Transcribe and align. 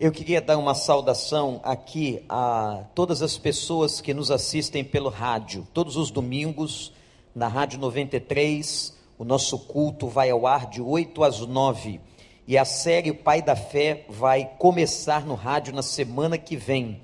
Eu 0.00 0.12
queria 0.12 0.40
dar 0.40 0.56
uma 0.58 0.76
saudação 0.76 1.60
aqui 1.64 2.22
a 2.28 2.84
todas 2.94 3.20
as 3.20 3.36
pessoas 3.36 4.00
que 4.00 4.14
nos 4.14 4.30
assistem 4.30 4.84
pelo 4.84 5.08
rádio. 5.08 5.66
Todos 5.74 5.96
os 5.96 6.08
domingos, 6.12 6.92
na 7.34 7.48
Rádio 7.48 7.80
93, 7.80 8.96
o 9.18 9.24
nosso 9.24 9.58
culto 9.58 10.06
vai 10.06 10.30
ao 10.30 10.46
ar 10.46 10.70
de 10.70 10.80
8 10.80 11.24
às 11.24 11.40
9. 11.40 12.00
E 12.46 12.56
a 12.56 12.64
série 12.64 13.12
Pai 13.12 13.42
da 13.42 13.56
Fé 13.56 14.04
vai 14.08 14.48
começar 14.56 15.26
no 15.26 15.34
rádio 15.34 15.74
na 15.74 15.82
semana 15.82 16.38
que 16.38 16.54
vem. 16.54 17.00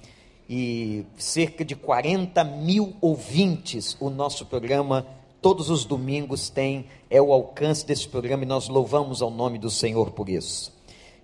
E 0.49 1.05
cerca 1.19 1.65
de 1.65 1.75
40 1.75 2.45
mil 2.45 2.95
ouvintes 3.01 3.97
o 3.99 4.09
nosso 4.09 4.47
programa 4.47 5.05
todos 5.43 5.69
os 5.69 5.85
domingos 5.85 6.49
tem, 6.49 6.87
é 7.11 7.21
o 7.21 7.31
alcance 7.31 7.85
desse 7.85 8.09
programa 8.09 8.45
e 8.45 8.47
nós 8.47 8.67
louvamos 8.67 9.21
ao 9.21 9.31
nome 9.31 9.59
do 9.59 9.69
Senhor 9.69 10.13
por 10.13 10.31
isso. 10.31 10.74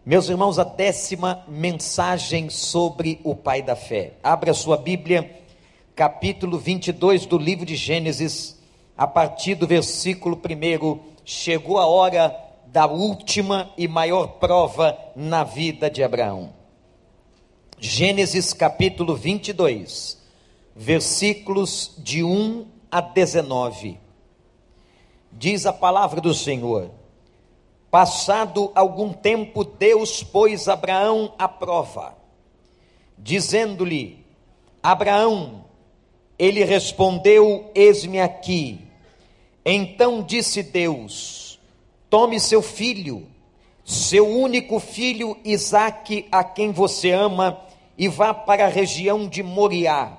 Meus 0.05 0.30
irmãos, 0.30 0.59
a 0.59 0.64
décima 0.64 1.45
mensagem 1.46 2.49
sobre 2.49 3.21
o 3.23 3.37
Pai 3.37 3.61
da 3.61 3.77
Fé. 3.77 4.14
Abra 4.22 4.54
sua 4.54 4.79
Bíblia, 4.79 5.43
capítulo 5.95 6.58
22 6.58 7.27
do 7.27 7.36
livro 7.36 7.67
de 7.67 7.77
Gênesis, 7.77 8.58
a 8.96 9.07
partir 9.07 9.57
do 9.57 9.67
versículo 9.67 10.41
1. 10.43 11.00
Chegou 11.22 11.79
a 11.79 11.86
hora 11.86 12.35
da 12.68 12.86
última 12.86 13.71
e 13.77 13.86
maior 13.86 14.39
prova 14.39 14.99
na 15.14 15.44
vida 15.44 15.91
de 15.91 16.03
Abraão. 16.03 16.55
Gênesis 17.79 18.55
capítulo 18.55 19.14
22, 19.14 20.19
versículos 20.75 21.93
de 21.99 22.25
1 22.25 22.67
a 22.91 23.03
19. 23.03 23.99
Diz 25.30 25.67
a 25.67 25.75
palavra 25.75 26.22
do 26.22 26.32
Senhor: 26.32 26.91
Passado 27.90 28.71
algum 28.76 29.12
tempo, 29.12 29.64
Deus 29.64 30.22
pôs 30.22 30.68
Abraão 30.68 31.35
à 31.36 31.49
prova, 31.49 32.16
dizendo-lhe: 33.19 34.25
Abraão, 34.80 35.64
ele 36.38 36.62
respondeu: 36.62 37.68
Eis-me 37.74 38.20
aqui. 38.20 38.86
Então 39.64 40.22
disse 40.22 40.62
Deus: 40.62 41.58
Tome 42.08 42.38
seu 42.38 42.62
filho, 42.62 43.27
seu 43.84 44.24
único 44.24 44.78
filho 44.78 45.36
Isaque, 45.44 46.28
a 46.30 46.44
quem 46.44 46.70
você 46.70 47.11
ama, 47.11 47.61
e 47.98 48.06
vá 48.06 48.33
para 48.33 48.66
a 48.66 48.68
região 48.68 49.28
de 49.28 49.42
Moriá. 49.42 50.16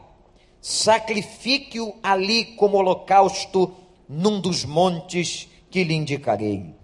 Sacrifique-o 0.59 1.95
ali 2.03 2.43
como 2.43 2.77
holocausto 2.77 3.73
num 4.09 4.41
dos 4.41 4.65
montes 4.65 5.47
que 5.69 5.85
lhe 5.85 5.95
indicarei. 5.95 6.80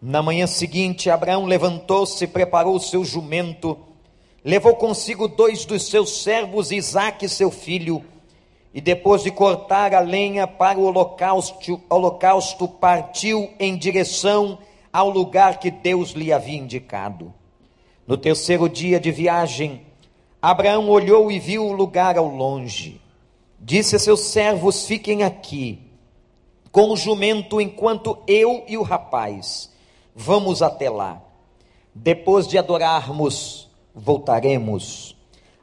Na 0.00 0.22
manhã 0.22 0.46
seguinte, 0.46 1.10
Abraão 1.10 1.44
levantou-se, 1.44 2.24
preparou 2.28 2.76
o 2.76 2.80
seu 2.80 3.04
jumento, 3.04 3.76
levou 4.44 4.76
consigo 4.76 5.26
dois 5.26 5.64
dos 5.64 5.88
seus 5.88 6.22
servos, 6.22 6.70
Isaque, 6.70 7.28
seu 7.28 7.50
filho, 7.50 8.04
e 8.72 8.80
depois 8.80 9.24
de 9.24 9.32
cortar 9.32 9.92
a 9.92 9.98
lenha 9.98 10.46
para 10.46 10.78
o 10.78 10.84
holocausto, 10.84 11.82
holocausto, 11.90 12.68
partiu 12.68 13.50
em 13.58 13.76
direção 13.76 14.58
ao 14.92 15.10
lugar 15.10 15.58
que 15.58 15.68
Deus 15.68 16.10
lhe 16.12 16.32
havia 16.32 16.58
indicado. 16.58 17.34
No 18.06 18.16
terceiro 18.16 18.68
dia 18.68 19.00
de 19.00 19.10
viagem, 19.10 19.82
Abraão 20.40 20.88
olhou 20.88 21.28
e 21.32 21.40
viu 21.40 21.66
o 21.66 21.72
lugar 21.72 22.16
ao 22.16 22.28
longe. 22.28 23.00
Disse 23.58 23.96
a 23.96 23.98
seus 23.98 24.20
servos: 24.20 24.86
Fiquem 24.86 25.24
aqui 25.24 25.80
com 26.70 26.92
o 26.92 26.96
jumento, 26.96 27.60
enquanto 27.60 28.16
eu 28.28 28.62
e 28.68 28.78
o 28.78 28.82
rapaz 28.82 29.76
Vamos 30.20 30.62
até 30.62 30.90
lá. 30.90 31.22
Depois 31.94 32.48
de 32.48 32.58
adorarmos, 32.58 33.70
voltaremos. 33.94 35.16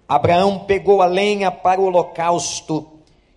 Abraão 0.08 0.59
pegou 0.59 1.02
a 1.02 1.08
lenha 1.08 1.52
para 1.52 1.81
o 1.81 1.84
holocausto 1.84 2.88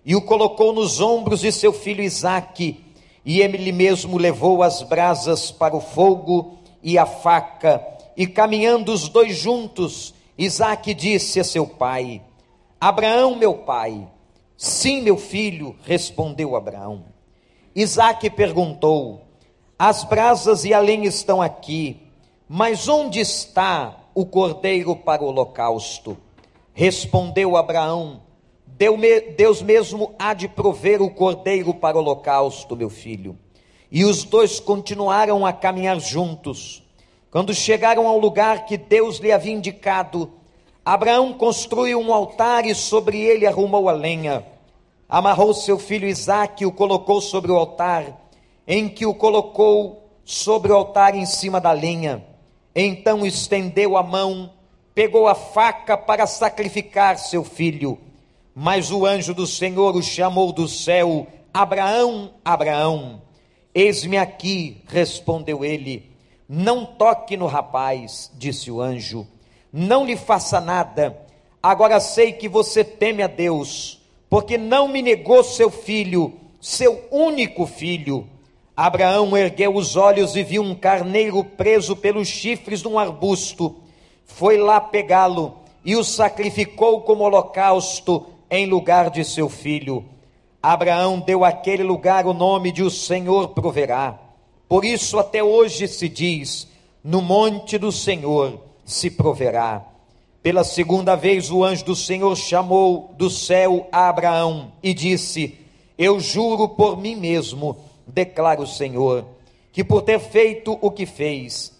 e 0.05 0.15
o 0.15 0.21
colocou 0.21 0.71
nos 0.71 1.01
ombros 1.01 1.41
de 1.41 1.51
seu 1.51 1.73
filho 1.73 2.01
Isaque, 2.01 2.85
e 3.25 3.41
ele 3.41 3.73
mesmo 3.73 4.17
levou 4.17 4.63
as 4.63 4.81
brasas 4.81 5.51
para 5.51 5.75
o 5.75 5.81
fogo 5.81 6.57
e 6.81 6.97
a 6.97 7.05
faca, 7.05 7.85
e 8.15 8.25
caminhando 8.25 8.93
os 8.93 9.09
dois 9.09 9.35
juntos, 9.35 10.13
Isaque 10.37 10.93
disse 10.93 11.37
a 11.37 11.43
seu 11.43 11.67
pai: 11.67 12.21
Abraão, 12.79 13.35
meu 13.35 13.55
pai. 13.55 14.07
Sim, 14.55 15.01
meu 15.01 15.17
filho, 15.17 15.75
respondeu 15.83 16.55
Abraão. 16.55 17.03
Isaque 17.75 18.29
perguntou: 18.29 19.28
as 19.81 20.03
brasas 20.03 20.65
e 20.65 20.73
a 20.73 20.79
lenha 20.81 21.07
estão 21.07 21.41
aqui, 21.41 22.01
mas 22.49 22.89
onde 22.89 23.21
está 23.21 23.97
o 24.13 24.25
cordeiro 24.25 24.93
para 24.93 25.23
o 25.23 25.27
holocausto? 25.27 26.17
Respondeu 26.73 27.55
Abraão: 27.55 28.21
Deus 29.37 29.61
mesmo 29.61 30.13
há 30.19 30.33
de 30.33 30.49
prover 30.49 31.01
o 31.01 31.09
cordeiro 31.09 31.73
para 31.73 31.95
o 31.95 32.01
holocausto, 32.01 32.75
meu 32.75 32.89
filho. 32.89 33.39
E 33.89 34.03
os 34.03 34.25
dois 34.25 34.59
continuaram 34.59 35.45
a 35.45 35.53
caminhar 35.53 35.97
juntos. 35.97 36.83
Quando 37.31 37.53
chegaram 37.53 38.05
ao 38.05 38.19
lugar 38.19 38.65
que 38.65 38.75
Deus 38.75 39.19
lhe 39.19 39.31
havia 39.31 39.53
indicado, 39.53 40.29
Abraão 40.83 41.31
construiu 41.31 42.01
um 42.01 42.13
altar 42.13 42.65
e 42.65 42.75
sobre 42.75 43.21
ele 43.21 43.47
arrumou 43.47 43.87
a 43.87 43.93
lenha. 43.93 44.45
Amarrou 45.07 45.53
seu 45.53 45.79
filho 45.79 46.07
Isaque 46.07 46.63
e 46.63 46.67
o 46.67 46.71
colocou 46.71 47.21
sobre 47.21 47.49
o 47.49 47.55
altar 47.55 48.28
em 48.69 48.87
que 48.87 49.03
o 49.03 49.15
colocou 49.15 50.07
sobre 50.23 50.71
o 50.71 50.75
altar 50.75 51.15
em 51.15 51.25
cima 51.25 51.59
da 51.59 51.71
lenha. 51.71 52.23
Então 52.75 53.25
estendeu 53.25 53.97
a 53.97 54.03
mão, 54.03 54.53
pegou 54.93 55.27
a 55.27 55.33
faca 55.33 55.97
para 55.97 56.27
sacrificar 56.27 57.17
seu 57.17 57.43
filho. 57.43 57.97
Mas 58.53 58.91
o 58.91 59.07
anjo 59.07 59.33
do 59.33 59.47
Senhor 59.47 59.95
o 59.95 60.03
chamou 60.03 60.53
do 60.53 60.67
céu: 60.67 61.25
Abraão, 61.51 62.35
Abraão. 62.45 63.23
Eis-me 63.73 64.17
aqui, 64.17 64.83
respondeu 64.87 65.65
ele. 65.65 66.11
Não 66.47 66.85
toque 66.85 67.35
no 67.35 67.47
rapaz, 67.47 68.31
disse 68.35 68.69
o 68.69 68.81
anjo. 68.81 69.25
Não 69.73 70.05
lhe 70.05 70.15
faça 70.15 70.61
nada. 70.61 71.19
Agora 71.61 71.99
sei 71.99 72.33
que 72.33 72.47
você 72.47 72.83
teme 72.83 73.23
a 73.23 73.27
Deus, 73.27 73.99
porque 74.29 74.59
não 74.59 74.87
me 74.87 75.01
negou 75.01 75.43
seu 75.43 75.71
filho, 75.71 76.39
seu 76.61 77.03
único 77.11 77.65
filho. 77.65 78.27
Abraão 78.81 79.35
ergueu 79.35 79.75
os 79.75 79.97
olhos 79.97 80.37
e 80.37 80.41
viu 80.41 80.63
um 80.63 80.73
carneiro 80.73 81.43
preso 81.43 81.97
pelos 81.97 82.29
chifres 82.29 82.81
de 82.81 82.87
um 82.87 82.97
arbusto. 82.97 83.75
Foi 84.25 84.57
lá 84.57 84.79
pegá-lo 84.79 85.57
e 85.83 85.97
o 85.97 86.03
sacrificou 86.05 87.01
como 87.01 87.25
holocausto 87.25 88.25
em 88.49 88.65
lugar 88.65 89.09
de 89.09 89.25
seu 89.25 89.49
filho. 89.49 90.05
Abraão 90.63 91.19
deu 91.19 91.43
àquele 91.43 91.83
lugar 91.83 92.25
o 92.25 92.33
nome 92.33 92.71
de 92.71 92.81
o 92.81 92.89
Senhor 92.89 93.49
proverá. 93.49 94.17
Por 94.69 94.85
isso 94.85 95.19
até 95.19 95.43
hoje 95.43 95.85
se 95.85 96.07
diz: 96.07 96.65
no 97.03 97.21
monte 97.21 97.77
do 97.77 97.91
Senhor 97.91 98.61
se 98.85 99.11
proverá. 99.11 99.83
Pela 100.41 100.63
segunda 100.63 101.17
vez 101.17 101.51
o 101.51 101.65
anjo 101.65 101.83
do 101.83 101.97
Senhor 101.97 102.33
chamou 102.37 103.13
do 103.17 103.29
céu 103.29 103.89
a 103.91 104.07
Abraão 104.07 104.71
e 104.81 104.93
disse: 104.93 105.57
Eu 105.97 106.17
juro 106.21 106.69
por 106.69 106.97
mim 106.97 107.17
mesmo 107.17 107.88
declara 108.13 108.61
o 108.61 108.67
Senhor, 108.67 109.25
que 109.71 109.83
por 109.83 110.01
ter 110.01 110.19
feito 110.19 110.77
o 110.81 110.91
que 110.91 111.05
fez, 111.05 111.73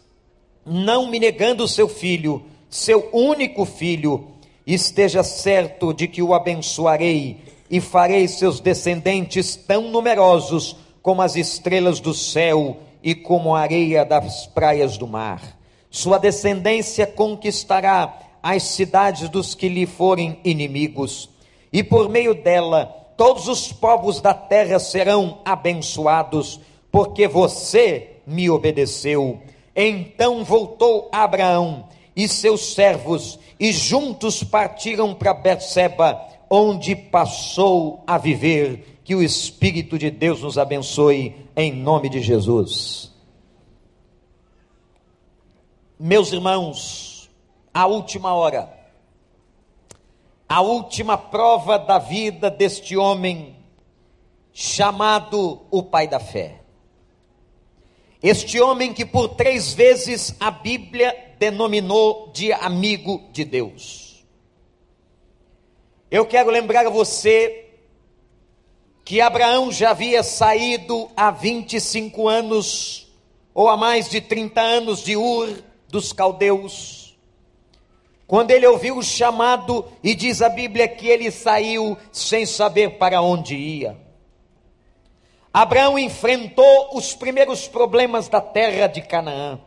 não 0.65 1.09
me 1.09 1.19
negando 1.19 1.67
seu 1.67 1.87
filho, 1.87 2.43
seu 2.69 3.09
único 3.11 3.65
filho, 3.65 4.27
esteja 4.65 5.23
certo 5.23 5.93
de 5.93 6.07
que 6.07 6.21
o 6.21 6.33
abençoarei 6.33 7.41
e 7.69 7.81
farei 7.81 8.27
seus 8.27 8.59
descendentes 8.59 9.55
tão 9.55 9.89
numerosos 9.89 10.75
como 11.01 11.21
as 11.21 11.35
estrelas 11.35 11.99
do 11.99 12.13
céu 12.13 12.77
e 13.03 13.15
como 13.15 13.55
a 13.55 13.61
areia 13.61 14.05
das 14.05 14.45
praias 14.47 14.97
do 14.97 15.07
mar. 15.07 15.57
Sua 15.89 16.17
descendência 16.17 17.07
conquistará 17.07 18.19
as 18.43 18.63
cidades 18.63 19.29
dos 19.29 19.55
que 19.55 19.67
lhe 19.67 19.85
forem 19.85 20.39
inimigos, 20.43 21.29
e 21.73 21.83
por 21.83 22.09
meio 22.09 22.33
dela 22.33 22.98
todos 23.19 23.49
os 23.49 23.69
povos 23.69 24.21
da 24.21 24.33
terra 24.33 24.79
serão 24.79 25.39
abençoados, 25.43 26.57
porque 26.89 27.27
você 27.27 28.21
me 28.25 28.49
obedeceu. 28.49 29.41
Então 29.75 30.41
voltou 30.45 31.09
Abraão 31.11 31.89
e 32.15 32.29
seus 32.29 32.73
servos, 32.73 33.37
e 33.59 33.73
juntos 33.73 34.41
partiram 34.41 35.13
para 35.13 35.33
Berseba, 35.33 36.17
onde 36.49 36.95
passou 36.95 38.01
a 38.07 38.17
viver. 38.17 39.01
Que 39.03 39.13
o 39.13 39.21
Espírito 39.21 39.99
de 39.99 40.09
Deus 40.09 40.41
nos 40.41 40.57
abençoe, 40.57 41.35
em 41.57 41.73
nome 41.73 42.07
de 42.07 42.21
Jesus. 42.21 43.11
Meus 45.99 46.31
irmãos, 46.31 47.29
a 47.73 47.85
última 47.85 48.33
hora 48.33 48.78
a 50.49 50.61
última 50.61 51.15
prova 51.15 51.77
da 51.77 51.99
vida 51.99 52.49
deste 52.49 52.97
homem 52.97 53.55
chamado 54.51 55.61
o 55.69 55.83
pai 55.83 56.07
da 56.07 56.19
fé. 56.19 56.61
Este 58.21 58.59
homem 58.59 58.91
que 58.91 59.05
por 59.05 59.29
três 59.29 59.73
vezes 59.73 60.35
a 60.39 60.49
Bíblia 60.49 61.15
denominou 61.37 62.31
de 62.33 62.51
amigo 62.51 63.29
de 63.31 63.45
Deus. 63.45 64.25
Eu 66.09 66.25
quero 66.25 66.49
lembrar 66.49 66.87
a 66.87 66.89
você 66.89 67.67
que 69.05 69.21
Abraão 69.21 69.71
já 69.71 69.91
havia 69.91 70.23
saído 70.23 71.09
há 71.15 71.29
25 71.29 72.27
anos, 72.27 73.07
ou 73.53 73.69
há 73.69 73.77
mais 73.77 74.09
de 74.09 74.19
30 74.19 74.59
anos, 74.59 75.03
de 75.03 75.15
Ur 75.15 75.63
dos 75.87 76.11
caldeus. 76.11 76.98
Quando 78.29 78.51
ele 78.51 78.67
ouviu 78.67 78.95
o 78.95 79.01
chamado, 79.01 79.83
e 80.03 80.13
diz 80.13 80.39
a 80.43 80.49
Bíblia 80.49 80.87
que 80.87 81.07
ele 81.07 81.31
saiu 81.31 81.97
sem 82.11 82.45
saber 82.45 82.99
para 82.99 83.23
onde 83.23 83.55
ia. 83.55 83.97
Abraão 85.51 85.97
enfrentou 85.97 86.91
os 86.93 87.15
primeiros 87.15 87.67
problemas 87.67 88.29
da 88.29 88.39
terra 88.39 88.85
de 88.85 89.01
Canaã. 89.01 89.59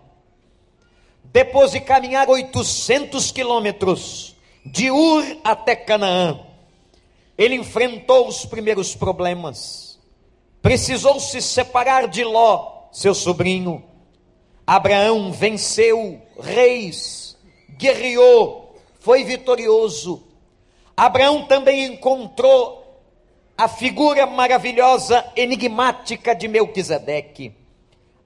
Depois 1.24 1.72
de 1.72 1.80
caminhar 1.80 2.30
800 2.30 3.32
quilômetros, 3.32 4.36
de 4.64 4.92
Ur 4.92 5.24
até 5.42 5.74
Canaã, 5.74 6.38
ele 7.36 7.56
enfrentou 7.56 8.28
os 8.28 8.44
primeiros 8.44 8.94
problemas. 8.94 9.98
Precisou 10.62 11.18
se 11.18 11.42
separar 11.42 12.06
de 12.06 12.22
Ló, 12.22 12.84
seu 12.92 13.12
sobrinho. 13.12 13.82
Abraão 14.64 15.32
venceu 15.32 16.22
reis, 16.40 17.21
guerreou, 17.76 18.76
foi 19.00 19.24
vitorioso. 19.24 20.22
Abraão 20.96 21.44
também 21.46 21.84
encontrou 21.84 22.82
a 23.56 23.68
figura 23.68 24.26
maravilhosa, 24.26 25.24
enigmática 25.36 26.34
de 26.34 26.48
Melquisedeque. 26.48 27.54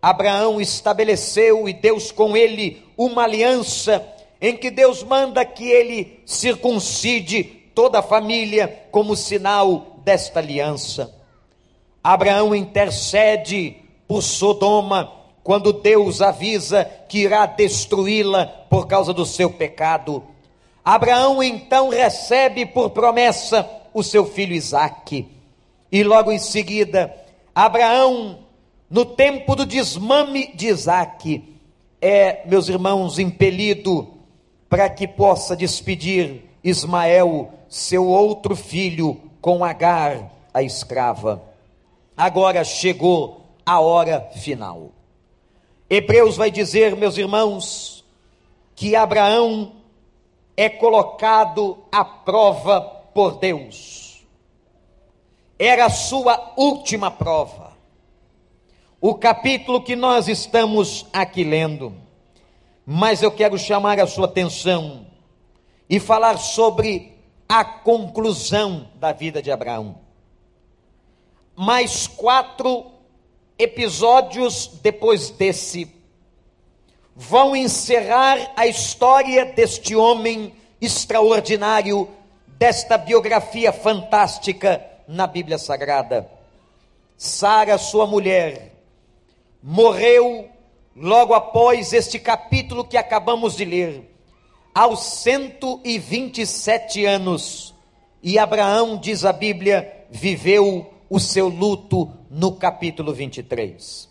Abraão 0.01 0.61
estabeleceu 0.61 1.69
e 1.69 1.73
Deus 1.73 2.13
com 2.13 2.37
ele 2.37 2.83
uma 2.97 3.25
aliança 3.25 4.07
em 4.41 4.57
que 4.57 4.71
Deus 4.71 5.03
manda 5.03 5.45
que 5.45 5.65
ele 5.65 6.23
circuncide 6.25 7.43
toda 7.75 7.99
a 7.99 8.03
família 8.03 8.85
como 8.91 9.17
sinal 9.17 9.97
desta 10.05 10.39
aliança. 10.39 11.15
Abraão 12.03 12.55
intercede 12.55 13.77
por 14.07 14.23
Sodoma 14.23 15.13
quando 15.47 15.73
Deus 15.73 16.21
avisa 16.21 16.85
que 17.09 17.21
irá 17.21 17.47
destruí-la 17.47 18.47
por 18.69 18.89
causa 18.89 19.13
do 19.13 19.25
seu 19.25 19.49
pecado. 19.49 20.25
Abraão 20.85 21.41
então 21.41 21.89
recebe 21.89 22.67
por 22.67 22.91
promessa 22.91 23.65
o 23.95 24.03
seu 24.03 24.27
filho 24.27 24.57
Isaque. 24.57 25.29
E 25.93 26.03
logo 26.03 26.33
em 26.33 26.39
seguida, 26.41 27.15
Abraão, 27.55 28.41
no 28.91 29.05
tempo 29.05 29.55
do 29.55 29.65
desmame 29.65 30.53
de 30.53 30.67
Isaque, 30.67 31.57
é, 32.01 32.43
meus 32.49 32.69
irmãos, 32.69 33.21
impelido 33.21 34.15
para 34.69 34.91
que 34.91 35.07
possa 35.07 35.55
despedir 35.55 36.43
Ismael 36.65 37.53
seu 37.69 38.05
outro 38.05 38.57
filho 38.57 39.21
com 39.41 39.65
Agar, 39.65 40.29
a 40.53 40.61
escrava. 40.61 41.41
Agora 42.17 42.65
chegou 42.65 43.43
a 43.65 43.79
hora 43.79 44.29
final. 44.35 44.96
Hebreus 45.89 46.37
vai 46.37 46.51
dizer, 46.51 46.97
meus 46.97 47.17
irmãos, 47.17 48.05
que 48.75 48.97
Abraão 48.97 49.73
é 50.57 50.69
colocado 50.69 51.79
à 51.93 52.05
prova 52.05 52.81
por 53.15 53.39
Deus. 53.39 54.27
Era 55.59 55.87
a 55.87 55.91
sua 55.91 56.55
última 56.57 57.11
prova. 57.11 57.77
O 59.01 59.15
capítulo 59.15 59.81
que 59.81 59.95
nós 59.95 60.27
estamos 60.27 61.07
aqui 61.13 61.45
lendo. 61.45 61.95
Mas 62.85 63.23
eu 63.23 63.31
quero 63.31 63.59
chamar 63.59 64.01
a 64.01 64.07
sua 64.07 64.27
atenção 64.27 65.07
e 65.89 66.01
falar 66.01 66.39
sobre 66.39 67.17
a 67.49 67.65
conclusão 67.65 68.89
da 68.97 69.13
vida 69.13 69.41
de 69.41 69.51
Abraão. 69.53 69.99
Mais 71.55 72.07
quatro 72.07 72.96
episódios 73.59 74.79
depois 74.83 75.31
desse 75.31 75.91
vão 77.15 77.57
encerrar 77.57 78.53
a 78.57 78.67
história 78.67 79.47
deste 79.47 79.97
homem 79.97 80.53
extraordinário, 80.81 82.09
desta 82.47 82.99
biografia 82.99 83.73
fantástica 83.73 84.85
na 85.09 85.27
Bíblia 85.27 85.57
Sagrada. 85.57 86.31
Sara, 87.17 87.79
sua 87.79 88.07
mulher, 88.07 88.75
morreu 89.63 90.51
logo 90.95 91.33
após 91.33 91.95
este 91.95 92.19
capítulo 92.19 92.85
que 92.85 92.99
acabamos 92.99 93.57
de 93.57 93.65
ler 93.65 94.15
aos 94.75 95.01
127 95.01 97.07
anos. 97.07 97.75
E 98.23 98.39
Abraão, 98.39 98.99
diz 98.99 99.25
a 99.25 99.33
Bíblia, 99.33 100.05
viveu 100.11 100.93
o 101.09 101.19
seu 101.19 101.49
luto 101.49 102.13
no 102.31 102.53
capítulo 102.53 103.13
23. 103.13 104.09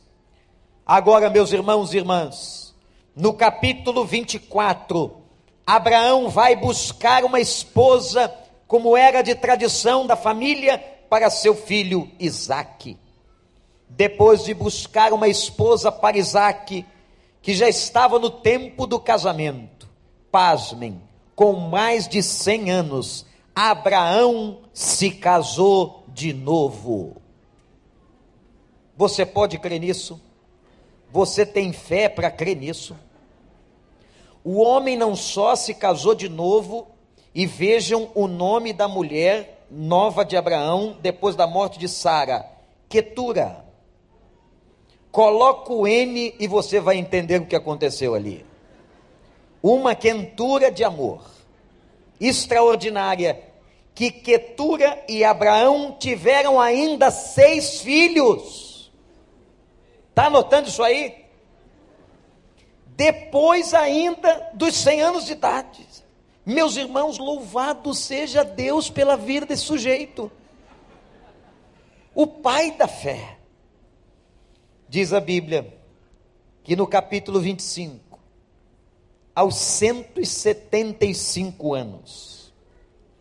Agora, 0.86 1.30
meus 1.30 1.52
irmãos 1.52 1.94
e 1.94 1.98
irmãs, 1.98 2.76
no 3.16 3.34
capítulo 3.34 4.06
24, 4.06 5.18
Abraão 5.66 6.30
vai 6.30 6.56
buscar 6.56 7.24
uma 7.24 7.40
esposa, 7.40 8.34
como 8.68 8.96
era 8.96 9.22
de 9.22 9.34
tradição 9.34 10.06
da 10.06 10.16
família, 10.16 10.78
para 11.10 11.30
seu 11.30 11.56
filho 11.56 12.12
Isaque. 12.20 12.98
Depois 13.90 14.44
de 14.44 14.54
buscar 14.54 15.14
uma 15.14 15.28
esposa 15.28 15.92
para 15.92 16.18
Isaque, 16.18 16.86
que 17.42 17.54
já 17.54 17.70
estava 17.70 18.20
no 18.20 18.30
tempo 18.30 18.86
do 18.86 19.00
casamento, 19.00 19.88
pasmem, 20.32 21.02
com 21.36 21.54
mais 21.54 22.08
de 22.08 22.22
100 22.22 22.72
anos, 22.72 23.26
Abraão 23.56 24.60
se 24.74 25.12
casou 25.12 26.04
de 26.10 26.34
novo. 26.34 27.22
Você 28.96 29.26
pode 29.26 29.58
crer 29.60 29.80
nisso? 29.80 30.22
Você 31.12 31.46
tem 31.46 31.72
fé 31.72 32.10
para 32.10 32.32
crer 32.32 32.56
nisso? 32.56 32.96
O 34.44 34.62
homem 34.62 34.96
não 34.96 35.16
só 35.16 35.56
se 35.56 35.74
casou 35.74 36.14
de 36.14 36.30
novo, 36.30 36.88
e 37.34 37.46
vejam 37.46 38.10
o 38.16 38.28
nome 38.28 38.72
da 38.72 38.88
mulher 38.88 39.66
nova 39.70 40.24
de 40.24 40.38
Abraão 40.38 40.98
depois 41.02 41.36
da 41.36 41.46
morte 41.46 41.78
de 41.78 41.90
Sara, 41.90 42.46
Ketura. 42.88 43.66
Coloca 45.12 45.74
o 45.74 45.86
N 45.86 46.34
e 46.40 46.48
você 46.48 46.80
vai 46.80 46.98
entender 46.98 47.42
o 47.42 47.46
que 47.46 47.56
aconteceu 47.56 48.14
ali 48.14 48.46
uma 49.66 49.96
quentura 49.96 50.72
de 50.72 50.84
amor 50.84 51.24
extraordinária, 52.22 53.42
que 53.96 54.12
Quetura 54.12 55.04
e 55.10 55.24
Abraão 55.24 55.96
tiveram 56.00 56.62
ainda 56.62 57.10
seis 57.10 57.82
filhos. 57.82 58.75
Está 60.16 60.28
anotando 60.28 60.70
isso 60.70 60.82
aí? 60.82 61.26
Depois 62.88 63.74
ainda 63.74 64.50
dos 64.54 64.74
cem 64.74 65.02
anos 65.02 65.26
de 65.26 65.34
idade. 65.34 65.86
Meus 66.46 66.78
irmãos, 66.78 67.18
louvado 67.18 67.94
seja 67.94 68.42
Deus 68.42 68.90
pela 68.90 69.18
vida 69.18 69.46
desse 69.46 69.64
sujeito. 69.64 70.32
O 72.14 72.26
pai 72.26 72.72
da 72.78 72.88
fé. 72.88 73.40
Diz 74.88 75.12
a 75.12 75.20
Bíblia 75.20 75.78
que 76.64 76.78
no 76.78 76.88
capítulo 76.88 77.42
25, 77.42 78.18
aos 79.36 79.58
175 79.58 81.74
anos. 81.74 82.54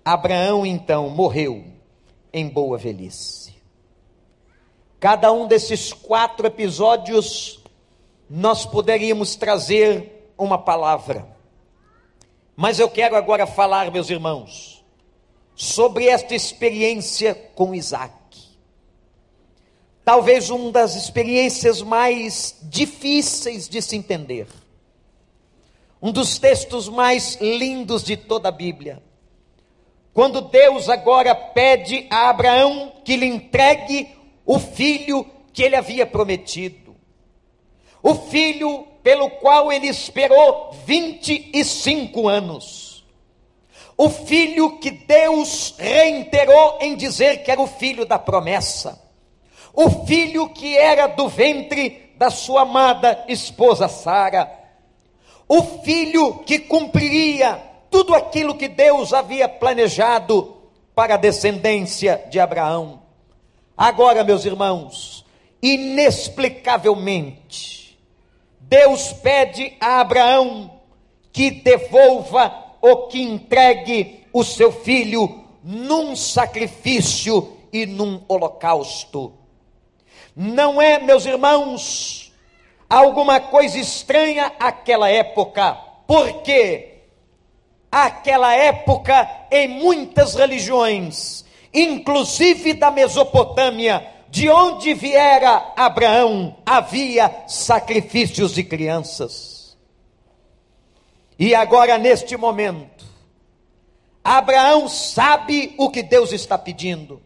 Abraão 0.05 0.65
então 0.65 1.11
morreu 1.11 1.65
em 2.33 2.49
boa 2.49 2.79
velhice. 2.79 3.44
Cada 5.05 5.31
um 5.31 5.47
desses 5.47 5.93
quatro 5.93 6.47
episódios 6.47 7.61
nós 8.27 8.65
poderíamos 8.65 9.37
trazer 9.37 10.33
uma 10.39 10.57
palavra. 10.57 11.29
Mas 12.57 12.79
eu 12.79 12.89
quero 12.89 13.15
agora 13.15 13.47
falar, 13.47 13.91
meus 13.91 14.09
irmãos, 14.09 14.83
sobre 15.55 16.09
esta 16.09 16.35
experiência 16.35 17.35
com 17.55 17.75
Isaac. 17.75 18.15
Talvez 20.03 20.49
uma 20.49 20.73
das 20.73 20.95
experiências 20.95 21.83
mais 21.83 22.57
difíceis 22.63 23.69
de 23.69 23.83
se 23.83 23.97
entender 23.97 24.47
um 26.01 26.11
dos 26.11 26.39
textos 26.39 26.89
mais 26.89 27.37
lindos 27.43 28.03
de 28.03 28.17
toda 28.17 28.49
a 28.49 28.53
Bíblia. 28.53 29.03
Quando 30.15 30.41
Deus 30.41 30.89
agora 30.89 31.35
pede 31.35 32.07
a 32.09 32.31
Abraão 32.31 32.91
que 33.05 33.17
lhe 33.17 33.27
entregue 33.27 34.14
o 34.45 34.59
filho 34.59 35.27
que 35.53 35.63
ele 35.63 35.77
havia 35.77 36.07
prometido. 36.07 36.95
O 38.03 38.15
filho 38.15 38.87
pelo 39.03 39.31
qual 39.31 39.73
ele 39.73 39.87
esperou 39.87 40.73
25 40.85 42.29
anos. 42.29 43.05
O 43.97 44.11
filho 44.11 44.79
que 44.79 44.91
Deus 44.91 45.75
reiterou 45.79 46.79
em 46.81 46.97
dizer 46.97 47.45
que 47.45 47.51
era 47.51 47.61
o 47.61 47.67
filho 47.67 48.05
da 48.05 48.19
promessa. 48.19 49.01
O 49.73 49.89
filho 50.07 50.49
que 50.49 50.77
era 50.77 51.07
do 51.07 51.29
ventre 51.29 52.13
da 52.17 52.31
sua 52.31 52.63
amada 52.63 53.25
esposa 53.29 53.89
Sara 53.89 54.65
o 55.49 55.63
filho 55.83 56.39
que 56.39 56.59
cumpriria 56.59 57.61
tudo 57.91 58.15
aquilo 58.15 58.55
que 58.55 58.69
Deus 58.69 59.13
havia 59.13 59.49
planejado 59.49 60.57
para 60.95 61.15
a 61.15 61.19
descendência 61.19 62.25
de 62.31 62.41
Abraão. 62.41 63.03
Agora, 63.77 64.23
meus 64.23 64.45
irmãos, 64.45 65.27
inexplicavelmente, 65.61 67.99
Deus 68.61 69.13
pede 69.13 69.77
a 69.81 69.99
Abraão 70.01 70.71
que 71.33 71.51
devolva 71.51 72.55
ou 72.81 73.09
que 73.09 73.21
entregue 73.21 74.25
o 74.33 74.45
seu 74.45 74.71
filho 74.71 75.43
num 75.63 76.15
sacrifício 76.15 77.57
e 77.73 77.85
num 77.87 78.23
holocausto. 78.29 79.33
Não 80.37 80.81
é, 80.81 81.01
meus 81.01 81.27
irmãos, 81.27 82.33
alguma 82.89 83.41
coisa 83.41 83.77
estranha 83.79 84.53
aquela 84.59 85.09
época, 85.09 85.73
porque 86.07 87.03
aquela 87.91 88.55
época 88.55 89.47
em 89.51 89.67
muitas 89.69 90.35
religiões, 90.35 91.44
inclusive 91.75 92.75
da 92.75 92.91
Mesopotâmia, 92.91 94.07
de 94.31 94.49
onde 94.49 94.95
viera 94.95 95.73
Abraão, 95.77 96.57
havia 96.65 97.45
sacrifícios 97.47 98.55
de 98.55 98.63
crianças. 98.63 99.77
E 101.39 101.55
agora, 101.55 101.99
neste 101.99 102.37
momento, 102.37 103.05
Abraão 104.23 104.89
sabe 104.89 105.75
o 105.77 105.91
que 105.91 106.03
Deus 106.03 106.33
está 106.33 106.57
pedindo. 106.57 107.21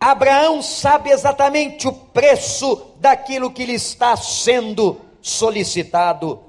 Abraão 0.00 0.62
sabe 0.62 1.10
exatamente 1.10 1.88
o 1.88 1.92
preço 1.92 2.92
daquilo 3.00 3.50
que 3.50 3.64
lhe 3.64 3.74
está 3.74 4.16
sendo 4.16 5.00
solicitado. 5.20 6.40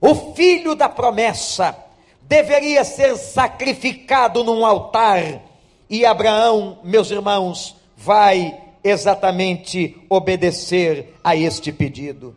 O 0.00 0.34
filho 0.34 0.74
da 0.74 0.88
promessa 0.88 1.76
deveria 2.22 2.84
ser 2.84 3.16
sacrificado 3.16 4.42
num 4.42 4.64
altar, 4.64 5.42
e 5.88 6.04
Abraão, 6.04 6.78
meus 6.82 7.10
irmãos, 7.10 7.76
vai 7.96 8.60
exatamente 8.82 9.96
obedecer 10.08 11.14
a 11.22 11.36
este 11.36 11.72
pedido. 11.72 12.36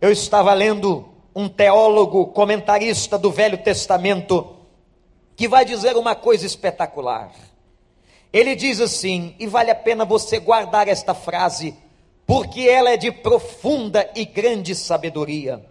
Eu 0.00 0.12
estava 0.12 0.52
lendo 0.52 1.08
um 1.34 1.48
teólogo 1.48 2.26
comentarista 2.28 3.18
do 3.18 3.30
Velho 3.30 3.58
Testamento 3.58 4.56
que 5.34 5.48
vai 5.48 5.64
dizer 5.64 5.96
uma 5.96 6.14
coisa 6.14 6.46
espetacular. 6.46 7.30
Ele 8.32 8.54
diz 8.54 8.80
assim, 8.80 9.34
e 9.38 9.46
vale 9.46 9.70
a 9.70 9.74
pena 9.74 10.04
você 10.04 10.38
guardar 10.38 10.88
esta 10.88 11.14
frase, 11.14 11.74
porque 12.26 12.62
ela 12.62 12.90
é 12.90 12.96
de 12.96 13.10
profunda 13.10 14.10
e 14.14 14.24
grande 14.24 14.74
sabedoria. 14.74 15.64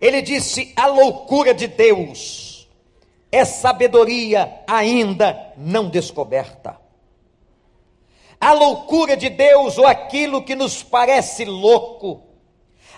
Ele 0.00 0.20
disse: 0.22 0.72
a 0.76 0.86
loucura 0.86 1.54
de 1.54 1.66
Deus 1.66 2.53
é 3.34 3.44
sabedoria 3.44 4.60
ainda 4.64 5.52
não 5.56 5.88
descoberta. 5.88 6.78
A 8.40 8.52
loucura 8.52 9.16
de 9.16 9.28
Deus, 9.28 9.76
ou 9.76 9.86
aquilo 9.86 10.44
que 10.44 10.54
nos 10.54 10.84
parece 10.84 11.44
louco, 11.44 12.22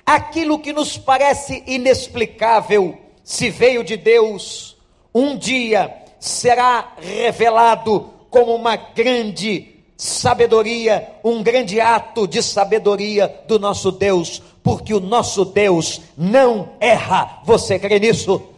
aquilo 0.04 0.58
que 0.58 0.74
nos 0.74 0.98
parece 0.98 1.62
inexplicável, 1.66 2.98
se 3.24 3.48
veio 3.48 3.82
de 3.82 3.96
Deus, 3.96 4.76
um 5.14 5.38
dia 5.38 6.02
será 6.20 6.92
revelado 6.98 8.10
como 8.28 8.54
uma 8.54 8.76
grande 8.76 9.74
sabedoria, 9.96 11.14
um 11.24 11.42
grande 11.42 11.80
ato 11.80 12.28
de 12.28 12.42
sabedoria 12.42 13.42
do 13.48 13.58
nosso 13.58 13.90
Deus, 13.90 14.42
porque 14.62 14.92
o 14.92 15.00
nosso 15.00 15.46
Deus 15.46 16.02
não 16.14 16.72
erra. 16.78 17.40
Você 17.44 17.78
crê 17.78 17.98
nisso? 17.98 18.55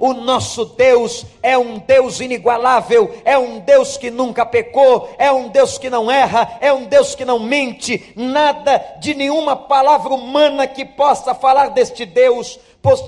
O 0.00 0.14
nosso 0.14 0.64
Deus 0.64 1.26
é 1.42 1.56
um 1.56 1.78
Deus 1.78 2.20
inigualável, 2.20 3.14
é 3.24 3.38
um 3.38 3.60
Deus 3.60 3.96
que 3.98 4.10
nunca 4.10 4.46
pecou, 4.46 5.10
é 5.18 5.30
um 5.30 5.48
Deus 5.48 5.76
que 5.76 5.90
não 5.90 6.10
erra, 6.10 6.56
é 6.60 6.72
um 6.72 6.86
Deus 6.86 7.14
que 7.14 7.24
não 7.24 7.38
mente. 7.38 8.12
Nada 8.16 8.82
de 8.98 9.14
nenhuma 9.14 9.54
palavra 9.54 10.12
humana 10.12 10.66
que 10.66 10.84
possa 10.84 11.34
falar 11.34 11.68
deste 11.68 12.06
Deus 12.06 12.58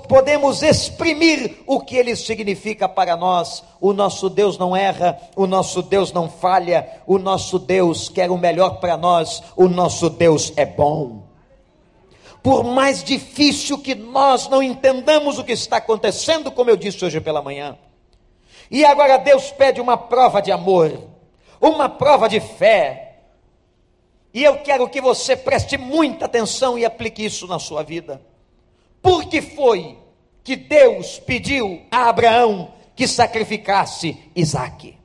podemos 0.06 0.62
exprimir 0.62 1.56
o 1.66 1.80
que 1.80 1.96
ele 1.96 2.14
significa 2.14 2.88
para 2.88 3.16
nós. 3.16 3.64
O 3.80 3.92
nosso 3.92 4.28
Deus 4.28 4.58
não 4.58 4.76
erra, 4.76 5.18
o 5.34 5.46
nosso 5.46 5.82
Deus 5.82 6.12
não 6.12 6.28
falha, 6.28 6.86
o 7.06 7.18
nosso 7.18 7.58
Deus 7.58 8.08
quer 8.08 8.30
o 8.30 8.38
melhor 8.38 8.80
para 8.80 8.96
nós, 8.96 9.42
o 9.56 9.68
nosso 9.68 10.10
Deus 10.10 10.52
é 10.56 10.66
bom. 10.66 11.21
Por 12.42 12.64
mais 12.64 13.04
difícil 13.04 13.78
que 13.78 13.94
nós 13.94 14.48
não 14.48 14.62
entendamos 14.62 15.38
o 15.38 15.44
que 15.44 15.52
está 15.52 15.76
acontecendo, 15.76 16.50
como 16.50 16.70
eu 16.70 16.76
disse 16.76 17.04
hoje 17.04 17.20
pela 17.20 17.40
manhã. 17.40 17.78
E 18.70 18.84
agora 18.84 19.18
Deus 19.18 19.50
pede 19.52 19.80
uma 19.80 19.96
prova 19.96 20.40
de 20.40 20.50
amor, 20.50 21.08
uma 21.60 21.88
prova 21.88 22.28
de 22.28 22.40
fé. 22.40 23.18
E 24.34 24.42
eu 24.42 24.58
quero 24.58 24.88
que 24.88 25.00
você 25.00 25.36
preste 25.36 25.76
muita 25.76 26.24
atenção 26.24 26.78
e 26.78 26.84
aplique 26.84 27.24
isso 27.24 27.46
na 27.46 27.58
sua 27.58 27.82
vida. 27.82 28.20
Por 29.00 29.26
que 29.26 29.40
foi 29.42 29.98
que 30.42 30.56
Deus 30.56 31.20
pediu 31.20 31.82
a 31.90 32.08
Abraão 32.08 32.72
que 32.96 33.06
sacrificasse 33.06 34.18
Isaque? 34.34 34.98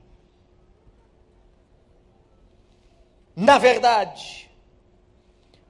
Na 3.35 3.59
verdade, 3.59 4.46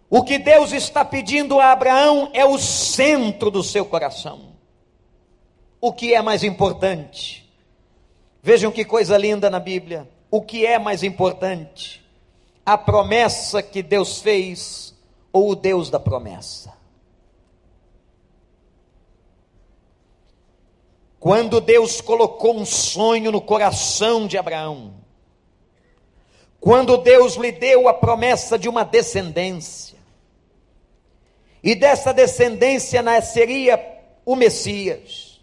o 0.10 0.24
que 0.24 0.38
Deus 0.38 0.72
está 0.72 1.04
pedindo 1.04 1.60
a 1.60 1.72
Abraão 1.72 2.30
é 2.34 2.46
o 2.46 2.58
centro 2.58 3.52
do 3.52 3.62
seu 3.62 3.86
coração. 3.86 4.56
O 5.82 5.92
que 5.92 6.14
é 6.14 6.22
mais 6.22 6.44
importante? 6.44 7.48
Vejam 8.42 8.72
que 8.72 8.86
coisa 8.86 9.18
linda 9.18 9.50
na 9.50 9.60
Bíblia. 9.60 10.10
O 10.32 10.42
que 10.42 10.66
é 10.66 10.80
mais 10.80 11.04
importante? 11.04 12.06
A 12.66 12.78
promessa 12.78 13.62
que 13.62 13.84
Deus 13.84 14.22
fez 14.22 14.96
ou 15.34 15.52
o 15.52 15.56
Deus 15.56 15.90
da 15.90 16.00
promessa? 16.00 16.74
Quando 21.20 21.60
Deus 21.60 22.00
colocou 22.00 22.56
um 22.56 22.66
sonho 22.66 23.32
no 23.32 23.42
coração 23.42 24.28
de 24.28 24.38
Abraão, 24.38 24.94
quando 26.60 26.98
Deus 26.98 27.36
lhe 27.36 27.52
deu 27.52 27.88
a 27.90 27.94
promessa 27.94 28.58
de 28.58 28.70
uma 28.70 28.84
descendência, 28.86 29.97
e 31.68 31.76
dessa 31.76 32.14
descendência 32.14 33.02
nasceria 33.02 33.78
o 34.26 34.38
Messias. 34.38 35.42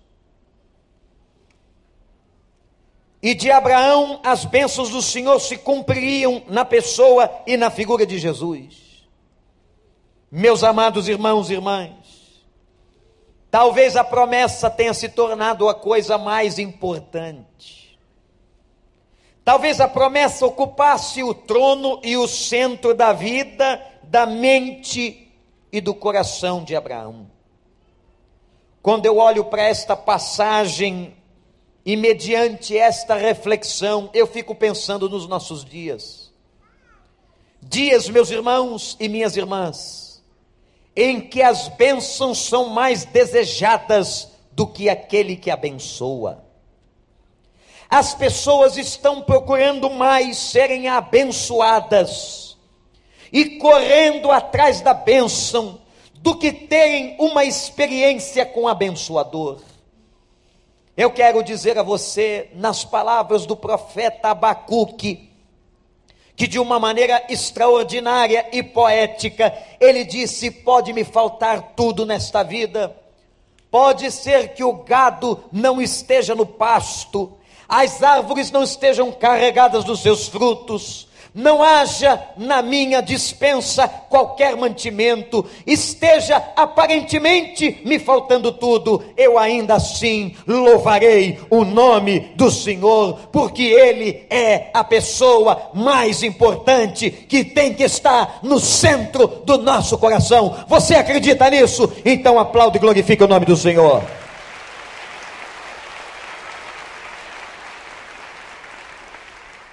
E 3.23 3.35
de 3.35 3.51
Abraão 3.51 4.21
as 4.25 4.47
bênçãos 4.47 4.89
do 4.89 5.03
Senhor 5.03 5.39
se 5.39 5.59
cumpririam 5.59 6.43
na 6.49 6.65
pessoa 6.65 7.31
e 7.47 7.59
na 7.59 7.69
figura 7.69 8.07
de 8.07 8.19
Jesus. 8.19 9.05
Meus 10.33 10.65
amados 10.65 11.11
irmãos 11.11 11.51
e 11.51 11.53
irmãs, 11.53 11.93
Talvez 13.51 13.95
a 13.95 14.03
promessa 14.03 14.71
tenha 14.71 14.95
se 14.95 15.11
tornado 15.11 15.69
a 15.69 15.75
coisa 15.75 16.17
mais 16.17 16.59
importante. 16.59 17.99
Talvez 19.45 19.79
a 19.79 19.87
promessa 19.87 20.47
ocupasse 20.47 21.23
o 21.23 21.35
trono 21.35 22.01
e 22.03 22.17
o 22.17 22.27
centro 22.27 22.95
da 22.95 23.13
vida, 23.13 23.81
da 24.05 24.25
mente 24.25 25.24
e 25.75 25.81
do 25.81 25.93
coração 25.93 26.63
de 26.63 26.77
Abraão. 26.77 27.27
Quando 28.81 29.07
eu 29.07 29.17
olho 29.17 29.47
para 29.47 29.65
esta 29.65 29.97
passagem 29.97 31.17
e 31.85 31.97
mediante 31.97 32.79
esta 32.79 33.17
reflexão, 33.17 34.09
eu 34.15 34.25
fico 34.25 34.55
pensando 34.55 35.11
nos 35.11 35.27
nossos 35.27 35.65
dias. 35.65 36.33
Dias, 37.61 38.09
meus 38.09 38.31
irmãos 38.31 38.97
e 39.01 39.09
minhas 39.09 39.37
irmãs, 39.37 40.23
em 40.95 41.21
que 41.21 41.43
as 41.43 41.67
bênçãos 41.67 42.39
são 42.39 42.69
mais 42.69 43.05
desejadas 43.05 44.29
do 44.53 44.69
que 44.69 44.89
aquele 44.89 45.35
que 45.35 45.51
abençoa. 45.51 46.45
As 47.91 48.15
pessoas 48.15 48.77
estão 48.77 49.23
procurando 49.23 49.91
mais 49.91 50.37
serem 50.39 50.87
abençoadas 50.87 52.44
e 53.35 53.59
correndo 53.59 54.31
atrás 54.31 54.81
da 54.81 54.95
bênção 54.95 55.81
do 56.15 56.39
que 56.39 56.53
terem 56.53 57.17
uma 57.19 57.45
experiência 57.45 58.47
com 58.47 58.63
o 58.63 58.69
abençoador. 58.69 59.59
Eu 60.97 61.11
quero 61.11 61.43
dizer 61.43 61.77
a 61.77 61.83
você, 61.83 62.49
nas 62.55 62.85
palavras 62.85 63.45
do 63.45 63.57
profeta 63.57 64.29
Abacuque, 64.29 65.29
que 66.37 66.47
de 66.47 66.61
uma 66.61 66.79
maneira 66.79 67.25
extraordinária 67.29 68.49
e 68.53 68.63
poética, 68.63 69.53
ele 69.81 70.05
disse: 70.05 70.53
Pode 70.53 70.93
me 70.93 71.03
faltar 71.03 71.73
tudo 71.75 72.07
nesta 72.07 72.45
vida, 72.45 72.97
pode 73.69 74.13
ser 74.13 74.55
que 74.55 74.63
o 74.63 74.85
gado 74.85 75.43
não 75.51 75.83
esteja 75.83 76.37
no 76.37 76.47
pasto, 76.47 77.37
as 77.69 78.01
árvores 78.01 78.53
não 78.53 78.63
estejam 78.63 79.11
carregadas 79.11 79.83
dos 79.83 80.01
seus 80.01 80.29
frutos, 80.29 81.09
não 81.35 81.63
haja 81.63 82.21
na 82.37 82.63
minha 82.63 83.01
dispensa 83.01 83.89
qualquer 83.89 84.57
mantimento, 84.57 85.45
esteja 85.67 86.37
aparentemente 86.55 87.81
me 87.85 87.99
faltando 87.99 88.53
tudo, 88.53 89.03
eu 89.17 89.39
ainda 89.39 89.75
assim 89.75 90.37
louvarei 90.47 91.41
o 91.51 91.65
nome 91.65 92.33
do 92.37 92.51
Senhor, 92.51 93.19
porque 93.33 93.63
Ele 93.63 94.25
é 94.31 94.71
a 94.73 94.85
pessoa 94.85 95.71
mais 95.75 96.23
importante 96.23 97.11
que 97.11 97.45
tem 97.45 97.75
que 97.75 97.83
estar 97.83 98.39
no 98.43 98.61
centro 98.61 99.27
do 99.45 99.59
nosso 99.59 99.99
coração. 99.99 100.57
Você 100.69 100.95
acredita 100.95 101.51
nisso? 101.51 101.93
Então 102.05 102.39
aplaude 102.39 102.77
e 102.77 102.81
glorifique 102.81 103.25
o 103.25 103.29
nome 103.29 103.45
do 103.45 103.57
Senhor. 103.57 104.03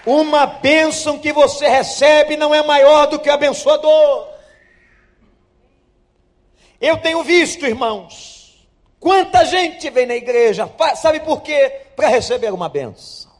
Uma 0.05 0.45
bênção 0.45 1.19
que 1.19 1.31
você 1.31 1.67
recebe 1.67 2.35
não 2.35 2.53
é 2.53 2.63
maior 2.63 3.07
do 3.07 3.19
que 3.19 3.29
o 3.29 3.33
abençoador. 3.33 4.27
Eu 6.79 6.97
tenho 6.97 7.23
visto, 7.23 7.65
irmãos, 7.65 8.67
quanta 8.99 9.45
gente 9.45 9.89
vem 9.91 10.07
na 10.07 10.15
igreja, 10.15 10.67
sabe 10.95 11.19
por 11.19 11.41
quê? 11.41 11.81
Para 11.95 12.07
receber 12.07 12.51
uma 12.51 12.67
bênção. 12.67 13.31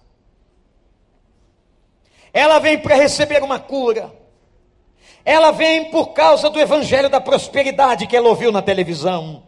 Ela 2.32 2.60
vem 2.60 2.78
para 2.78 2.96
receber 2.96 3.44
uma 3.44 3.60
cura. 3.60 4.14
Ela 5.26 5.52
vem 5.52 5.92
por 5.92 6.14
causa 6.14 6.50
do 6.50 6.60
evangelho 6.60 7.10
da 7.10 7.20
prosperidade 7.20 8.08
que 8.08 8.16
ela 8.16 8.30
ouviu 8.30 8.52
na 8.52 8.62
televisão. 8.62 9.44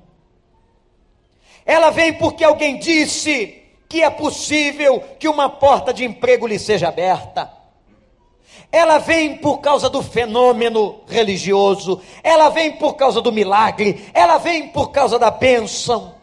Ela 1.65 1.91
vem 1.91 2.13
porque 2.13 2.43
alguém 2.43 2.77
disse 2.77 3.62
que 3.93 4.01
é 4.01 4.09
possível 4.09 5.03
que 5.19 5.27
uma 5.27 5.47
porta 5.47 5.93
de 5.93 6.03
emprego 6.03 6.47
lhe 6.47 6.57
seja 6.57 6.87
aberta. 6.87 7.53
Ela 8.71 8.97
vem 8.97 9.37
por 9.37 9.59
causa 9.59 9.87
do 9.87 10.01
fenômeno 10.01 11.01
religioso, 11.07 12.01
ela 12.23 12.49
vem 12.49 12.71
por 12.71 12.95
causa 12.95 13.21
do 13.21 13.31
milagre, 13.31 14.09
ela 14.11 14.39
vem 14.39 14.69
por 14.69 14.89
causa 14.89 15.19
da 15.19 15.29
bênção. 15.29 16.15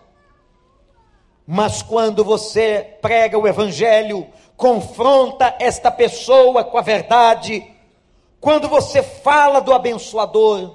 Mas 1.46 1.80
quando 1.80 2.24
você 2.24 2.98
prega 3.00 3.38
o 3.38 3.46
Evangelho, 3.46 4.26
confronta 4.56 5.54
esta 5.60 5.92
pessoa 5.92 6.64
com 6.64 6.76
a 6.76 6.82
verdade, 6.82 7.64
quando 8.40 8.68
você 8.68 9.00
fala 9.00 9.60
do 9.60 9.72
abençoador, 9.72 10.74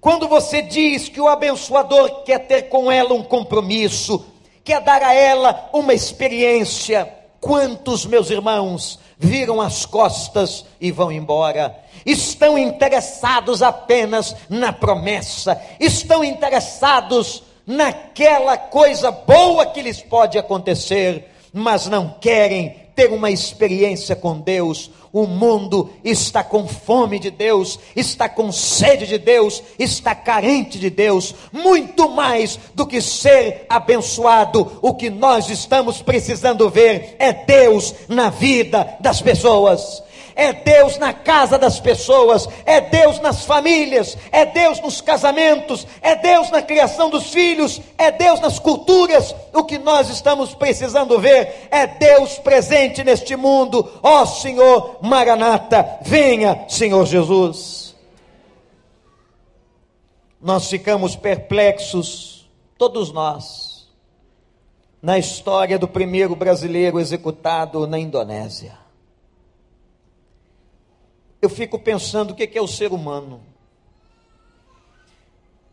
quando 0.00 0.28
você 0.28 0.62
diz 0.62 1.08
que 1.08 1.20
o 1.20 1.26
abençoador 1.26 2.22
quer 2.22 2.46
ter 2.46 2.68
com 2.68 2.92
ela 2.92 3.12
um 3.12 3.24
compromisso, 3.24 4.24
quer 4.68 4.82
dar 4.82 5.02
a 5.02 5.14
ela 5.14 5.70
uma 5.72 5.94
experiência. 5.94 7.10
Quantos, 7.40 8.04
meus 8.04 8.28
irmãos, 8.28 8.98
viram 9.18 9.62
as 9.62 9.86
costas 9.86 10.62
e 10.78 10.90
vão 10.92 11.10
embora? 11.10 11.74
Estão 12.04 12.58
interessados 12.58 13.62
apenas 13.62 14.36
na 14.46 14.70
promessa, 14.70 15.58
estão 15.80 16.22
interessados 16.22 17.42
naquela 17.66 18.58
coisa 18.58 19.10
boa 19.10 19.64
que 19.64 19.80
lhes 19.80 20.02
pode 20.02 20.36
acontecer, 20.36 21.32
mas 21.50 21.86
não 21.86 22.10
querem 22.20 22.76
ter 22.94 23.10
uma 23.10 23.30
experiência 23.30 24.14
com 24.14 24.38
Deus, 24.38 24.90
o 25.12 25.26
mundo 25.26 25.90
está 26.04 26.42
com 26.42 26.66
fome 26.66 27.18
de 27.18 27.30
Deus, 27.30 27.78
está 27.94 28.28
com 28.28 28.52
sede 28.52 29.06
de 29.06 29.18
Deus, 29.18 29.62
está 29.78 30.14
carente 30.14 30.78
de 30.78 30.90
Deus, 30.90 31.34
muito 31.52 32.08
mais 32.08 32.58
do 32.74 32.86
que 32.86 33.00
ser 33.00 33.66
abençoado. 33.68 34.78
O 34.82 34.94
que 34.94 35.10
nós 35.10 35.48
estamos 35.50 36.02
precisando 36.02 36.68
ver 36.68 37.16
é 37.18 37.32
Deus 37.32 37.94
na 38.08 38.30
vida 38.30 38.96
das 39.00 39.20
pessoas 39.20 40.02
é 40.38 40.52
Deus 40.52 40.96
na 40.98 41.12
casa 41.12 41.58
das 41.58 41.80
pessoas, 41.80 42.48
é 42.64 42.80
Deus 42.80 43.18
nas 43.18 43.44
famílias, 43.44 44.16
é 44.30 44.46
Deus 44.46 44.80
nos 44.80 45.00
casamentos, 45.00 45.84
é 46.00 46.14
Deus 46.14 46.48
na 46.48 46.62
criação 46.62 47.10
dos 47.10 47.32
filhos, 47.32 47.80
é 47.98 48.12
Deus 48.12 48.38
nas 48.38 48.60
culturas. 48.60 49.34
O 49.52 49.64
que 49.64 49.78
nós 49.78 50.08
estamos 50.08 50.54
precisando 50.54 51.18
ver 51.18 51.66
é 51.72 51.88
Deus 51.88 52.38
presente 52.38 53.02
neste 53.02 53.34
mundo. 53.34 53.90
Ó 54.00 54.22
oh, 54.22 54.26
Senhor 54.26 54.98
Maranata, 55.02 55.98
venha, 56.02 56.66
Senhor 56.68 57.04
Jesus. 57.04 57.96
Nós 60.40 60.70
ficamos 60.70 61.16
perplexos, 61.16 62.48
todos 62.78 63.10
nós, 63.10 63.88
na 65.02 65.18
história 65.18 65.76
do 65.76 65.88
primeiro 65.88 66.36
brasileiro 66.36 67.00
executado 67.00 67.88
na 67.88 67.98
Indonésia 67.98 68.86
eu 71.40 71.48
fico 71.48 71.78
pensando 71.78 72.32
o 72.32 72.34
que 72.34 72.58
é 72.58 72.60
o 72.62 72.66
ser 72.66 72.92
humano. 72.92 73.40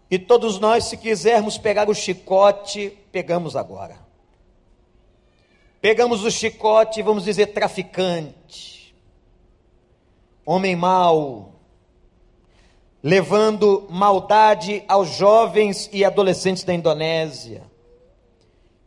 E 0.10 0.20
todos 0.20 0.60
nós, 0.60 0.86
se 0.86 0.98
quisermos 0.98 1.58
pegar 1.58 1.90
o 1.90 1.96
chicote, 1.96 2.96
pegamos 3.12 3.56
agora. 3.56 3.98
Pegamos 5.82 6.24
o 6.24 6.32
chicote, 6.32 7.02
vamos 7.02 7.24
dizer 7.24 7.48
traficante, 7.48 8.96
homem 10.46 10.76
mau, 10.76 11.54
levando 13.04 13.86
maldade 13.90 14.84
aos 14.88 15.10
jovens 15.10 15.90
e 15.94 16.04
adolescentes 16.04 16.64
da 16.64 16.74
Indonésia, 16.74 17.64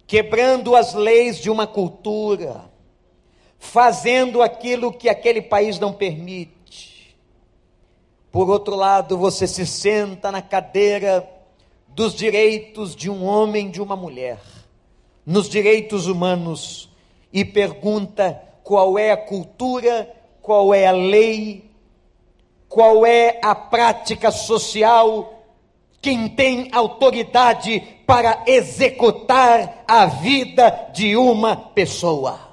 quebrando 0.08 0.74
as 0.74 0.94
leis 0.94 1.38
de 1.38 1.50
uma 1.50 1.68
cultura, 1.68 2.68
fazendo 3.60 4.42
aquilo 4.42 4.92
que 4.92 5.08
aquele 5.08 5.42
país 5.42 5.78
não 5.78 5.92
permite 5.92 6.57
por 8.30 8.50
outro 8.50 8.76
lado, 8.76 9.16
você 9.16 9.46
se 9.46 9.66
senta 9.66 10.30
na 10.30 10.42
cadeira 10.42 11.28
dos 11.88 12.14
direitos 12.14 12.94
de 12.94 13.10
um 13.10 13.24
homem 13.24 13.70
de 13.70 13.80
uma 13.80 13.96
mulher, 13.96 14.38
nos 15.24 15.48
direitos 15.48 16.06
humanos, 16.06 16.88
e 17.32 17.44
pergunta 17.44 18.40
qual 18.62 18.98
é 18.98 19.10
a 19.10 19.16
cultura, 19.16 20.14
qual 20.42 20.72
é 20.72 20.86
a 20.86 20.92
lei, 20.92 21.70
qual 22.68 23.04
é 23.04 23.38
a 23.42 23.54
prática 23.54 24.30
social, 24.30 25.42
quem 26.00 26.28
tem 26.28 26.68
autoridade 26.72 27.80
para 28.06 28.44
executar 28.46 29.84
a 29.86 30.06
vida 30.06 30.90
de 30.92 31.16
uma 31.16 31.56
pessoa. 31.56 32.47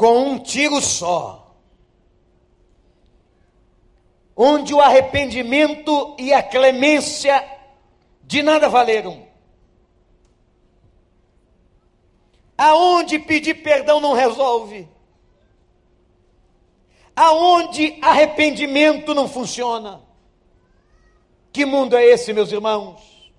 Com 0.00 0.30
um 0.30 0.38
tiro 0.38 0.80
só. 0.80 1.54
Onde 4.34 4.72
o 4.72 4.80
arrependimento 4.80 6.16
e 6.18 6.32
a 6.32 6.42
clemência 6.42 7.46
de 8.22 8.42
nada 8.42 8.66
valeram. 8.66 9.26
Aonde 12.56 13.18
pedir 13.18 13.62
perdão 13.62 14.00
não 14.00 14.14
resolve. 14.14 14.88
Aonde 17.14 17.98
arrependimento 18.00 19.12
não 19.12 19.28
funciona. 19.28 20.00
Que 21.52 21.66
mundo 21.66 21.94
é 21.94 22.06
esse, 22.06 22.32
meus 22.32 22.50
irmãos? 22.50 23.30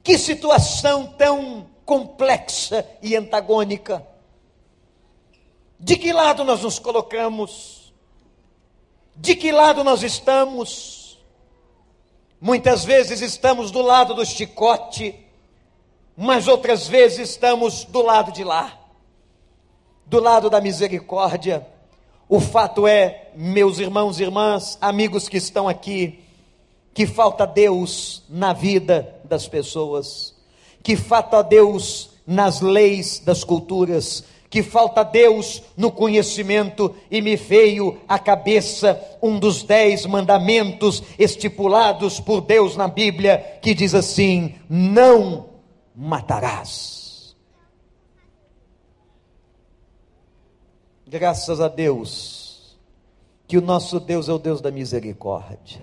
Que 0.00 0.16
situação 0.16 1.08
tão 1.18 1.68
complexa 1.84 2.88
e 3.02 3.16
antagônica. 3.16 4.16
De 5.78 5.96
que 5.96 6.12
lado 6.12 6.44
nós 6.44 6.62
nos 6.62 6.78
colocamos? 6.78 7.92
De 9.14 9.36
que 9.36 9.52
lado 9.52 9.84
nós 9.84 10.02
estamos? 10.02 11.18
Muitas 12.40 12.84
vezes 12.84 13.20
estamos 13.20 13.70
do 13.70 13.82
lado 13.82 14.14
do 14.14 14.24
chicote, 14.24 15.14
mas 16.16 16.48
outras 16.48 16.88
vezes 16.88 17.30
estamos 17.30 17.84
do 17.84 18.02
lado 18.02 18.32
de 18.32 18.42
lá, 18.42 18.78
do 20.06 20.20
lado 20.20 20.50
da 20.50 20.60
misericórdia. 20.60 21.66
O 22.28 22.40
fato 22.40 22.86
é, 22.86 23.30
meus 23.34 23.78
irmãos 23.78 24.18
e 24.18 24.24
irmãs, 24.24 24.76
amigos 24.80 25.28
que 25.28 25.36
estão 25.36 25.68
aqui, 25.68 26.20
que 26.92 27.06
falta 27.06 27.46
Deus 27.46 28.24
na 28.28 28.52
vida 28.52 29.14
das 29.24 29.46
pessoas, 29.46 30.34
que 30.82 30.96
falta 30.96 31.42
Deus 31.42 32.10
nas 32.26 32.60
leis 32.60 33.20
das 33.20 33.44
culturas, 33.44 34.24
que 34.50 34.62
falta 34.62 35.02
Deus 35.02 35.62
no 35.76 35.90
conhecimento, 35.90 36.94
e 37.10 37.20
me 37.20 37.36
veio 37.36 37.98
à 38.08 38.18
cabeça 38.18 39.00
um 39.22 39.38
dos 39.38 39.62
dez 39.62 40.06
mandamentos 40.06 41.02
estipulados 41.18 42.18
por 42.18 42.40
Deus 42.40 42.76
na 42.76 42.88
Bíblia, 42.88 43.58
que 43.60 43.74
diz 43.74 43.94
assim: 43.94 44.54
Não 44.68 45.50
matarás. 45.94 47.36
Graças 51.06 51.60
a 51.60 51.68
Deus, 51.68 52.76
que 53.46 53.56
o 53.56 53.62
nosso 53.62 53.98
Deus 53.98 54.28
é 54.28 54.32
o 54.32 54.38
Deus 54.38 54.60
da 54.60 54.70
misericórdia. 54.70 55.80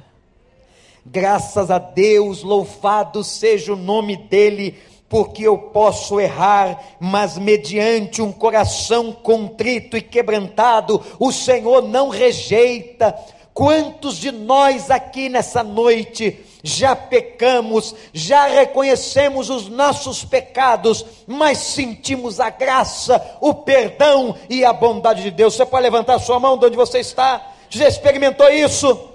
Graças 1.03 1.69
a 1.69 1.77
Deus, 1.77 2.41
louvado 2.41 3.23
seja 3.23 3.73
o 3.73 3.75
nome 3.75 4.17
dEle 4.17 4.75
porque 5.07 5.43
eu 5.43 5.57
posso 5.57 6.19
errar, 6.19 6.79
mas 6.99 7.37
mediante 7.37 8.21
um 8.21 8.31
coração 8.31 9.11
contrito 9.11 9.95
e 9.95 10.01
quebrantado, 10.01 11.01
o 11.19 11.31
Senhor 11.31 11.83
não 11.83 12.09
rejeita. 12.09 13.15
Quantos 13.53 14.17
de 14.17 14.31
nós 14.31 14.91
aqui 14.91 15.29
nessa 15.29 15.63
noite 15.63 16.43
já 16.61 16.95
pecamos, 16.95 17.95
já 18.11 18.47
reconhecemos 18.47 19.49
os 19.49 19.69
nossos 19.69 20.25
pecados, 20.25 21.05
mas 21.25 21.59
sentimos 21.59 22.39
a 22.39 22.49
graça, 22.49 23.37
o 23.39 23.53
perdão 23.53 24.35
e 24.49 24.65
a 24.65 24.73
bondade 24.73 25.21
de 25.21 25.31
Deus? 25.31 25.53
Você 25.53 25.65
pode 25.65 25.83
levantar 25.83 26.19
sua 26.19 26.39
mão 26.39 26.57
de 26.57 26.65
onde 26.65 26.75
você 26.75 26.99
está? 26.99 27.53
Já 27.69 27.87
experimentou 27.87 28.49
isso? 28.49 29.11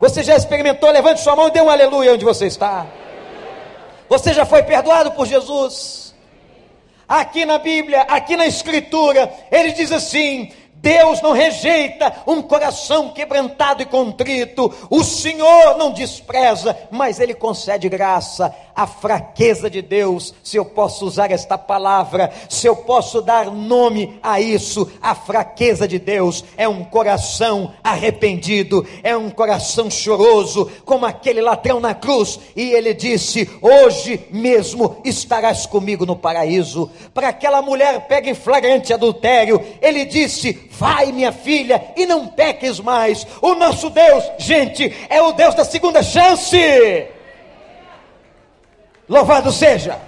Você 0.00 0.22
já 0.22 0.34
experimentou? 0.34 0.90
Levante 0.90 1.20
sua 1.20 1.36
mão 1.36 1.48
e 1.48 1.50
dê 1.52 1.60
um 1.60 1.70
aleluia 1.70 2.14
onde 2.14 2.24
você 2.24 2.46
está. 2.46 2.99
Você 4.10 4.34
já 4.34 4.44
foi 4.44 4.64
perdoado 4.64 5.12
por 5.12 5.24
Jesus? 5.24 6.12
Aqui 7.08 7.44
na 7.44 7.58
Bíblia, 7.58 8.02
aqui 8.02 8.36
na 8.36 8.44
Escritura, 8.44 9.32
ele 9.52 9.70
diz 9.70 9.92
assim: 9.92 10.52
Deus 10.82 11.20
não 11.20 11.32
rejeita 11.32 12.22
um 12.26 12.40
coração 12.40 13.10
quebrantado 13.10 13.82
e 13.82 13.86
contrito. 13.86 14.72
O 14.88 15.04
Senhor 15.04 15.76
não 15.76 15.92
despreza, 15.92 16.76
mas 16.90 17.20
Ele 17.20 17.34
concede 17.34 17.88
graça. 17.88 18.54
A 18.74 18.86
fraqueza 18.86 19.68
de 19.68 19.82
Deus, 19.82 20.32
se 20.42 20.56
eu 20.56 20.64
posso 20.64 21.04
usar 21.04 21.30
esta 21.30 21.58
palavra, 21.58 22.32
se 22.48 22.66
eu 22.66 22.74
posso 22.74 23.20
dar 23.20 23.50
nome 23.50 24.18
a 24.22 24.40
isso, 24.40 24.90
a 25.02 25.14
fraqueza 25.14 25.86
de 25.86 25.98
Deus 25.98 26.42
é 26.56 26.66
um 26.66 26.82
coração 26.84 27.74
arrependido, 27.84 28.86
é 29.02 29.14
um 29.14 29.28
coração 29.28 29.90
choroso, 29.90 30.70
como 30.86 31.04
aquele 31.04 31.42
ladrão 31.42 31.78
na 31.78 31.94
cruz. 31.94 32.40
E 32.56 32.72
ele 32.72 32.94
disse: 32.94 33.50
Hoje 33.60 34.26
mesmo 34.30 34.96
estarás 35.04 35.66
comigo 35.66 36.06
no 36.06 36.16
paraíso. 36.16 36.90
Para 37.12 37.28
aquela 37.28 37.60
mulher 37.60 38.06
pega 38.06 38.30
em 38.30 38.34
flagrante 38.34 38.94
adultério, 38.94 39.62
ele 39.82 40.06
disse: 40.06 40.69
Vai, 40.80 41.12
minha 41.12 41.30
filha, 41.30 41.92
e 41.94 42.06
não 42.06 42.26
peques 42.26 42.80
mais. 42.80 43.26
O 43.42 43.54
nosso 43.54 43.90
Deus, 43.90 44.24
gente, 44.38 44.90
é 45.10 45.20
o 45.20 45.32
Deus 45.32 45.54
da 45.54 45.62
segunda 45.62 46.02
chance. 46.02 46.56
Louvado 49.06 49.52
seja. 49.52 50.00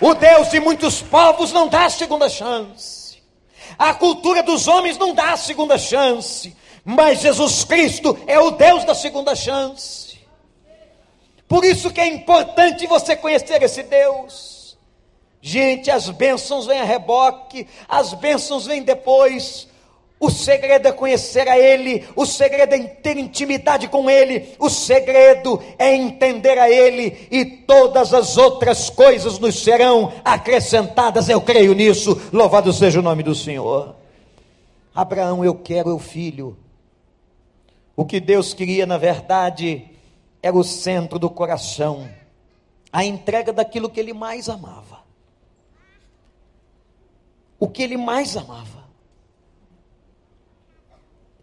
O 0.00 0.14
Deus 0.14 0.50
de 0.50 0.58
muitos 0.58 1.00
povos 1.00 1.52
não 1.52 1.68
dá 1.68 1.88
segunda 1.88 2.28
chance. 2.28 3.22
A 3.78 3.94
cultura 3.94 4.42
dos 4.42 4.66
homens 4.66 4.98
não 4.98 5.14
dá 5.14 5.36
segunda 5.36 5.78
chance. 5.78 6.56
Mas 6.84 7.20
Jesus 7.20 7.62
Cristo 7.62 8.18
é 8.26 8.40
o 8.40 8.50
Deus 8.50 8.84
da 8.84 8.96
segunda 8.96 9.36
chance. 9.36 10.18
Por 11.46 11.64
isso 11.64 11.92
que 11.92 12.00
é 12.00 12.08
importante 12.08 12.84
você 12.88 13.14
conhecer 13.14 13.62
esse 13.62 13.84
Deus. 13.84 14.55
Gente, 15.48 15.92
as 15.92 16.10
bênçãos 16.10 16.66
vêm 16.66 16.80
a 16.80 16.84
reboque, 16.84 17.68
as 17.88 18.12
bênçãos 18.14 18.66
vêm 18.66 18.82
depois. 18.82 19.68
O 20.18 20.28
segredo 20.28 20.88
é 20.88 20.90
conhecer 20.90 21.46
a 21.46 21.56
Ele, 21.56 22.04
o 22.16 22.26
segredo 22.26 22.74
é 22.74 22.78
ter 22.80 23.16
intimidade 23.16 23.86
com 23.86 24.10
Ele, 24.10 24.56
o 24.58 24.68
segredo 24.68 25.62
é 25.78 25.94
entender 25.94 26.58
a 26.58 26.68
Ele 26.68 27.28
e 27.30 27.44
todas 27.44 28.12
as 28.12 28.36
outras 28.36 28.90
coisas 28.90 29.38
nos 29.38 29.62
serão 29.62 30.12
acrescentadas. 30.24 31.28
Eu 31.28 31.40
creio 31.40 31.74
nisso. 31.74 32.20
Louvado 32.32 32.72
seja 32.72 32.98
o 32.98 33.02
nome 33.02 33.22
do 33.22 33.32
Senhor. 33.32 33.94
Abraão, 34.92 35.44
eu 35.44 35.54
quero 35.54 35.94
o 35.94 36.00
filho. 36.00 36.56
O 37.94 38.04
que 38.04 38.18
Deus 38.18 38.52
queria, 38.52 38.84
na 38.84 38.98
verdade, 38.98 39.88
era 40.42 40.56
o 40.56 40.64
centro 40.64 41.20
do 41.20 41.30
coração, 41.30 42.10
a 42.92 43.04
entrega 43.04 43.52
daquilo 43.52 43.88
que 43.88 44.00
ele 44.00 44.12
mais 44.12 44.48
amava 44.48 44.95
o 47.58 47.68
que 47.68 47.82
ele 47.82 47.96
mais 47.96 48.36
amava. 48.36 48.86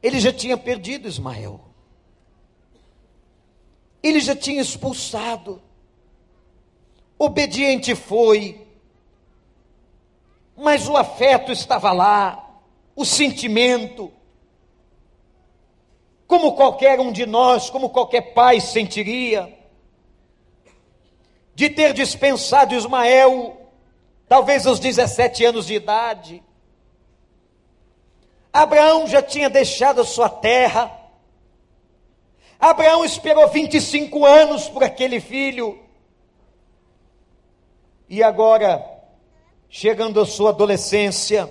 Ele 0.01 0.19
já 0.19 0.33
tinha 0.33 0.57
perdido 0.57 1.07
Ismael. 1.07 1.61
Ele 4.01 4.19
já 4.19 4.35
tinha 4.35 4.61
expulsado. 4.61 5.61
Obediente 7.17 7.95
foi. 7.95 8.67
Mas 10.55 10.87
o 10.87 10.97
afeto 10.97 11.51
estava 11.51 11.91
lá, 11.93 12.59
o 12.95 13.05
sentimento. 13.05 14.11
Como 16.27 16.53
qualquer 16.53 16.99
um 16.99 17.11
de 17.11 17.25
nós, 17.25 17.69
como 17.69 17.89
qualquer 17.89 18.33
pai 18.33 18.59
sentiria, 18.59 19.57
de 21.55 21.69
ter 21.69 21.93
dispensado 21.93 22.75
Ismael 22.75 23.62
talvez 24.33 24.65
aos 24.65 24.79
17 24.79 25.45
anos 25.45 25.67
de 25.67 25.75
idade. 25.75 26.41
Abraão 28.51 29.05
já 29.05 29.21
tinha 29.21 29.47
deixado 29.47 30.01
a 30.01 30.03
sua 30.03 30.27
terra. 30.27 30.91
Abraão 32.59 33.05
esperou 33.05 33.47
25 33.47 34.25
anos 34.25 34.67
por 34.67 34.83
aquele 34.83 35.21
filho. 35.21 35.79
E 38.09 38.23
agora, 38.23 38.83
chegando 39.69 40.19
à 40.19 40.25
sua 40.25 40.49
adolescência, 40.49 41.47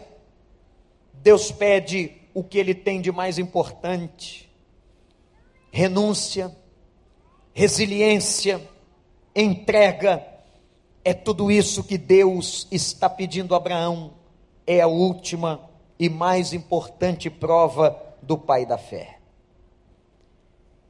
Deus 1.13 1.53
pede 1.53 2.21
o 2.35 2.43
que 2.43 2.59
ele 2.59 2.75
tem 2.75 3.01
de 3.01 3.13
mais 3.13 3.39
importante: 3.39 4.51
renúncia, 5.71 6.53
resiliência, 7.55 8.61
entrega 9.37 10.32
é 11.05 11.13
tudo 11.13 11.51
isso 11.51 11.83
que 11.83 11.99
Deus 11.99 12.67
está 12.71 13.09
pedindo 13.11 13.55
a 13.55 13.59
Abraão. 13.59 14.13
É 14.67 14.81
a 14.81 14.87
última 14.87 15.69
e 15.99 16.09
mais 16.09 16.53
importante 16.53 17.29
prova 17.29 18.01
do 18.23 18.39
pai 18.39 18.65
da 18.65 18.79
fé. 18.79 19.19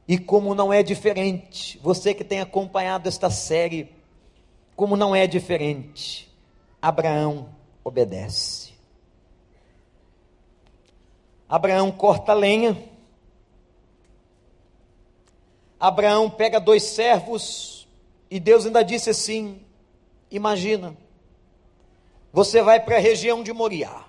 E 0.07 0.17
como 0.17 0.53
não 0.53 0.71
é 0.71 0.83
diferente, 0.83 1.79
você 1.81 2.13
que 2.13 2.23
tem 2.23 2.39
acompanhado 2.41 3.07
esta 3.07 3.29
série, 3.29 3.89
como 4.75 4.95
não 4.95 5.15
é 5.15 5.25
diferente, 5.25 6.31
Abraão 6.81 7.49
obedece. 7.83 8.73
Abraão 11.47 11.91
corta 11.91 12.33
lenha. 12.33 12.77
Abraão 15.79 16.29
pega 16.29 16.59
dois 16.59 16.83
servos 16.83 17.87
e 18.29 18.39
Deus 18.39 18.65
ainda 18.65 18.83
disse 18.83 19.09
assim: 19.09 19.62
Imagina, 20.33 20.97
você 22.31 22.63
vai 22.63 22.79
para 22.79 22.95
a 22.95 22.99
região 22.99 23.43
de 23.43 23.53
Moriá. 23.53 24.05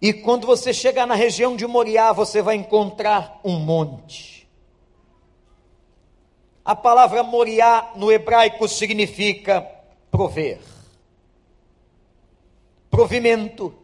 E 0.00 0.12
quando 0.12 0.46
você 0.46 0.74
chegar 0.74 1.06
na 1.06 1.14
região 1.14 1.56
de 1.56 1.66
Moriá, 1.66 2.12
você 2.12 2.42
vai 2.42 2.54
encontrar 2.54 3.40
um 3.42 3.58
monte. 3.58 4.46
A 6.62 6.76
palavra 6.76 7.22
Moriá 7.22 7.92
no 7.96 8.12
hebraico 8.12 8.68
significa 8.68 9.62
prover, 10.10 10.60
provimento. 12.90 13.74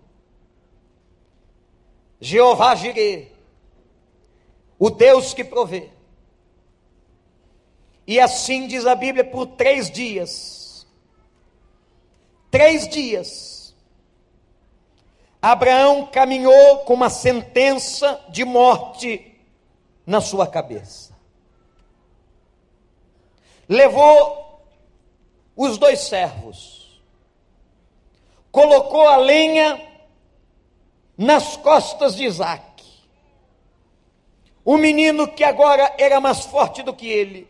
Jeová 2.21 2.75
Jireh, 2.75 3.33
o 4.79 4.91
Deus 4.91 5.33
que 5.33 5.43
provê. 5.43 6.02
E 8.07 8.19
assim 8.19 8.67
diz 8.67 8.87
a 8.87 8.95
Bíblia 8.95 9.25
por 9.25 9.47
três 9.47 9.91
dias. 9.91 10.87
Três 12.51 12.89
dias. 12.89 13.75
Abraão 15.41 16.07
caminhou 16.07 16.79
com 16.81 16.95
uma 16.95 17.11
sentença 17.11 18.21
de 18.29 18.45
morte 18.45 19.37
na 20.07 20.21
sua 20.21 20.47
cabeça. 20.47 21.17
Levou 23.69 24.63
os 25.57 25.79
dois 25.79 26.01
servos, 26.01 27.03
colocou 28.51 29.09
a 29.09 29.17
lenha 29.17 29.81
nas 31.17 31.57
costas 31.57 32.15
de 32.17 32.25
Isaac. 32.25 32.83
O 34.65 34.77
menino 34.77 35.27
que 35.27 35.43
agora 35.43 35.95
era 35.99 36.21
mais 36.21 36.45
forte 36.45 36.83
do 36.83 36.95
que 36.95 37.09
ele, 37.09 37.49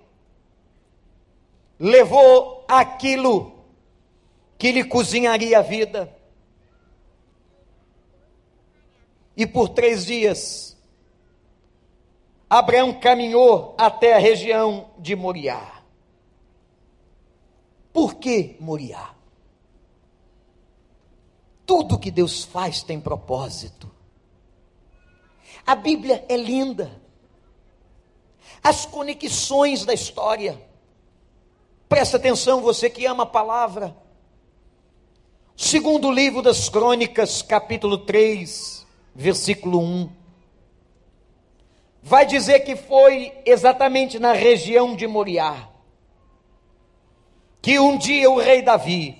levou 1.82 2.64
aquilo 2.68 3.52
que 4.56 4.70
lhe 4.70 4.84
cozinharia 4.84 5.58
a 5.58 5.62
vida. 5.62 6.16
E 9.36 9.44
por 9.44 9.70
três 9.70 10.06
dias, 10.06 10.76
Abraão 12.48 13.00
caminhou 13.00 13.74
até 13.76 14.14
a 14.14 14.18
região 14.18 14.90
de 14.96 15.16
Moriá. 15.16 15.82
Por 17.92 18.14
que 18.14 18.56
Moriá? 18.60 19.12
Tudo 21.66 21.98
que 21.98 22.12
Deus 22.12 22.44
faz 22.44 22.84
tem 22.84 23.00
propósito. 23.00 23.90
A 25.66 25.74
Bíblia 25.74 26.24
é 26.28 26.36
linda. 26.36 27.02
as 28.62 28.86
conexões 28.86 29.84
da 29.84 29.92
história. 29.92 30.71
Presta 31.92 32.16
atenção, 32.16 32.62
você 32.62 32.88
que 32.88 33.04
ama 33.04 33.24
a 33.24 33.26
palavra. 33.26 33.94
Segundo 35.54 36.10
livro 36.10 36.40
das 36.40 36.70
Crônicas, 36.70 37.42
capítulo 37.42 37.98
3, 37.98 38.86
versículo 39.14 39.78
1. 39.78 40.10
Vai 42.02 42.24
dizer 42.24 42.60
que 42.60 42.76
foi 42.76 43.30
exatamente 43.44 44.18
na 44.18 44.32
região 44.32 44.96
de 44.96 45.06
Moriá 45.06 45.68
que 47.60 47.78
um 47.78 47.98
dia 47.98 48.30
o 48.30 48.40
rei 48.40 48.62
Davi 48.62 49.18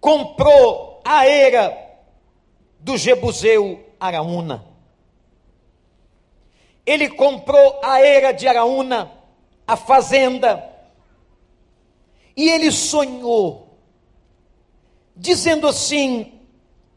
comprou 0.00 1.02
a 1.04 1.26
era 1.26 1.76
do 2.80 2.96
Jebuseu 2.96 3.78
Araúna. 4.00 4.64
Ele 6.86 7.10
comprou 7.10 7.78
a 7.82 8.00
era 8.00 8.32
de 8.32 8.48
Araúna, 8.48 9.12
a 9.66 9.76
fazenda, 9.76 10.72
e 12.36 12.48
ele 12.48 12.70
sonhou, 12.70 13.78
dizendo 15.14 15.66
assim: 15.66 16.40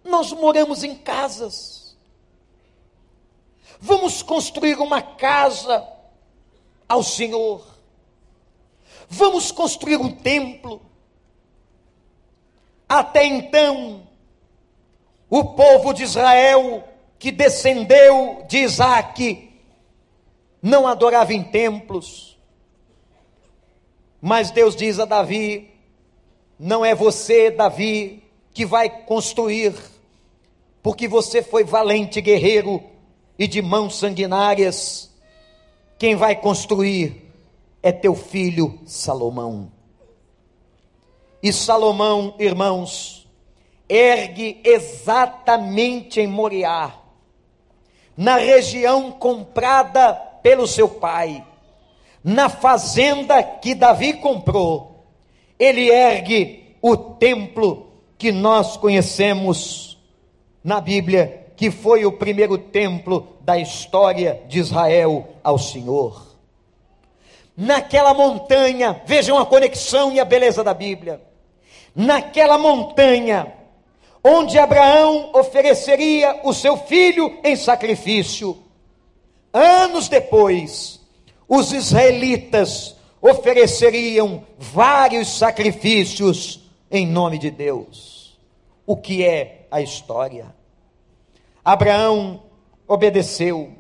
Nós 0.04 0.32
moramos 0.32 0.84
em 0.84 0.96
casas, 0.96 1.96
vamos 3.80 4.22
construir 4.22 4.80
uma 4.80 5.02
casa 5.02 5.88
ao 6.88 7.04
Senhor, 7.04 7.66
vamos 9.08 9.52
construir 9.52 9.98
um 9.98 10.12
templo. 10.12 10.82
Até 12.90 13.26
então, 13.26 14.08
o 15.30 15.44
povo 15.44 15.94
de 15.94 16.04
Israel, 16.04 16.88
que 17.20 17.32
descendeu 17.32 18.46
de 18.48 18.60
Isaac, 18.60 19.48
não 20.62 20.88
adorava 20.88 21.34
em 21.34 21.44
templos. 21.44 22.37
Mas 24.22 24.52
Deus 24.52 24.76
diz 24.76 25.00
a 25.00 25.06
Davi: 25.06 25.70
não 26.60 26.84
é 26.84 26.96
você, 26.96 27.52
Davi, 27.52 28.24
que 28.54 28.66
vai 28.66 28.90
construir, 28.90 29.76
porque 30.82 31.08
você 31.08 31.44
foi 31.44 31.64
valente 31.64 32.20
guerreiro 32.20 32.84
e 33.38 33.48
de 33.48 33.62
mãos 33.62 34.00
sanguinárias. 34.00 35.12
Quem 36.00 36.16
vai 36.16 36.36
construir 36.36 37.32
é 37.84 37.92
teu 37.92 38.16
filho 38.16 38.80
Salomão. 38.86 39.72
E 41.42 41.54
Salomão, 41.54 42.34
irmãos, 42.40 43.28
ergue 43.88 44.60
exatamente 44.64 46.20
em 46.20 46.28
Moriá, 46.28 46.96
na 48.16 48.38
região 48.38 49.12
comprada 49.12 50.14
pelo 50.42 50.66
seu 50.66 50.90
pai, 50.90 51.46
na 52.24 52.50
fazenda 52.50 53.42
que 53.42 53.74
Davi 53.74 54.14
comprou, 54.14 55.06
ele 55.60 55.90
ergue 55.90 56.76
o 56.82 56.96
templo 56.96 57.88
que 58.18 58.32
nós 58.32 58.78
conhecemos 58.78 59.98
na 60.64 60.82
Bíblia, 60.82 61.48
que 61.56 61.72
foi 61.72 62.06
o 62.06 62.12
primeiro 62.12 62.58
templo 62.58 63.38
da 63.42 63.58
história 63.58 64.42
de 64.48 64.60
Israel 64.60 65.28
ao 65.44 65.58
Senhor. 65.58 66.28
Naquela 67.56 68.14
montanha, 68.14 69.02
vejam 69.06 69.38
a 69.38 69.46
conexão 69.46 70.12
e 70.12 70.20
a 70.20 70.26
beleza 70.26 70.64
da 70.64 70.74
Bíblia. 70.74 71.22
Naquela 71.96 72.58
montanha, 72.58 73.52
onde 74.24 74.60
Abraão 74.60 75.32
ofereceria 75.34 76.42
o 76.44 76.54
seu 76.54 76.78
filho 76.78 77.40
em 77.44 77.56
sacrifício, 77.56 78.64
Anos 79.54 80.08
depois, 80.08 80.97
os 81.48 81.72
israelitas 81.72 82.96
ofereceriam 83.22 84.44
vários 84.58 85.38
sacrifícios 85.38 86.60
em 86.92 87.06
nome 87.06 87.38
de 87.38 87.50
Deus. 87.50 88.38
O 88.86 88.96
que 88.96 89.24
é 89.24 89.68
a 89.70 89.82
história? 89.82 90.56
Abraão 91.64 92.44
obedeceu. 92.88 93.74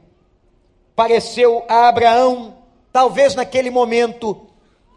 Pareceu 0.95 1.63
a 1.69 1.87
Abraão, 1.87 2.57
talvez 2.91 3.35
naquele 3.35 3.69
momento, 3.69 4.47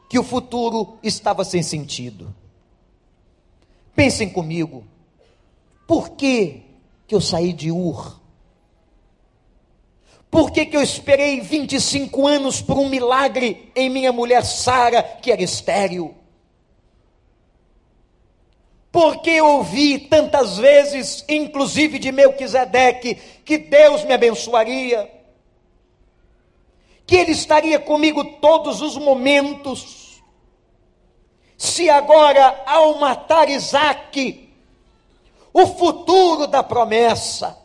que 0.08 0.18
o 0.18 0.24
futuro 0.24 0.98
estava 1.02 1.44
sem 1.44 1.62
sentido. 1.62 2.34
Pensem 3.94 4.28
comigo, 4.28 4.84
por 5.86 6.10
que, 6.10 6.62
que 7.06 7.14
eu 7.14 7.20
saí 7.20 7.52
de 7.52 7.70
Ur? 7.70 8.19
Por 10.30 10.52
que, 10.52 10.64
que 10.64 10.76
eu 10.76 10.82
esperei 10.82 11.40
25 11.40 12.26
anos 12.26 12.62
por 12.62 12.78
um 12.78 12.88
milagre 12.88 13.70
em 13.74 13.90
minha 13.90 14.12
mulher 14.12 14.44
Sara, 14.44 15.02
que 15.02 15.32
era 15.32 15.42
estéril? 15.42 16.14
Porque 18.92 19.40
ouvi 19.40 19.98
tantas 19.98 20.56
vezes, 20.56 21.24
inclusive 21.28 21.98
de 21.98 22.12
Melquisedeque, 22.12 23.16
que 23.44 23.58
Deus 23.58 24.04
me 24.04 24.12
abençoaria, 24.12 25.10
que 27.04 27.16
Ele 27.16 27.32
estaria 27.32 27.80
comigo 27.80 28.24
todos 28.40 28.80
os 28.80 28.96
momentos. 28.96 30.22
Se 31.58 31.90
agora, 31.90 32.62
ao 32.66 32.98
matar 32.98 33.48
Isaac, 33.48 34.48
o 35.52 35.66
futuro 35.66 36.46
da 36.46 36.62
promessa, 36.62 37.59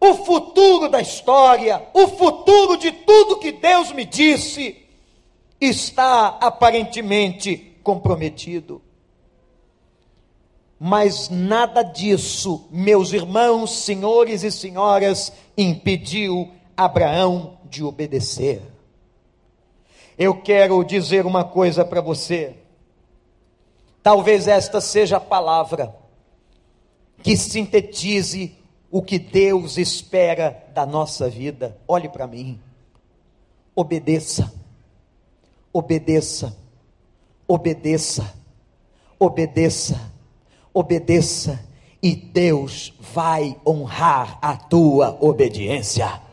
o 0.00 0.14
futuro 0.14 0.88
da 0.88 1.00
história, 1.00 1.82
o 1.92 2.08
futuro 2.08 2.76
de 2.76 2.92
tudo 2.92 3.38
que 3.38 3.52
Deus 3.52 3.92
me 3.92 4.04
disse, 4.04 4.76
está 5.60 6.38
aparentemente 6.40 7.76
comprometido. 7.82 8.80
Mas 10.78 11.28
nada 11.28 11.82
disso, 11.82 12.68
meus 12.70 13.12
irmãos, 13.12 13.72
senhores 13.72 14.44
e 14.44 14.50
senhoras, 14.50 15.32
impediu 15.56 16.52
Abraão 16.76 17.58
de 17.64 17.82
obedecer. 17.82 18.62
Eu 20.16 20.40
quero 20.40 20.84
dizer 20.84 21.26
uma 21.26 21.44
coisa 21.44 21.84
para 21.84 22.00
você. 22.00 22.56
Talvez 24.02 24.46
esta 24.46 24.80
seja 24.80 25.16
a 25.16 25.20
palavra 25.20 25.94
que 27.22 27.36
sintetize 27.36 28.57
o 28.90 29.02
que 29.02 29.18
Deus 29.18 29.76
espera 29.76 30.64
da 30.74 30.86
nossa 30.86 31.28
vida. 31.28 31.78
Olhe 31.86 32.08
para 32.08 32.26
mim. 32.26 32.60
Obedeça. 33.74 34.52
Obedeça. 35.72 36.56
Obedeça. 37.46 38.34
Obedeça. 39.18 40.12
Obedeça. 40.72 41.64
E 42.02 42.14
Deus 42.14 42.94
vai 43.00 43.56
honrar 43.66 44.38
a 44.40 44.56
tua 44.56 45.18
obediência. 45.20 46.27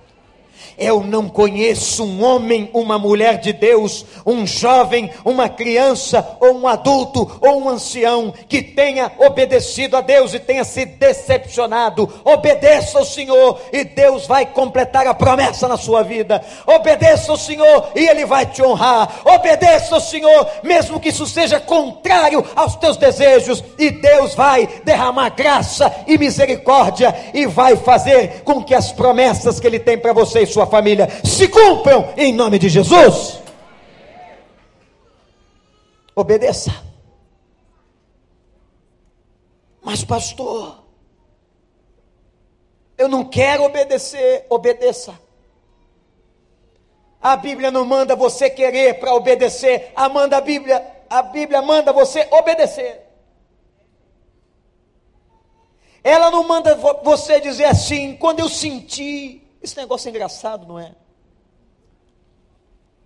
Eu 0.78 1.02
não 1.02 1.30
conheço 1.30 2.04
um 2.04 2.24
homem, 2.24 2.70
uma 2.74 3.00
mulher 3.00 3.40
de 3.40 3.54
Deus, 3.54 4.06
um 4.26 4.46
jovem, 4.46 5.10
uma 5.24 5.48
criança, 5.48 6.38
ou 6.40 6.54
um 6.54 6.68
adulto, 6.68 7.40
ou 7.42 7.62
um 7.62 7.70
ancião 7.70 8.34
que 8.48 8.62
tenha 8.62 9.12
obedecido 9.20 9.96
a 9.96 10.02
Deus 10.02 10.34
e 10.34 10.40
tenha 10.40 10.64
se 10.64 10.86
decepcionado. 10.86 12.12
Obedeça 12.24 13.00
ao 13.00 13.06
Senhor 13.06 13.60
e 13.72 13.84
Deus 13.84 14.28
vai 14.28 14.46
completar 14.46 15.08
a 15.08 15.14
promessa 15.14 15.68
na 15.68 15.78
sua 15.78 16.04
vida. 16.04 16.44
Obedeça 16.66 17.32
ao 17.32 17.38
Senhor 17.38 17.90
e 17.96 18.08
Ele 18.08 18.26
vai 18.26 18.46
te 18.46 18.62
honrar. 18.62 19.22
Obedeça 19.26 19.96
ao 19.96 20.02
Senhor, 20.02 20.48
mesmo 20.64 21.00
que 21.00 21.10
isso 21.10 21.26
seja 21.26 21.60
contrário 21.60 22.44
aos 22.56 22.76
teus 22.76 22.98
desejos, 22.98 23.64
e 23.78 23.92
Deus 23.92 24.36
vai 24.36 24.68
derramar 24.84 25.30
graça 25.30 25.94
e 26.08 26.18
misericórdia 26.18 27.16
e 27.34 27.46
vai 27.46 27.76
fazer 27.76 28.42
com 28.44 28.64
que 28.64 28.74
as 28.74 28.92
promessas 28.92 29.60
que 29.60 29.68
Ele 29.68 29.80
tem 29.80 29.98
para 29.98 30.14
você 30.14 30.42
e 30.42 30.48
sua 30.48 30.65
sua 30.66 30.68
família 30.68 31.08
se 31.24 31.48
cumpram 31.48 32.14
em 32.18 32.34
nome 32.34 32.58
de 32.58 32.68
Jesus. 32.68 33.40
Obedeça. 36.16 36.72
Mas, 39.82 40.04
pastor, 40.04 40.84
eu 42.98 43.08
não 43.08 43.24
quero 43.24 43.64
obedecer. 43.64 44.46
Obedeça. 44.50 45.20
A 47.22 47.36
Bíblia 47.36 47.72
não 47.72 47.86
manda 47.86 48.16
você 48.16 48.50
querer 48.50 49.00
para 49.00 49.14
obedecer. 49.14 49.92
A 49.96 50.10
manda 50.10 50.38
a 50.38 50.42
Bíblia, 50.42 50.86
a 51.10 51.22
Bíblia 51.22 51.62
manda 51.62 51.94
você 51.94 52.28
obedecer. 52.32 53.04
Ela 56.04 56.30
não 56.30 56.48
manda 56.48 56.76
você 57.04 57.42
dizer 57.42 57.66
assim, 57.66 58.16
quando 58.16 58.40
eu 58.40 58.48
senti, 58.48 59.45
esse 59.66 59.76
negócio 59.78 60.08
é 60.08 60.12
engraçado, 60.12 60.66
não 60.66 60.80
é? 60.80 60.96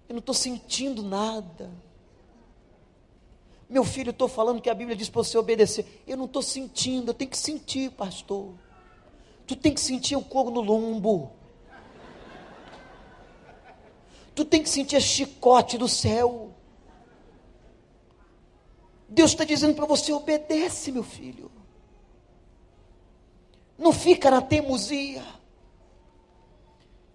Eu 0.07 0.13
não 0.13 0.19
estou 0.19 0.35
sentindo 0.35 1.01
nada. 1.01 1.71
Meu 3.69 3.83
filho, 3.83 4.09
estou 4.09 4.27
falando 4.27 4.61
que 4.61 4.69
a 4.69 4.73
Bíblia 4.73 4.95
diz 4.95 5.09
para 5.09 5.23
você 5.23 5.37
obedecer. 5.37 6.03
Eu 6.07 6.17
não 6.17 6.25
estou 6.25 6.41
sentindo, 6.41 7.09
eu 7.09 7.13
tenho 7.13 7.29
que 7.29 7.37
sentir, 7.37 7.91
pastor. 7.91 8.53
Tu 9.45 9.55
tem 9.55 9.73
que 9.73 9.81
sentir 9.81 10.15
o 10.15 10.23
couro 10.23 10.51
no 10.51 10.61
lombo. 10.61 11.31
tu 14.35 14.45
tem 14.45 14.63
que 14.63 14.69
sentir 14.69 14.95
a 14.95 15.01
chicote 15.01 15.77
do 15.77 15.87
céu. 15.87 16.53
Deus 19.07 19.31
está 19.31 19.43
dizendo 19.43 19.75
para 19.75 19.85
você: 19.85 20.13
obedece, 20.13 20.91
meu 20.91 21.03
filho. 21.03 21.51
Não 23.77 23.93
fica 23.93 24.31
na 24.31 24.41
teimosia. 24.41 25.38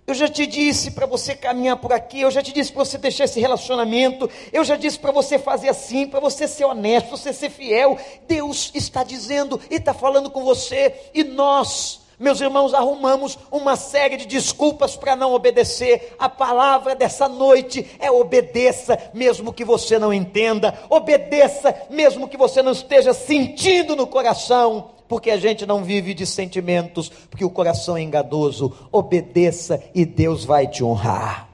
Eu 0.06 0.12
já 0.12 0.28
te 0.28 0.46
disse 0.46 0.90
para 0.90 1.06
você 1.06 1.34
caminhar 1.34 1.78
por 1.78 1.90
aqui, 1.90 2.20
eu 2.20 2.30
já 2.30 2.42
te 2.42 2.52
disse 2.52 2.70
para 2.70 2.84
você 2.84 2.98
deixar 2.98 3.24
esse 3.24 3.40
relacionamento, 3.40 4.28
eu 4.52 4.62
já 4.62 4.76
disse 4.76 4.98
para 4.98 5.10
você 5.10 5.38
fazer 5.38 5.70
assim, 5.70 6.06
para 6.06 6.20
você 6.20 6.46
ser 6.46 6.66
honesto, 6.66 7.08
você 7.08 7.32
ser 7.32 7.48
fiel. 7.48 7.96
Deus 8.28 8.70
está 8.74 9.02
dizendo 9.02 9.58
e 9.70 9.76
está 9.76 9.94
falando 9.94 10.30
com 10.30 10.44
você, 10.44 10.94
e 11.14 11.24
nós, 11.24 12.02
meus 12.18 12.38
irmãos, 12.38 12.74
arrumamos 12.74 13.38
uma 13.50 13.76
série 13.76 14.18
de 14.18 14.26
desculpas 14.26 14.94
para 14.94 15.16
não 15.16 15.32
obedecer. 15.32 16.14
A 16.18 16.28
palavra 16.28 16.94
dessa 16.94 17.26
noite 17.26 17.96
é 17.98 18.10
obedeça, 18.10 19.10
mesmo 19.14 19.54
que 19.54 19.64
você 19.64 19.98
não 19.98 20.12
entenda, 20.12 20.78
obedeça, 20.90 21.74
mesmo 21.88 22.28
que 22.28 22.36
você 22.36 22.62
não 22.62 22.72
esteja 22.72 23.14
sentindo 23.14 23.96
no 23.96 24.06
coração 24.06 24.93
porque 25.08 25.30
a 25.30 25.36
gente 25.36 25.66
não 25.66 25.84
vive 25.84 26.14
de 26.14 26.26
sentimentos, 26.26 27.08
porque 27.08 27.44
o 27.44 27.50
coração 27.50 27.96
é 27.96 28.02
engadoso. 28.02 28.74
Obedeça 28.90 29.82
e 29.94 30.04
Deus 30.04 30.44
vai 30.44 30.66
te 30.66 30.82
honrar. 30.82 31.48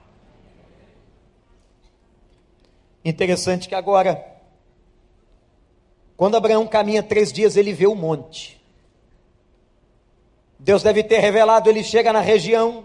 Interessante 3.04 3.68
que 3.68 3.74
agora, 3.74 4.24
quando 6.16 6.36
Abraão 6.36 6.66
caminha 6.66 7.02
três 7.02 7.32
dias, 7.32 7.56
ele 7.56 7.72
vê 7.72 7.86
o 7.86 7.94
monte. 7.94 8.60
Deus 10.58 10.82
deve 10.82 11.02
ter 11.02 11.18
revelado, 11.18 11.70
ele 11.70 11.82
chega 11.82 12.12
na 12.12 12.20
região, 12.20 12.84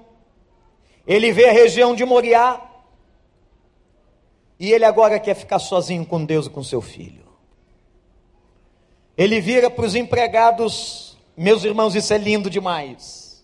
ele 1.06 1.34
vê 1.34 1.50
a 1.50 1.52
região 1.52 1.94
de 1.94 2.06
Moriá, 2.06 2.62
e 4.58 4.72
ele 4.72 4.86
agora 4.86 5.20
quer 5.20 5.36
ficar 5.36 5.60
sozinho 5.60 6.06
com 6.06 6.24
Deus 6.24 6.46
e 6.46 6.50
com 6.50 6.64
seu 6.64 6.82
filho. 6.82 7.25
Ele 9.18 9.40
vira 9.40 9.70
para 9.70 9.86
os 9.86 9.96
empregados, 9.96 11.18
meus 11.36 11.64
irmãos, 11.64 11.96
isso 11.96 12.14
é 12.14 12.18
lindo 12.18 12.50
demais. 12.50 13.44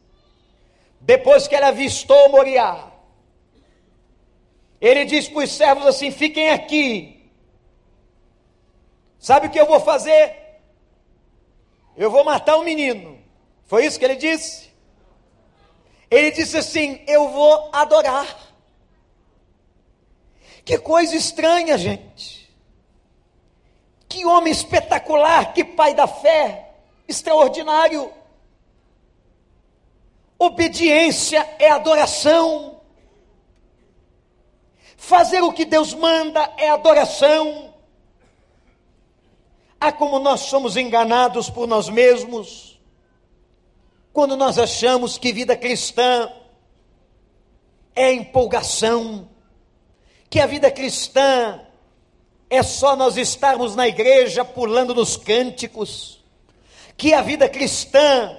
Depois 0.99 1.47
que 1.47 1.55
ele 1.55 1.65
avistou 1.65 2.29
Moriá, 2.29 2.91
ele 4.79 5.05
diz 5.05 5.29
para 5.29 5.43
os 5.43 5.51
servos 5.51 5.85
assim: 5.87 6.11
fiquem 6.11 6.49
aqui. 6.49 7.31
Sabe 9.17 9.47
o 9.47 9.49
que 9.49 9.59
eu 9.59 9.67
vou 9.67 9.79
fazer? 9.79 10.35
Eu 11.95 12.09
vou 12.09 12.23
matar 12.23 12.57
o 12.57 12.61
um 12.61 12.63
menino. 12.63 13.19
Foi 13.65 13.85
isso 13.85 13.99
que 13.99 14.05
ele 14.05 14.15
disse? 14.15 14.71
Ele 16.09 16.31
disse 16.31 16.57
assim: 16.57 17.01
Eu 17.07 17.29
vou 17.29 17.69
adorar. 17.71 18.51
Que 20.65 20.77
coisa 20.77 21.15
estranha, 21.15 21.77
gente. 21.77 22.40
Que 24.11 24.25
homem 24.25 24.51
espetacular, 24.51 25.53
que 25.53 25.63
pai 25.63 25.93
da 25.93 26.05
fé, 26.05 26.73
extraordinário. 27.07 28.11
Obediência 30.37 31.49
é 31.57 31.71
adoração. 31.71 32.81
Fazer 34.97 35.41
o 35.41 35.53
que 35.53 35.63
Deus 35.63 35.93
manda 35.93 36.41
é 36.57 36.69
adoração. 36.69 37.73
Ah, 39.79 39.93
como 39.93 40.19
nós 40.19 40.41
somos 40.41 40.75
enganados 40.75 41.49
por 41.49 41.65
nós 41.65 41.87
mesmos, 41.87 42.81
quando 44.11 44.35
nós 44.35 44.59
achamos 44.59 45.17
que 45.17 45.31
vida 45.31 45.55
cristã 45.55 46.29
é 47.95 48.11
empolgação, 48.11 49.29
que 50.29 50.41
a 50.41 50.45
vida 50.45 50.69
cristã 50.69 51.65
é 52.51 52.61
só 52.61 52.97
nós 52.97 53.15
estarmos 53.15 53.77
na 53.77 53.87
igreja 53.87 54.43
pulando 54.43 54.93
nos 54.93 55.15
cânticos, 55.15 56.21
que 56.97 57.13
a 57.13 57.21
vida 57.21 57.47
cristã 57.47 58.37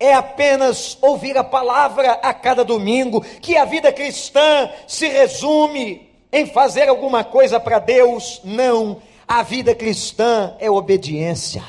é 0.00 0.12
apenas 0.12 0.98
ouvir 1.00 1.38
a 1.38 1.44
palavra 1.44 2.14
a 2.14 2.34
cada 2.34 2.64
domingo, 2.64 3.20
que 3.40 3.56
a 3.56 3.64
vida 3.64 3.92
cristã 3.92 4.68
se 4.88 5.06
resume 5.06 6.10
em 6.32 6.46
fazer 6.46 6.88
alguma 6.88 7.22
coisa 7.22 7.60
para 7.60 7.78
Deus. 7.78 8.40
Não, 8.42 9.00
a 9.26 9.44
vida 9.44 9.72
cristã 9.72 10.56
é 10.58 10.68
obediência. 10.68 11.62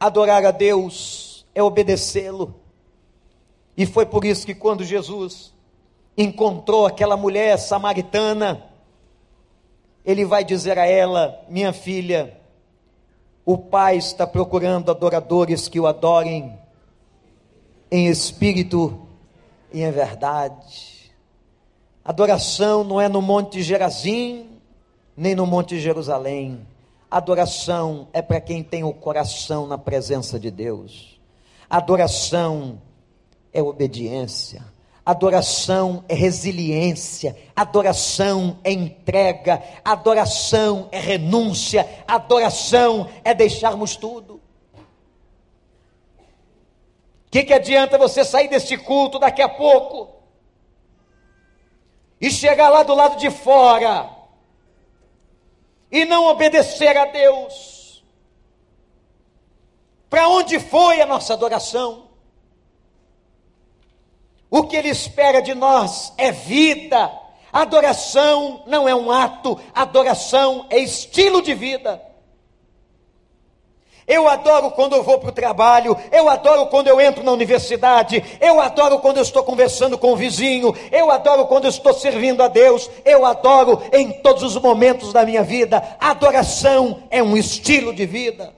Adorar 0.00 0.44
a 0.44 0.50
Deus 0.50 1.46
é 1.54 1.62
obedecê-lo. 1.62 2.56
E 3.76 3.86
foi 3.86 4.06
por 4.06 4.24
isso 4.24 4.44
que 4.44 4.56
quando 4.56 4.82
Jesus 4.82 5.54
encontrou 6.18 6.84
aquela 6.84 7.16
mulher 7.16 7.56
samaritana, 7.58 8.71
ele 10.04 10.24
vai 10.24 10.44
dizer 10.44 10.78
a 10.78 10.86
ela: 10.86 11.44
Minha 11.48 11.72
filha, 11.72 12.36
o 13.44 13.56
Pai 13.58 13.96
está 13.96 14.26
procurando 14.26 14.90
adoradores 14.90 15.68
que 15.68 15.80
o 15.80 15.86
adorem 15.86 16.58
em 17.90 18.06
espírito 18.06 19.06
e 19.72 19.82
em 19.82 19.90
verdade. 19.90 21.12
Adoração 22.04 22.82
não 22.82 23.00
é 23.00 23.08
no 23.08 23.22
Monte 23.22 23.62
Gerazim, 23.62 24.50
nem 25.16 25.34
no 25.34 25.46
Monte 25.46 25.78
Jerusalém. 25.78 26.66
Adoração 27.10 28.08
é 28.12 28.22
para 28.22 28.40
quem 28.40 28.62
tem 28.62 28.82
o 28.82 28.92
coração 28.92 29.66
na 29.66 29.76
presença 29.76 30.40
de 30.40 30.50
Deus. 30.50 31.20
Adoração 31.68 32.80
é 33.52 33.62
obediência. 33.62 34.64
Adoração 35.04 36.04
é 36.08 36.14
resiliência, 36.14 37.36
adoração 37.56 38.60
é 38.62 38.70
entrega, 38.70 39.60
adoração 39.84 40.88
é 40.92 41.00
renúncia, 41.00 42.04
adoração 42.06 43.10
é 43.24 43.34
deixarmos 43.34 43.96
tudo. 43.96 44.34
O 47.26 47.30
que, 47.32 47.42
que 47.42 47.52
adianta 47.52 47.98
você 47.98 48.24
sair 48.24 48.46
deste 48.46 48.76
culto 48.76 49.18
daqui 49.18 49.42
a 49.42 49.48
pouco 49.48 50.22
e 52.20 52.30
chegar 52.30 52.68
lá 52.68 52.84
do 52.84 52.94
lado 52.94 53.16
de 53.16 53.28
fora 53.28 54.08
e 55.90 56.04
não 56.04 56.26
obedecer 56.26 56.96
a 56.96 57.06
Deus? 57.06 58.04
Para 60.08 60.28
onde 60.28 60.60
foi 60.60 61.00
a 61.00 61.06
nossa 61.06 61.32
adoração? 61.32 62.11
O 64.52 64.64
que 64.64 64.76
Ele 64.76 64.90
espera 64.90 65.40
de 65.40 65.54
nós 65.54 66.12
é 66.18 66.30
vida. 66.30 67.10
Adoração 67.50 68.62
não 68.66 68.86
é 68.86 68.94
um 68.94 69.10
ato, 69.10 69.58
adoração 69.74 70.66
é 70.68 70.78
estilo 70.78 71.40
de 71.40 71.54
vida. 71.54 72.02
Eu 74.06 74.28
adoro 74.28 74.70
quando 74.72 74.94
eu 74.94 75.02
vou 75.02 75.18
para 75.18 75.30
o 75.30 75.32
trabalho, 75.32 75.96
eu 76.10 76.28
adoro 76.28 76.66
quando 76.66 76.88
eu 76.88 77.00
entro 77.00 77.24
na 77.24 77.32
universidade, 77.32 78.22
eu 78.42 78.60
adoro 78.60 78.98
quando 78.98 79.16
eu 79.16 79.22
estou 79.22 79.42
conversando 79.42 79.96
com 79.96 80.12
o 80.12 80.16
vizinho, 80.16 80.76
eu 80.90 81.10
adoro 81.10 81.46
quando 81.46 81.64
eu 81.64 81.70
estou 81.70 81.94
servindo 81.94 82.42
a 82.42 82.48
Deus, 82.48 82.90
eu 83.06 83.24
adoro 83.24 83.80
em 83.90 84.12
todos 84.20 84.42
os 84.42 84.60
momentos 84.60 85.14
da 85.14 85.24
minha 85.24 85.42
vida. 85.42 85.96
Adoração 85.98 87.04
é 87.10 87.22
um 87.22 87.38
estilo 87.38 87.94
de 87.94 88.04
vida. 88.04 88.52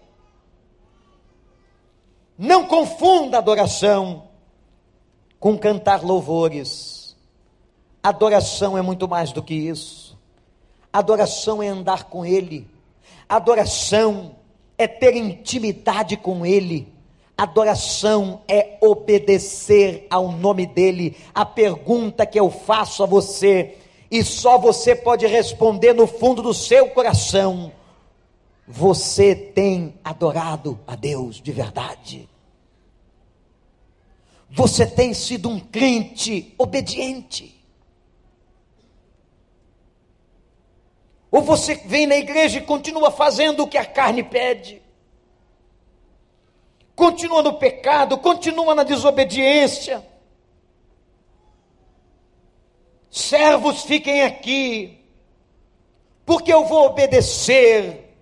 Não 2.36 2.66
confunda 2.66 3.38
adoração 3.38 4.33
com 5.44 5.58
cantar 5.58 6.02
louvores. 6.02 7.14
Adoração 8.02 8.78
é 8.78 8.80
muito 8.80 9.06
mais 9.06 9.30
do 9.30 9.42
que 9.42 9.52
isso. 9.52 10.18
Adoração 10.90 11.62
é 11.62 11.68
andar 11.68 12.04
com 12.04 12.24
Ele. 12.24 12.66
Adoração 13.28 14.36
é 14.78 14.88
ter 14.88 15.14
intimidade 15.14 16.16
com 16.16 16.46
Ele. 16.46 16.90
Adoração 17.36 18.40
é 18.48 18.78
obedecer 18.80 20.06
ao 20.08 20.32
nome 20.32 20.64
dEle. 20.64 21.14
A 21.34 21.44
pergunta 21.44 22.24
que 22.24 22.40
eu 22.40 22.50
faço 22.50 23.02
a 23.02 23.06
você, 23.06 23.76
e 24.10 24.24
só 24.24 24.56
você 24.56 24.96
pode 24.96 25.26
responder 25.26 25.92
no 25.92 26.06
fundo 26.06 26.40
do 26.40 26.54
seu 26.54 26.88
coração: 26.88 27.70
você 28.66 29.34
tem 29.34 29.92
adorado 30.02 30.80
a 30.86 30.96
Deus 30.96 31.36
de 31.36 31.52
verdade? 31.52 32.30
Você 34.54 34.86
tem 34.86 35.12
sido 35.12 35.48
um 35.48 35.58
crente 35.58 36.54
obediente? 36.56 37.60
Ou 41.28 41.42
você 41.42 41.74
vem 41.74 42.06
na 42.06 42.16
igreja 42.16 42.58
e 42.58 42.64
continua 42.64 43.10
fazendo 43.10 43.64
o 43.64 43.66
que 43.66 43.76
a 43.76 43.84
carne 43.84 44.22
pede? 44.22 44.80
Continua 46.94 47.42
no 47.42 47.54
pecado, 47.54 48.16
continua 48.18 48.76
na 48.76 48.84
desobediência. 48.84 50.06
Servos, 53.10 53.82
fiquem 53.82 54.22
aqui, 54.22 55.04
porque 56.24 56.52
eu 56.52 56.64
vou 56.64 56.86
obedecer, 56.86 58.16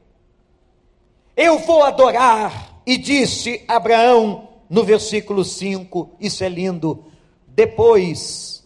eu 1.37 1.59
vou 1.59 1.83
adorar. 1.83 2.81
E 2.87 2.97
disse 2.97 3.63
Abraão: 3.69 4.52
no 4.73 4.83
versículo 4.85 5.45
5, 5.45 6.13
isso 6.19 6.43
é 6.43 6.49
lindo. 6.49 7.05
Depois 7.47 8.65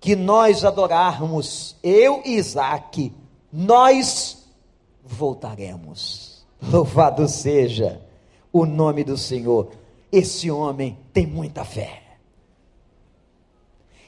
que 0.00 0.16
nós 0.16 0.64
adorarmos, 0.64 1.76
eu 1.84 2.20
e 2.24 2.34
Isaac, 2.34 3.12
nós 3.52 4.44
voltaremos. 5.04 6.44
Louvado 6.60 7.28
seja 7.28 8.02
o 8.52 8.66
nome 8.66 9.04
do 9.04 9.16
Senhor. 9.16 9.70
Esse 10.10 10.50
homem 10.50 10.98
tem 11.12 11.28
muita 11.28 11.64
fé. 11.64 12.02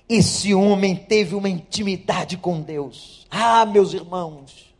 Esse 0.08 0.52
homem 0.52 0.96
teve 0.96 1.36
uma 1.36 1.48
intimidade 1.48 2.36
com 2.36 2.60
Deus. 2.60 3.28
Ah, 3.30 3.64
meus 3.64 3.92
irmãos, 3.92 4.74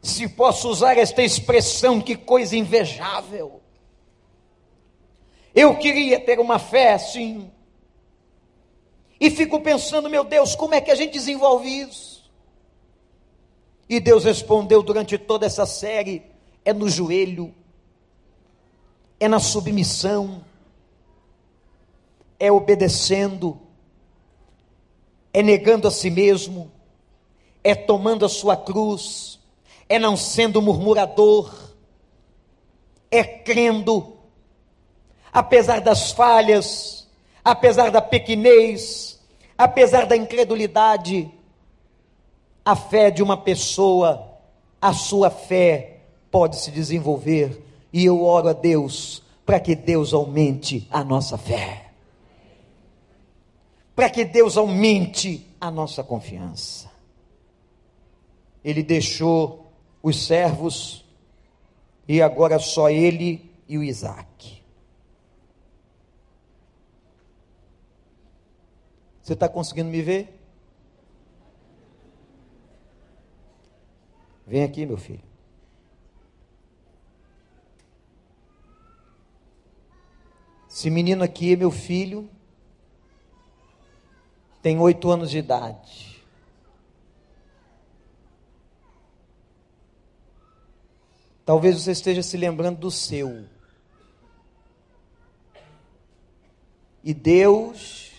se 0.00 0.26
posso 0.26 0.70
usar 0.70 0.96
esta 0.96 1.22
expressão, 1.22 2.00
que 2.00 2.16
coisa 2.16 2.56
invejável. 2.56 3.59
Eu 5.54 5.76
queria 5.76 6.20
ter 6.20 6.38
uma 6.38 6.58
fé 6.58 6.94
assim. 6.94 7.50
E 9.20 9.30
fico 9.30 9.60
pensando, 9.60 10.08
meu 10.08 10.24
Deus, 10.24 10.54
como 10.54 10.74
é 10.74 10.80
que 10.80 10.90
a 10.90 10.94
gente 10.94 11.12
desenvolve 11.12 11.68
isso? 11.68 12.30
E 13.88 13.98
Deus 13.98 14.24
respondeu 14.24 14.82
durante 14.82 15.18
toda 15.18 15.44
essa 15.44 15.66
série: 15.66 16.22
é 16.64 16.72
no 16.72 16.88
joelho, 16.88 17.52
é 19.18 19.28
na 19.28 19.40
submissão, 19.40 20.44
é 22.38 22.50
obedecendo, 22.50 23.60
é 25.32 25.42
negando 25.42 25.88
a 25.88 25.90
si 25.90 26.08
mesmo, 26.08 26.70
é 27.62 27.74
tomando 27.74 28.24
a 28.24 28.28
sua 28.28 28.56
cruz, 28.56 29.38
é 29.88 29.98
não 29.98 30.16
sendo 30.16 30.62
murmurador, 30.62 31.52
é 33.10 33.24
crendo, 33.24 34.19
apesar 35.32 35.80
das 35.80 36.12
falhas, 36.12 37.08
apesar 37.44 37.90
da 37.90 38.00
pequenez, 38.00 39.18
apesar 39.56 40.06
da 40.06 40.16
incredulidade, 40.16 41.30
a 42.64 42.76
fé 42.76 43.10
de 43.10 43.22
uma 43.22 43.36
pessoa, 43.36 44.38
a 44.80 44.92
sua 44.92 45.30
fé 45.30 45.98
pode 46.30 46.56
se 46.56 46.70
desenvolver, 46.70 47.62
e 47.92 48.04
eu 48.04 48.22
oro 48.22 48.48
a 48.48 48.52
Deus 48.52 49.22
para 49.44 49.58
que 49.58 49.74
Deus 49.74 50.12
aumente 50.12 50.86
a 50.90 51.02
nossa 51.02 51.36
fé 51.36 51.90
para 54.00 54.08
que 54.08 54.24
Deus 54.24 54.56
aumente 54.56 55.46
a 55.60 55.70
nossa 55.70 56.02
confiança. 56.02 56.90
Ele 58.64 58.82
deixou 58.82 59.70
os 60.02 60.24
servos 60.26 61.04
e 62.08 62.22
agora 62.22 62.58
só 62.58 62.88
ele 62.88 63.50
e 63.68 63.76
o 63.76 63.82
Isaac. 63.82 64.59
Você 69.22 69.34
está 69.34 69.48
conseguindo 69.48 69.90
me 69.90 70.02
ver? 70.02 70.38
Vem 74.46 74.64
aqui, 74.64 74.84
meu 74.84 74.96
filho. 74.96 75.22
Esse 80.68 80.88
menino 80.90 81.22
aqui 81.22 81.52
é 81.52 81.56
meu 81.56 81.70
filho 81.70 82.28
tem 84.62 84.78
oito 84.78 85.10
anos 85.10 85.30
de 85.30 85.38
idade. 85.38 86.22
Talvez 91.44 91.82
você 91.82 91.92
esteja 91.92 92.22
se 92.22 92.36
lembrando 92.36 92.78
do 92.78 92.90
seu. 92.90 93.46
E 97.02 97.14
Deus 97.14 98.09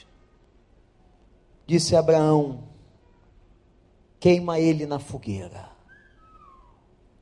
disse 1.71 1.95
a 1.95 1.99
Abraão: 1.99 2.65
queima 4.19 4.59
ele 4.59 4.85
na 4.85 4.99
fogueira 4.99 5.69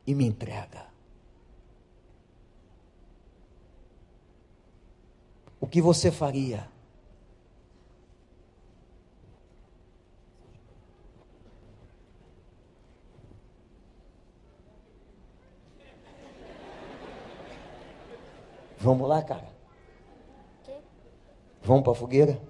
e 0.08 0.16
me 0.16 0.26
entrega. 0.26 0.88
O 5.62 5.68
que 5.68 5.80
você 5.80 6.12
faria? 6.12 6.68
Vamos 18.80 19.08
lá, 19.08 19.22
cara? 19.22 19.48
Vamos 21.62 21.84
para 21.84 21.92
a 21.92 21.96
fogueira? 21.96 22.49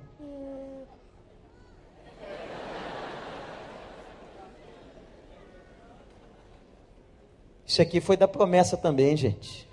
Isso 7.69 7.83
aqui 7.83 8.01
foi 8.01 8.17
da 8.17 8.27
promessa 8.27 8.75
também, 8.75 9.15
gente. 9.15 9.69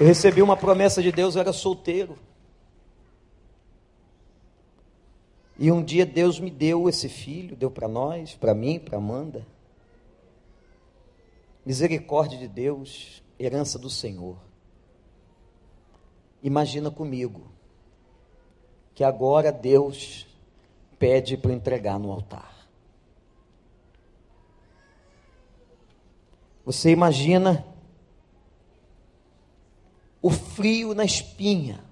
Eu 0.00 0.06
recebi 0.06 0.40
uma 0.40 0.56
promessa 0.56 1.02
de 1.02 1.12
Deus, 1.12 1.34
eu 1.34 1.42
era 1.42 1.52
solteiro. 1.52 2.18
E 5.58 5.70
um 5.70 5.84
dia 5.84 6.06
Deus 6.06 6.40
me 6.40 6.50
deu 6.50 6.88
esse 6.88 7.06
filho, 7.06 7.54
deu 7.54 7.70
para 7.70 7.86
nós, 7.86 8.34
para 8.34 8.54
mim, 8.54 8.78
para 8.78 8.96
Amanda. 8.96 9.46
Misericórdia 11.66 12.38
de 12.38 12.48
Deus, 12.48 13.22
herança 13.38 13.78
do 13.78 13.90
Senhor. 13.90 14.38
Imagina 16.42 16.90
comigo 16.90 17.59
que 19.00 19.04
agora 19.04 19.50
Deus 19.50 20.26
pede 20.98 21.34
para 21.34 21.54
entregar 21.54 21.98
no 21.98 22.12
altar. 22.12 22.68
Você 26.66 26.90
imagina 26.90 27.66
o 30.20 30.28
frio 30.28 30.92
na 30.92 31.02
espinha 31.02 31.82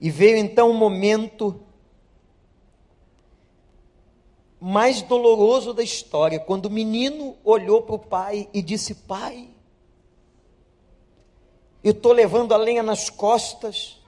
e 0.00 0.10
veio 0.10 0.36
então 0.36 0.70
um 0.70 0.78
momento 0.78 1.60
mais 4.60 5.02
doloroso 5.02 5.74
da 5.74 5.82
história, 5.82 6.38
quando 6.38 6.66
o 6.66 6.70
menino 6.70 7.36
olhou 7.42 7.82
para 7.82 7.96
o 7.96 7.98
pai 7.98 8.48
e 8.54 8.62
disse: 8.62 8.94
Pai, 8.94 9.50
eu 11.82 11.90
estou 11.90 12.12
levando 12.12 12.54
a 12.54 12.56
lenha 12.56 12.84
nas 12.84 13.10
costas, 13.10 14.05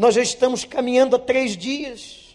nós 0.00 0.14
já 0.14 0.22
estamos 0.22 0.64
caminhando 0.64 1.14
há 1.14 1.18
três 1.18 1.54
dias, 1.54 2.34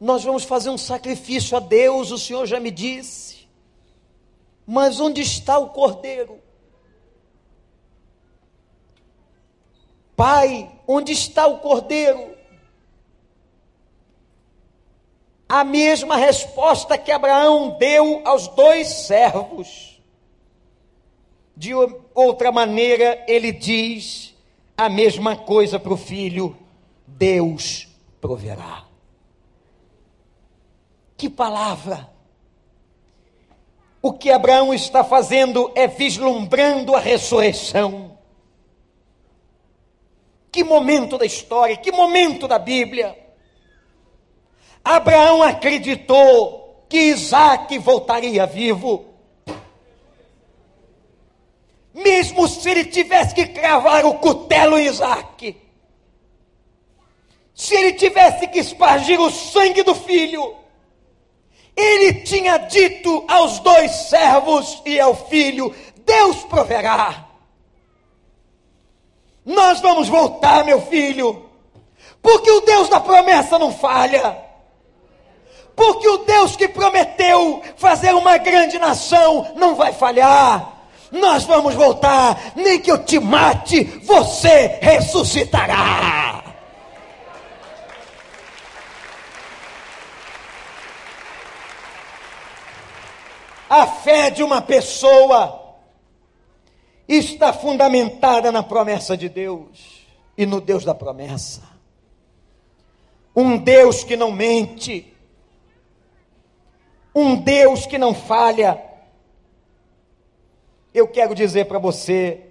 nós 0.00 0.22
vamos 0.22 0.44
fazer 0.44 0.70
um 0.70 0.78
sacrifício 0.78 1.56
a 1.56 1.60
Deus, 1.60 2.12
o 2.12 2.18
Senhor 2.18 2.46
já 2.46 2.60
me 2.60 2.70
disse, 2.70 3.48
mas 4.64 5.00
onde 5.00 5.20
está 5.20 5.58
o 5.58 5.70
cordeiro? 5.70 6.38
Pai, 10.14 10.70
onde 10.86 11.10
está 11.10 11.48
o 11.48 11.58
cordeiro? 11.58 12.36
A 15.48 15.64
mesma 15.64 16.14
resposta 16.14 16.96
que 16.96 17.10
Abraão 17.10 17.76
deu 17.80 18.22
aos 18.24 18.46
dois 18.46 18.86
servos. 18.86 20.00
De 21.56 21.72
outra 22.14 22.52
maneira, 22.52 23.24
ele 23.26 23.50
diz 23.50 24.37
a 24.78 24.88
mesma 24.88 25.34
coisa 25.34 25.80
para 25.80 25.92
o 25.92 25.96
filho: 25.96 26.56
Deus 27.04 27.88
proverá. 28.20 28.84
Que 31.16 31.28
palavra! 31.28 32.08
O 34.00 34.12
que 34.12 34.30
Abraão 34.30 34.72
está 34.72 35.02
fazendo 35.02 35.72
é 35.74 35.88
vislumbrando 35.88 36.94
a 36.94 37.00
ressurreição. 37.00 38.16
Que 40.52 40.62
momento 40.62 41.18
da 41.18 41.26
história, 41.26 41.76
que 41.76 41.90
momento 41.90 42.46
da 42.46 42.60
Bíblia. 42.60 43.18
Abraão 44.84 45.42
acreditou 45.42 46.86
que 46.88 46.96
Isaac 46.96 47.76
voltaria 47.78 48.46
vivo. 48.46 49.07
Mesmo 51.98 52.46
se 52.46 52.70
ele 52.70 52.84
tivesse 52.84 53.34
que 53.34 53.44
cravar 53.46 54.06
o 54.06 54.14
cutelo 54.14 54.78
em 54.78 54.86
Isaac, 54.86 55.56
se 57.52 57.74
ele 57.74 57.94
tivesse 57.94 58.46
que 58.46 58.60
espargir 58.60 59.20
o 59.20 59.32
sangue 59.32 59.82
do 59.82 59.96
filho, 59.96 60.54
ele 61.76 62.14
tinha 62.22 62.56
dito 62.56 63.24
aos 63.26 63.58
dois 63.58 63.90
servos 63.90 64.80
e 64.86 65.00
ao 65.00 65.12
filho: 65.12 65.74
Deus 66.06 66.44
proverá. 66.44 67.26
Nós 69.44 69.80
vamos 69.80 70.08
voltar, 70.08 70.64
meu 70.64 70.80
filho, 70.80 71.50
porque 72.22 72.48
o 72.48 72.60
Deus 72.60 72.88
da 72.88 73.00
promessa 73.00 73.58
não 73.58 73.72
falha. 73.72 74.38
Porque 75.74 76.08
o 76.08 76.18
Deus 76.18 76.54
que 76.54 76.68
prometeu 76.68 77.60
fazer 77.76 78.14
uma 78.14 78.36
grande 78.36 78.78
nação, 78.78 79.52
não 79.56 79.74
vai 79.74 79.92
falhar. 79.92 80.77
Nós 81.10 81.44
vamos 81.44 81.74
voltar, 81.74 82.52
nem 82.54 82.80
que 82.80 82.90
eu 82.90 83.02
te 83.02 83.18
mate, 83.18 83.82
você 83.82 84.78
ressuscitará. 84.80 86.44
A 93.68 93.86
fé 93.86 94.30
de 94.30 94.42
uma 94.42 94.62
pessoa 94.62 95.76
está 97.06 97.52
fundamentada 97.52 98.50
na 98.50 98.62
promessa 98.62 99.16
de 99.16 99.28
Deus 99.28 100.06
e 100.36 100.46
no 100.46 100.60
Deus 100.60 100.84
da 100.84 100.94
promessa. 100.94 101.62
Um 103.34 103.56
Deus 103.56 104.02
que 104.02 104.16
não 104.16 104.32
mente, 104.32 105.14
um 107.14 107.36
Deus 107.36 107.86
que 107.86 107.98
não 107.98 108.14
falha. 108.14 108.87
Eu 110.98 111.06
quero 111.06 111.32
dizer 111.32 111.66
para 111.66 111.78
você, 111.78 112.48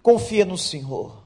confia 0.00 0.44
no 0.44 0.56
Senhor. 0.56 1.20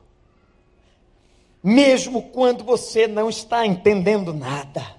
Mesmo 1.63 2.31
quando 2.31 2.65
você 2.65 3.07
não 3.07 3.29
está 3.29 3.67
entendendo 3.67 4.33
nada, 4.33 4.97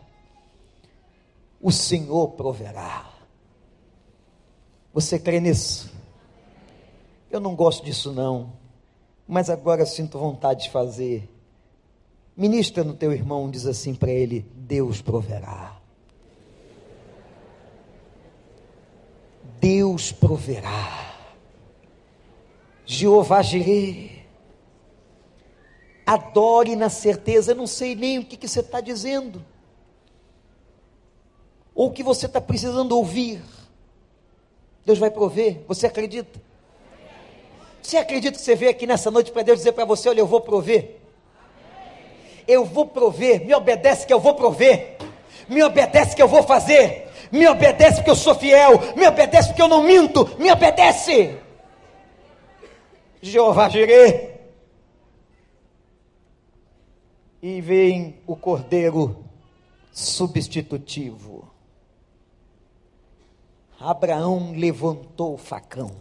o 1.59 1.71
Senhor 1.71 2.33
proverá. 2.33 3.11
Você 4.93 5.17
crê 5.17 5.39
nisso? 5.39 5.91
Eu 7.31 7.39
não 7.39 7.55
gosto 7.55 7.83
disso 7.83 8.13
não, 8.13 8.53
mas 9.27 9.49
agora 9.49 9.87
sinto 9.87 10.19
vontade 10.19 10.65
de 10.65 10.69
fazer. 10.69 11.27
Ministra 12.37 12.83
no 12.83 12.93
teu 12.93 13.11
irmão, 13.11 13.49
diz 13.49 13.65
assim 13.65 13.95
para 13.95 14.11
ele: 14.11 14.45
Deus 14.53 15.01
proverá. 15.01 15.81
Deus 19.63 20.11
proverá. 20.11 21.15
Jeová 22.85 23.41
Jireh. 23.41 24.11
Adore 26.05 26.75
na 26.75 26.89
certeza, 26.89 27.53
eu 27.53 27.55
não 27.55 27.65
sei 27.65 27.95
nem 27.95 28.19
o 28.19 28.25
que, 28.25 28.35
que 28.35 28.45
você 28.45 28.59
está 28.59 28.81
dizendo, 28.81 29.41
ou 31.73 31.87
o 31.87 31.91
que 31.91 32.03
você 32.03 32.25
está 32.25 32.41
precisando 32.41 32.91
ouvir. 32.91 33.41
Deus 34.85 34.99
vai 34.99 35.09
prover, 35.09 35.61
você 35.65 35.87
acredita? 35.87 36.41
Você 37.81 37.95
acredita 37.95 38.37
que 38.37 38.43
você 38.43 38.55
veio 38.55 38.71
aqui 38.71 38.85
nessa 38.85 39.09
noite 39.09 39.31
para 39.31 39.43
Deus 39.43 39.59
dizer 39.59 39.71
para 39.71 39.85
você: 39.85 40.09
Olha, 40.09 40.19
eu 40.19 40.27
vou 40.27 40.41
prover? 40.41 40.97
Eu 42.45 42.65
vou 42.65 42.85
prover, 42.85 43.45
me 43.45 43.55
obedece 43.55 44.05
que 44.05 44.13
eu 44.13 44.19
vou 44.19 44.35
prover, 44.35 44.97
me 45.47 45.63
obedece 45.63 46.13
que 46.13 46.21
eu 46.21 46.27
vou 46.27 46.43
fazer, 46.43 47.02
me 47.33 47.47
obedece 47.47 47.95
porque 47.95 48.11
eu 48.11 48.15
sou 48.15 48.35
fiel, 48.35 48.79
me 48.95 49.07
obedece 49.07 49.47
porque 49.47 49.61
eu 49.63 49.67
não 49.67 49.81
minto, 49.81 50.29
me 50.37 50.51
obedece. 50.51 51.35
Jeová 53.19 53.67
Jireh. 53.69 54.39
E 57.41 57.59
vem 57.59 58.21
o 58.27 58.35
cordeiro 58.35 59.25
substitutivo. 59.91 61.51
Abraão 63.79 64.53
levantou 64.55 65.33
o 65.33 65.37
facão. 65.37 65.91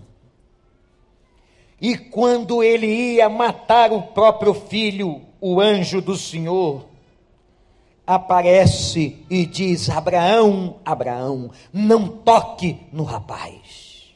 E 1.80 1.96
quando 1.96 2.62
ele 2.62 2.86
ia 2.86 3.28
matar 3.30 3.90
o 3.90 4.02
próprio 4.02 4.52
filho, 4.52 5.22
o 5.40 5.60
anjo 5.60 6.02
do 6.02 6.14
Senhor 6.14 6.91
aparece 8.14 9.24
e 9.28 9.46
diz: 9.46 9.88
Abraão, 9.88 10.76
Abraão, 10.84 11.50
não 11.72 12.08
toque 12.08 12.78
no 12.92 13.04
rapaz. 13.04 14.14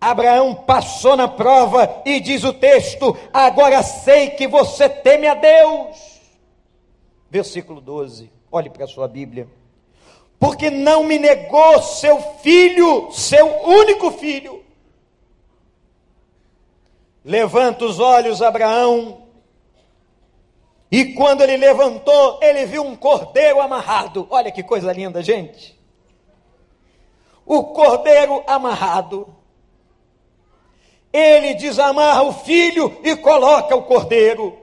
Abraão 0.00 0.54
passou 0.54 1.16
na 1.16 1.26
prova 1.26 2.02
e 2.04 2.20
diz 2.20 2.44
o 2.44 2.52
texto: 2.52 3.16
Agora 3.32 3.82
sei 3.82 4.30
que 4.30 4.46
você 4.46 4.88
teme 4.88 5.26
a 5.26 5.34
Deus. 5.34 6.20
Versículo 7.30 7.80
12, 7.80 8.30
olhe 8.50 8.70
para 8.70 8.84
a 8.84 8.88
sua 8.88 9.08
Bíblia. 9.08 9.48
Porque 10.38 10.70
não 10.70 11.04
me 11.04 11.18
negou 11.18 11.82
seu 11.82 12.20
filho, 12.40 13.10
seu 13.10 13.46
único 13.64 14.10
filho. 14.12 14.62
Levanta 17.24 17.84
os 17.84 17.98
olhos, 17.98 18.40
Abraão, 18.40 19.25
e 20.90 21.12
quando 21.14 21.42
ele 21.42 21.56
levantou, 21.56 22.38
ele 22.40 22.64
viu 22.66 22.82
um 22.82 22.94
cordeiro 22.94 23.60
amarrado. 23.60 24.26
Olha 24.30 24.52
que 24.52 24.62
coisa 24.62 24.92
linda, 24.92 25.22
gente. 25.22 25.76
O 27.44 27.64
cordeiro 27.64 28.42
amarrado. 28.46 29.34
Ele 31.12 31.54
desamarra 31.54 32.22
o 32.22 32.32
filho 32.32 33.00
e 33.02 33.16
coloca 33.16 33.74
o 33.74 33.82
cordeiro. 33.82 34.56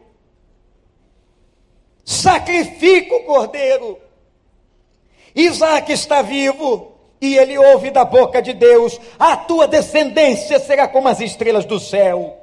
Sacrifica 2.06 3.16
o 3.16 3.24
cordeiro. 3.24 4.00
Isaac 5.36 5.92
está 5.92 6.22
vivo 6.22 6.94
e 7.20 7.38
ele 7.38 7.58
ouve 7.58 7.90
da 7.90 8.06
boca 8.06 8.42
de 8.42 8.54
Deus: 8.54 9.00
A 9.18 9.36
tua 9.36 9.68
descendência 9.68 10.60
será 10.60 10.88
como 10.88 11.08
as 11.08 11.20
estrelas 11.20 11.66
do 11.66 11.80
céu 11.80 12.38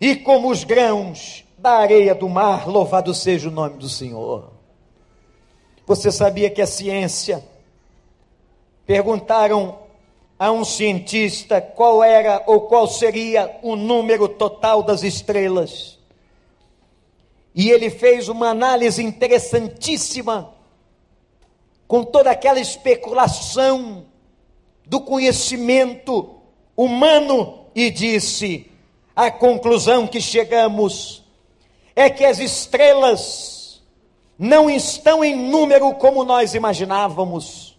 e 0.00 0.16
como 0.16 0.50
os 0.50 0.64
grãos 0.64 1.41
da 1.62 1.74
areia 1.74 2.12
do 2.12 2.28
mar, 2.28 2.66
louvado 2.66 3.14
seja 3.14 3.48
o 3.48 3.52
nome 3.52 3.78
do 3.78 3.88
Senhor. 3.88 4.50
Você 5.86 6.10
sabia 6.10 6.50
que 6.50 6.60
a 6.60 6.66
ciência 6.66 7.44
perguntaram 8.84 9.78
a 10.36 10.50
um 10.50 10.64
cientista 10.64 11.60
qual 11.60 12.02
era 12.02 12.42
ou 12.48 12.62
qual 12.62 12.88
seria 12.88 13.60
o 13.62 13.76
número 13.76 14.28
total 14.28 14.82
das 14.82 15.04
estrelas. 15.04 16.00
E 17.54 17.70
ele 17.70 17.90
fez 17.90 18.28
uma 18.28 18.48
análise 18.48 19.00
interessantíssima 19.00 20.52
com 21.86 22.02
toda 22.02 22.32
aquela 22.32 22.58
especulação 22.58 24.04
do 24.84 25.00
conhecimento 25.00 26.38
humano 26.76 27.66
e 27.72 27.88
disse: 27.88 28.68
a 29.14 29.30
conclusão 29.30 30.08
que 30.08 30.20
chegamos 30.20 31.21
é 31.94 32.08
que 32.10 32.24
as 32.24 32.38
estrelas 32.38 33.82
não 34.38 34.68
estão 34.68 35.22
em 35.22 35.36
número 35.36 35.94
como 35.94 36.24
nós 36.24 36.54
imaginávamos. 36.54 37.78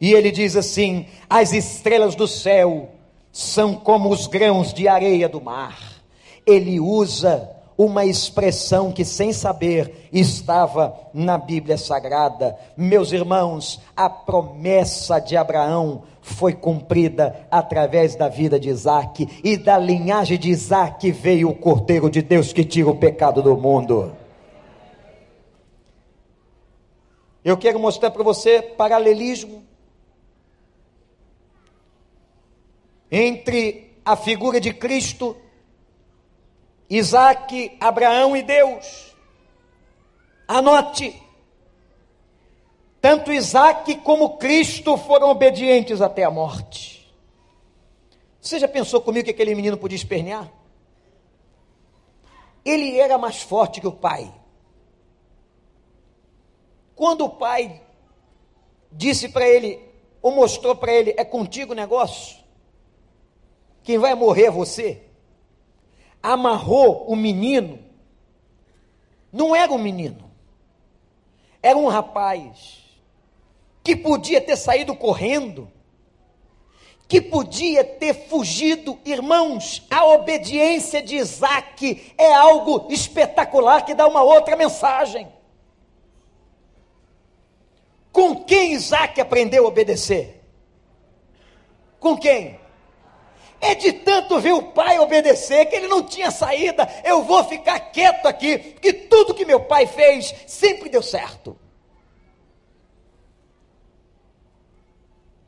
E 0.00 0.12
ele 0.12 0.30
diz 0.30 0.56
assim: 0.56 1.06
as 1.28 1.52
estrelas 1.52 2.14
do 2.14 2.26
céu 2.26 2.90
são 3.32 3.74
como 3.74 4.10
os 4.10 4.26
grãos 4.26 4.72
de 4.72 4.86
areia 4.88 5.28
do 5.28 5.40
mar. 5.40 5.78
Ele 6.46 6.80
usa 6.80 7.50
uma 7.76 8.04
expressão 8.04 8.90
que, 8.90 9.04
sem 9.04 9.32
saber, 9.32 10.08
estava 10.12 10.98
na 11.14 11.38
Bíblia 11.38 11.78
Sagrada. 11.78 12.56
Meus 12.76 13.12
irmãos, 13.12 13.80
a 13.96 14.10
promessa 14.10 15.20
de 15.20 15.36
Abraão 15.36 16.02
foi 16.28 16.52
cumprida 16.52 17.46
através 17.50 18.14
da 18.14 18.28
vida 18.28 18.58
de 18.60 18.68
Isaac, 18.68 19.40
e 19.42 19.56
da 19.56 19.78
linhagem 19.78 20.38
de 20.38 20.50
Isaac 20.50 21.10
veio 21.10 21.50
o 21.50 21.54
Cordeiro 21.54 22.10
de 22.10 22.22
Deus 22.22 22.52
que 22.52 22.64
tira 22.64 22.90
o 22.90 22.96
pecado 22.96 23.42
do 23.42 23.56
mundo. 23.56 24.16
Eu 27.44 27.56
quero 27.56 27.78
mostrar 27.78 28.10
para 28.10 28.22
você 28.22 28.60
paralelismo 28.60 29.64
entre 33.10 33.96
a 34.04 34.16
figura 34.16 34.60
de 34.60 34.72
Cristo 34.72 35.36
Isaac, 36.90 37.76
Abraão 37.80 38.36
e 38.36 38.42
Deus. 38.42 39.14
Anote. 40.46 41.27
Tanto 43.00 43.32
Isaac 43.32 43.96
como 43.98 44.38
Cristo 44.38 44.96
foram 44.96 45.30
obedientes 45.30 46.00
até 46.00 46.24
a 46.24 46.30
morte. 46.30 47.08
Você 48.40 48.58
já 48.58 48.66
pensou 48.66 49.00
comigo 49.00 49.26
que 49.26 49.30
aquele 49.30 49.54
menino 49.54 49.76
podia 49.76 49.96
espernear? 49.96 50.50
Ele 52.64 52.98
era 52.98 53.16
mais 53.16 53.40
forte 53.40 53.80
que 53.80 53.86
o 53.86 53.92
pai. 53.92 54.32
Quando 56.94 57.24
o 57.24 57.30
pai 57.30 57.80
disse 58.90 59.28
para 59.28 59.46
ele, 59.46 59.80
ou 60.20 60.32
mostrou 60.32 60.74
para 60.74 60.92
ele, 60.92 61.14
é 61.16 61.24
contigo 61.24 61.72
o 61.72 61.76
negócio, 61.76 62.38
quem 63.84 63.96
vai 63.98 64.14
morrer 64.14 64.46
é 64.46 64.50
você 64.50 65.02
amarrou 66.20 67.06
o 67.06 67.14
menino, 67.14 67.78
não 69.32 69.54
era 69.54 69.72
um 69.72 69.78
menino, 69.78 70.30
era 71.62 71.78
um 71.78 71.86
rapaz 71.86 72.87
que 73.88 73.96
podia 73.96 74.38
ter 74.38 74.54
saído 74.54 74.94
correndo, 74.94 75.72
que 77.08 77.22
podia 77.22 77.82
ter 77.82 78.12
fugido. 78.28 78.98
Irmãos, 79.02 79.82
a 79.90 80.04
obediência 80.04 81.00
de 81.00 81.16
Isaac 81.16 82.12
é 82.18 82.34
algo 82.34 82.92
espetacular 82.92 83.86
que 83.86 83.94
dá 83.94 84.06
uma 84.06 84.22
outra 84.22 84.56
mensagem. 84.56 85.26
Com 88.12 88.44
quem 88.44 88.74
Isaac 88.74 89.18
aprendeu 89.22 89.64
a 89.64 89.68
obedecer? 89.68 90.44
Com 91.98 92.14
quem? 92.14 92.60
É 93.58 93.74
de 93.74 93.90
tanto 93.90 94.38
ver 94.38 94.52
o 94.52 94.64
pai 94.64 94.98
obedecer 94.98 95.64
que 95.64 95.76
ele 95.76 95.88
não 95.88 96.02
tinha 96.02 96.30
saída. 96.30 96.86
Eu 97.02 97.22
vou 97.22 97.42
ficar 97.44 97.80
quieto 97.80 98.26
aqui, 98.26 98.58
porque 98.58 98.92
tudo 98.92 99.32
que 99.32 99.46
meu 99.46 99.60
pai 99.60 99.86
fez 99.86 100.34
sempre 100.46 100.90
deu 100.90 101.02
certo. 101.02 101.58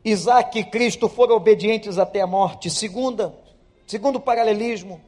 Isaac 0.04 0.58
e 0.58 0.64
Cristo 0.64 1.08
foram 1.08 1.36
obedientes 1.36 1.98
até 1.98 2.20
a 2.20 2.26
morte. 2.26 2.70
Segunda, 2.70 3.34
segundo 3.86 4.18
paralelismo, 4.18 5.00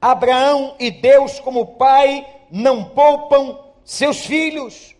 Abraão 0.00 0.74
e 0.80 0.90
Deus, 0.90 1.38
como 1.38 1.76
pai, 1.76 2.26
não 2.50 2.84
poupam 2.84 3.58
seus 3.84 4.26
filhos. 4.26 4.96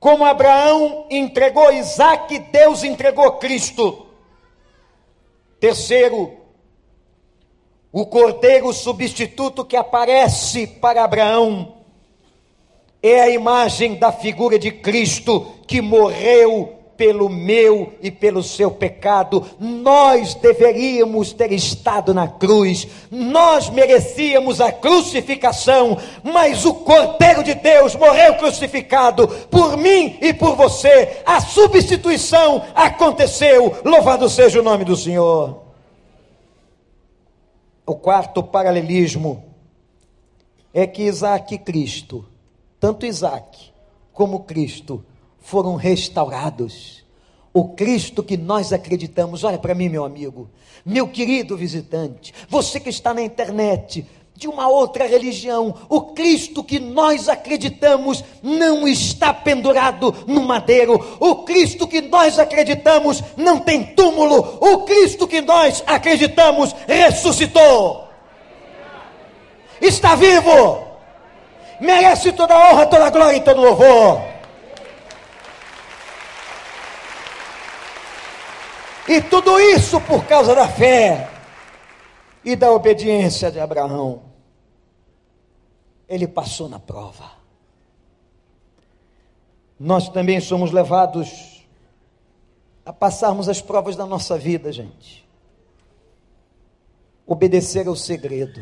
Como 0.00 0.24
Abraão 0.24 1.06
entregou 1.10 1.70
Isaac, 1.72 2.38
Deus 2.38 2.82
entregou 2.82 3.32
Cristo. 3.32 4.06
Terceiro, 5.60 6.32
o 7.92 8.06
cordeiro 8.06 8.72
substituto 8.72 9.64
que 9.64 9.76
aparece 9.76 10.66
para 10.66 11.04
Abraão 11.04 11.76
é 13.02 13.20
a 13.20 13.30
imagem 13.30 13.96
da 13.96 14.12
figura 14.12 14.58
de 14.58 14.70
Cristo 14.70 15.52
que 15.66 15.80
morreu 15.80 16.75
pelo 16.96 17.28
meu 17.28 17.92
e 18.02 18.10
pelo 18.10 18.42
seu 18.42 18.70
pecado. 18.70 19.44
Nós 19.58 20.34
deveríamos 20.34 21.32
ter 21.32 21.52
estado 21.52 22.12
na 22.14 22.28
cruz, 22.28 22.88
nós 23.10 23.70
merecíamos 23.70 24.60
a 24.60 24.72
crucificação, 24.72 25.98
mas 26.22 26.64
o 26.64 26.74
Cordeiro 26.74 27.42
de 27.42 27.54
Deus 27.54 27.94
morreu 27.94 28.34
crucificado 28.34 29.28
por 29.50 29.76
mim 29.76 30.18
e 30.20 30.32
por 30.32 30.56
você. 30.56 31.22
A 31.24 31.40
substituição 31.40 32.62
aconteceu. 32.74 33.76
Louvado 33.84 34.28
seja 34.28 34.60
o 34.60 34.64
nome 34.64 34.84
do 34.84 34.96
Senhor. 34.96 35.62
O 37.86 37.94
quarto 37.94 38.42
paralelismo 38.42 39.44
é 40.74 40.86
que 40.86 41.04
Isaac 41.04 41.54
e 41.54 41.58
Cristo, 41.58 42.26
tanto 42.80 43.06
Isaac 43.06 43.70
como 44.12 44.40
Cristo, 44.40 45.04
foram 45.46 45.76
restaurados. 45.76 47.04
O 47.54 47.68
Cristo 47.68 48.20
que 48.20 48.36
nós 48.36 48.72
acreditamos, 48.72 49.44
olha 49.44 49.58
para 49.58 49.76
mim, 49.76 49.88
meu 49.88 50.04
amigo, 50.04 50.50
meu 50.84 51.06
querido 51.06 51.56
visitante, 51.56 52.34
você 52.48 52.80
que 52.80 52.90
está 52.90 53.14
na 53.14 53.22
internet, 53.22 54.04
de 54.34 54.48
uma 54.48 54.68
outra 54.68 55.06
religião, 55.06 55.72
o 55.88 56.00
Cristo 56.00 56.64
que 56.64 56.80
nós 56.80 57.28
acreditamos 57.28 58.24
não 58.42 58.88
está 58.88 59.32
pendurado 59.32 60.12
no 60.26 60.42
madeiro, 60.42 61.16
o 61.20 61.36
Cristo 61.36 61.86
que 61.86 62.02
nós 62.02 62.40
acreditamos 62.40 63.22
não 63.36 63.60
tem 63.60 63.84
túmulo, 63.84 64.58
o 64.60 64.78
Cristo 64.78 65.28
que 65.28 65.40
nós 65.40 65.82
acreditamos 65.86 66.74
ressuscitou, 66.88 68.08
está 69.80 70.16
vivo, 70.16 70.86
merece 71.80 72.32
toda 72.32 72.52
a 72.52 72.72
honra, 72.72 72.86
toda 72.86 73.06
a 73.06 73.10
glória 73.10 73.36
e 73.36 73.40
todo 73.40 73.60
louvor. 73.60 74.35
E 79.08 79.20
tudo 79.22 79.60
isso 79.60 80.00
por 80.00 80.24
causa 80.26 80.54
da 80.54 80.68
fé 80.68 81.30
e 82.44 82.56
da 82.56 82.72
obediência 82.72 83.50
de 83.50 83.60
Abraão. 83.60 84.22
Ele 86.08 86.26
passou 86.26 86.68
na 86.68 86.78
prova. 86.78 87.30
Nós 89.78 90.08
também 90.08 90.40
somos 90.40 90.72
levados 90.72 91.64
a 92.84 92.92
passarmos 92.92 93.48
as 93.48 93.60
provas 93.60 93.94
da 93.94 94.06
nossa 94.06 94.38
vida, 94.38 94.72
gente. 94.72 95.26
Obedecer 97.26 97.86
é 97.86 97.90
o 97.90 97.96
segredo. 97.96 98.60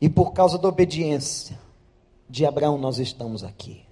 E 0.00 0.08
por 0.08 0.32
causa 0.32 0.58
da 0.58 0.68
obediência 0.68 1.58
de 2.28 2.44
Abraão, 2.44 2.76
nós 2.76 2.98
estamos 2.98 3.42
aqui. 3.42 3.84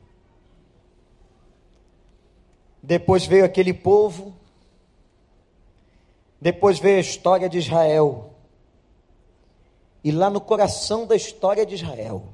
Depois 2.82 3.24
veio 3.24 3.44
aquele 3.44 3.72
povo 3.72 4.34
depois 6.42 6.80
veio 6.80 6.96
a 6.96 7.00
história 7.00 7.48
de 7.48 7.58
Israel. 7.58 8.34
E 10.02 10.10
lá 10.10 10.28
no 10.28 10.40
coração 10.40 11.06
da 11.06 11.14
história 11.14 11.64
de 11.64 11.76
Israel, 11.76 12.24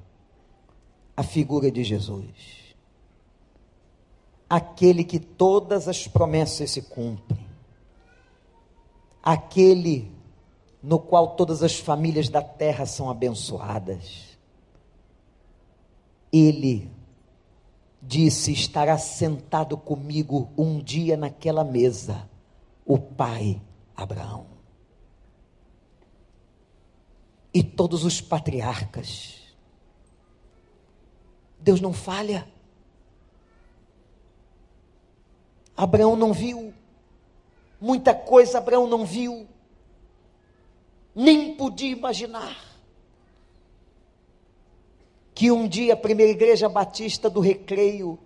a 1.15 1.23
figura 1.23 1.71
de 1.71 1.85
Jesus. 1.85 2.75
Aquele 4.49 5.05
que 5.05 5.19
todas 5.21 5.89
as 5.89 6.09
promessas 6.09 6.71
se 6.71 6.81
cumprem. 6.81 7.47
Aquele 9.23 10.11
no 10.83 10.99
qual 10.99 11.37
todas 11.37 11.63
as 11.63 11.79
famílias 11.79 12.31
da 12.31 12.41
terra 12.41 12.87
são 12.87 13.11
abençoadas. 13.11 14.39
Ele 16.33 16.91
disse: 18.01 18.53
estará 18.53 18.97
sentado 18.97 19.77
comigo 19.77 20.49
um 20.57 20.79
dia 20.79 21.15
naquela 21.15 21.63
mesa, 21.63 22.27
o 22.87 22.97
Pai 22.97 23.61
Abraão. 23.99 24.47
E 27.53 27.65
todos 27.65 28.05
os 28.05 28.21
patriarcas. 28.21 29.43
Deus 31.59 31.81
não 31.81 31.93
falha. 31.93 32.49
Abraão 35.77 36.15
não 36.15 36.33
viu. 36.33 36.73
Muita 37.81 38.15
coisa 38.15 38.59
Abraão 38.59 38.87
não 38.87 39.05
viu. 39.05 39.49
Nem 41.13 41.57
podia 41.57 41.91
imaginar 41.91 42.57
que 45.35 45.51
um 45.51 45.67
dia 45.67 45.95
a 45.95 45.97
primeira 45.97 46.31
igreja 46.31 46.69
batista 46.69 47.29
do 47.29 47.41
recreio, 47.41 48.17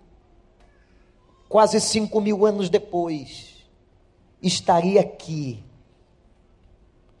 quase 1.49 1.81
cinco 1.81 2.21
mil 2.21 2.45
anos 2.45 2.69
depois, 2.69 3.52
estaria 4.43 4.99
aqui, 4.99 5.63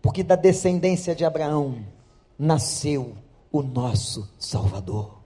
porque 0.01 0.21
da 0.21 0.35
descendência 0.35 1.15
de 1.15 1.23
Abraão 1.23 1.85
nasceu 2.37 3.15
o 3.51 3.63
nosso 3.63 4.29
Salvador. 4.37 5.23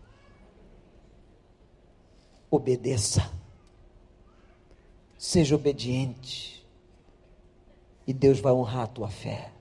Obedeça, 2.51 3.29
seja 5.17 5.55
obediente, 5.55 6.65
e 8.05 8.13
Deus 8.13 8.39
vai 8.39 8.53
honrar 8.53 8.83
a 8.83 8.87
tua 8.87 9.09
fé. 9.09 9.51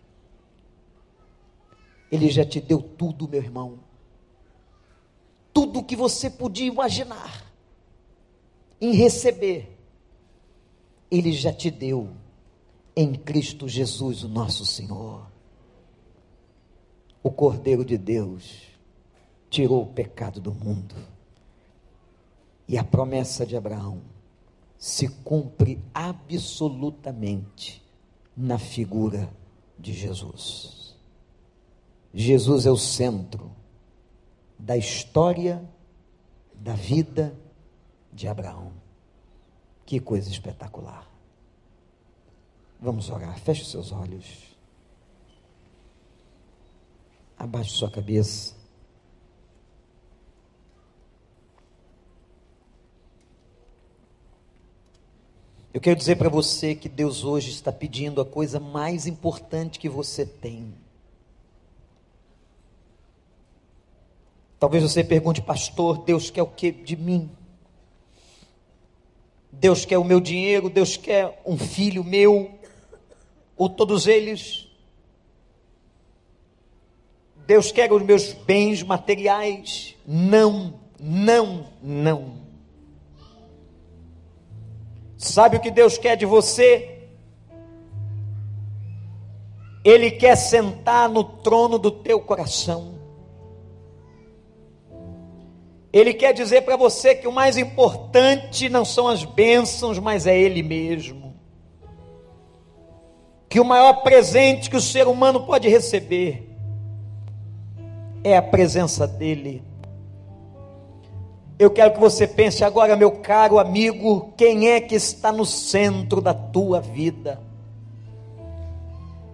Ele 2.12 2.30
já 2.30 2.44
te 2.44 2.60
deu 2.60 2.80
tudo, 2.80 3.26
meu 3.26 3.42
irmão. 3.42 3.80
Tudo 5.52 5.82
que 5.82 5.96
você 5.96 6.30
podia 6.30 6.66
imaginar 6.66 7.44
em 8.80 8.92
receber, 8.92 9.76
Ele 11.10 11.32
já 11.32 11.52
te 11.52 11.70
deu 11.70 12.14
em 12.96 13.14
Cristo 13.14 13.68
Jesus, 13.68 14.24
o 14.24 14.28
nosso 14.28 14.64
Senhor. 14.64 15.30
O 17.22 17.30
Cordeiro 17.30 17.84
de 17.84 17.98
Deus 17.98 18.62
tirou 19.50 19.82
o 19.82 19.92
pecado 19.92 20.40
do 20.40 20.54
mundo. 20.54 20.94
E 22.66 22.78
a 22.78 22.82
promessa 22.82 23.44
de 23.44 23.54
Abraão 23.54 24.00
se 24.78 25.08
cumpre 25.08 25.78
absolutamente 25.92 27.84
na 28.34 28.58
figura 28.58 29.30
de 29.78 29.92
Jesus. 29.92 30.96
Jesus 32.14 32.64
é 32.64 32.70
o 32.70 32.78
centro 32.78 33.50
da 34.58 34.76
história 34.76 35.62
da 36.54 36.72
vida 36.72 37.38
de 38.10 38.26
Abraão. 38.26 38.72
Que 39.84 40.00
coisa 40.00 40.30
espetacular. 40.30 41.15
Vamos 42.86 43.10
orar. 43.10 43.36
Feche 43.40 43.62
os 43.62 43.70
seus 43.72 43.90
olhos. 43.90 44.56
Abaixe 47.36 47.70
sua 47.70 47.90
cabeça. 47.90 48.54
Eu 55.74 55.80
quero 55.80 55.98
dizer 55.98 56.14
para 56.14 56.28
você 56.28 56.76
que 56.76 56.88
Deus 56.88 57.24
hoje 57.24 57.50
está 57.50 57.72
pedindo 57.72 58.20
a 58.20 58.24
coisa 58.24 58.60
mais 58.60 59.04
importante 59.08 59.80
que 59.80 59.88
você 59.88 60.24
tem. 60.24 60.72
Talvez 64.60 64.84
você 64.84 65.02
pergunte, 65.02 65.42
pastor, 65.42 66.04
Deus 66.04 66.30
quer 66.30 66.42
o 66.44 66.46
que 66.46 66.70
de 66.70 66.94
mim? 66.94 67.28
Deus 69.50 69.84
quer 69.84 69.98
o 69.98 70.04
meu 70.04 70.20
dinheiro, 70.20 70.70
Deus 70.70 70.96
quer 70.96 71.42
um 71.44 71.58
filho 71.58 72.04
meu 72.04 72.55
ou 73.56 73.68
todos 73.68 74.06
eles. 74.06 74.68
Deus 77.46 77.70
quer 77.70 77.92
os 77.92 78.02
meus 78.02 78.32
bens 78.32 78.82
materiais. 78.82 79.94
Não, 80.06 80.80
não, 80.98 81.68
não. 81.82 82.46
Sabe 85.16 85.56
o 85.56 85.60
que 85.60 85.70
Deus 85.70 85.96
quer 85.96 86.16
de 86.16 86.26
você? 86.26 87.08
Ele 89.84 90.10
quer 90.10 90.36
sentar 90.36 91.08
no 91.08 91.22
trono 91.22 91.78
do 91.78 91.90
teu 91.90 92.20
coração. 92.20 92.96
Ele 95.92 96.12
quer 96.12 96.34
dizer 96.34 96.62
para 96.62 96.76
você 96.76 97.14
que 97.14 97.26
o 97.26 97.32
mais 97.32 97.56
importante 97.56 98.68
não 98.68 98.84
são 98.84 99.08
as 99.08 99.24
bênçãos, 99.24 99.98
mas 99.98 100.26
é 100.26 100.38
Ele 100.38 100.62
mesmo. 100.62 101.25
Que 103.56 103.60
o 103.60 103.64
maior 103.64 104.02
presente 104.02 104.68
que 104.68 104.76
o 104.76 104.82
ser 104.82 105.08
humano 105.08 105.46
pode 105.46 105.66
receber 105.66 106.54
é 108.22 108.36
a 108.36 108.42
presença 108.42 109.06
dEle. 109.06 109.62
Eu 111.58 111.70
quero 111.70 111.94
que 111.94 111.98
você 111.98 112.26
pense 112.26 112.62
agora, 112.62 112.94
meu 112.96 113.12
caro 113.12 113.58
amigo, 113.58 114.34
quem 114.36 114.68
é 114.68 114.78
que 114.78 114.94
está 114.94 115.32
no 115.32 115.46
centro 115.46 116.20
da 116.20 116.34
tua 116.34 116.82
vida? 116.82 117.40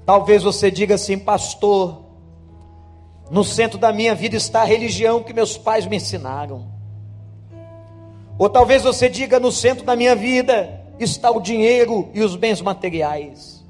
Talvez 0.07 0.45
você 0.45 0.71
diga 0.71 0.95
assim, 0.95 1.19
pastor, 1.19 2.05
no 3.29 3.43
centro 3.43 3.77
da 3.77 3.93
minha 3.93 4.15
vida 4.15 4.37
está 4.37 4.63
a 4.63 4.65
religião 4.65 5.21
que 5.21 5.35
meus 5.35 5.59
pais 5.59 5.85
me 5.85 5.97
ensinaram. 5.97 6.69
Ou 8.39 8.49
talvez 8.49 8.85
você 8.85 9.09
diga: 9.09 9.41
no 9.41 9.51
centro 9.51 9.85
da 9.85 9.97
minha 9.97 10.15
vida 10.15 10.81
está 11.01 11.29
o 11.29 11.41
dinheiro 11.41 12.09
e 12.15 12.23
os 12.23 12.37
bens 12.37 12.61
materiais. 12.61 13.62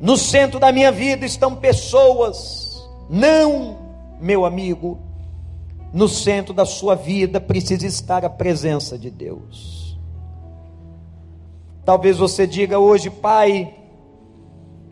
No 0.00 0.16
centro 0.16 0.58
da 0.58 0.72
minha 0.72 0.90
vida 0.90 1.24
estão 1.24 1.54
pessoas. 1.54 2.86
Não, 3.08 3.78
meu 4.20 4.44
amigo. 4.44 4.98
No 5.92 6.08
centro 6.08 6.52
da 6.52 6.64
sua 6.64 6.94
vida 6.94 7.40
precisa 7.40 7.86
estar 7.86 8.24
a 8.24 8.30
presença 8.30 8.98
de 8.98 9.10
Deus. 9.10 9.96
Talvez 11.84 12.16
você 12.16 12.46
diga 12.46 12.78
hoje, 12.78 13.10
pai, 13.10 13.74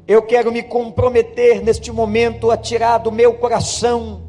eu 0.07 0.23
quero 0.23 0.53
me 0.53 0.63
comprometer 0.63 1.63
neste 1.63 1.91
momento 1.91 2.51
a 2.51 2.57
tirar 2.57 2.99
do 2.99 3.11
meu 3.11 3.35
coração 3.35 4.23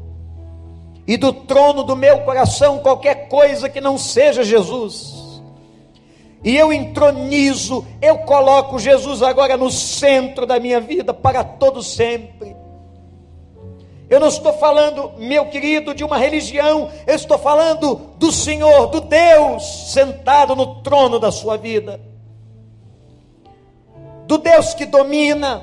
e 1.06 1.16
do 1.16 1.32
trono 1.32 1.84
do 1.84 1.94
meu 1.94 2.20
coração 2.20 2.78
qualquer 2.78 3.28
coisa 3.28 3.68
que 3.68 3.80
não 3.80 3.98
seja 3.98 4.42
Jesus. 4.42 5.23
E 6.44 6.54
eu 6.56 6.70
entronizo, 6.70 7.86
eu 8.02 8.18
coloco 8.18 8.78
Jesus 8.78 9.22
agora 9.22 9.56
no 9.56 9.70
centro 9.70 10.44
da 10.44 10.60
minha 10.60 10.78
vida 10.78 11.14
para 11.14 11.42
todo 11.42 11.82
sempre. 11.82 12.54
Eu 14.10 14.20
não 14.20 14.28
estou 14.28 14.52
falando, 14.52 15.12
meu 15.16 15.46
querido, 15.46 15.94
de 15.94 16.04
uma 16.04 16.18
religião, 16.18 16.90
eu 17.06 17.14
estou 17.14 17.38
falando 17.38 17.96
do 18.18 18.30
Senhor, 18.30 18.88
do 18.88 19.00
Deus 19.00 19.90
sentado 19.90 20.54
no 20.54 20.82
trono 20.82 21.18
da 21.18 21.32
sua 21.32 21.56
vida. 21.56 21.98
Do 24.26 24.36
Deus 24.36 24.74
que 24.74 24.84
domina, 24.84 25.62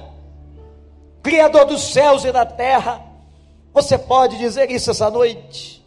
Criador 1.22 1.66
dos 1.66 1.94
céus 1.94 2.26
e 2.26 2.32
da 2.32 2.46
terra. 2.46 3.06
Você 3.72 3.98
pode 3.98 4.38
dizer 4.40 4.72
isso 4.72 4.90
essa 4.90 5.12
noite? 5.12 5.81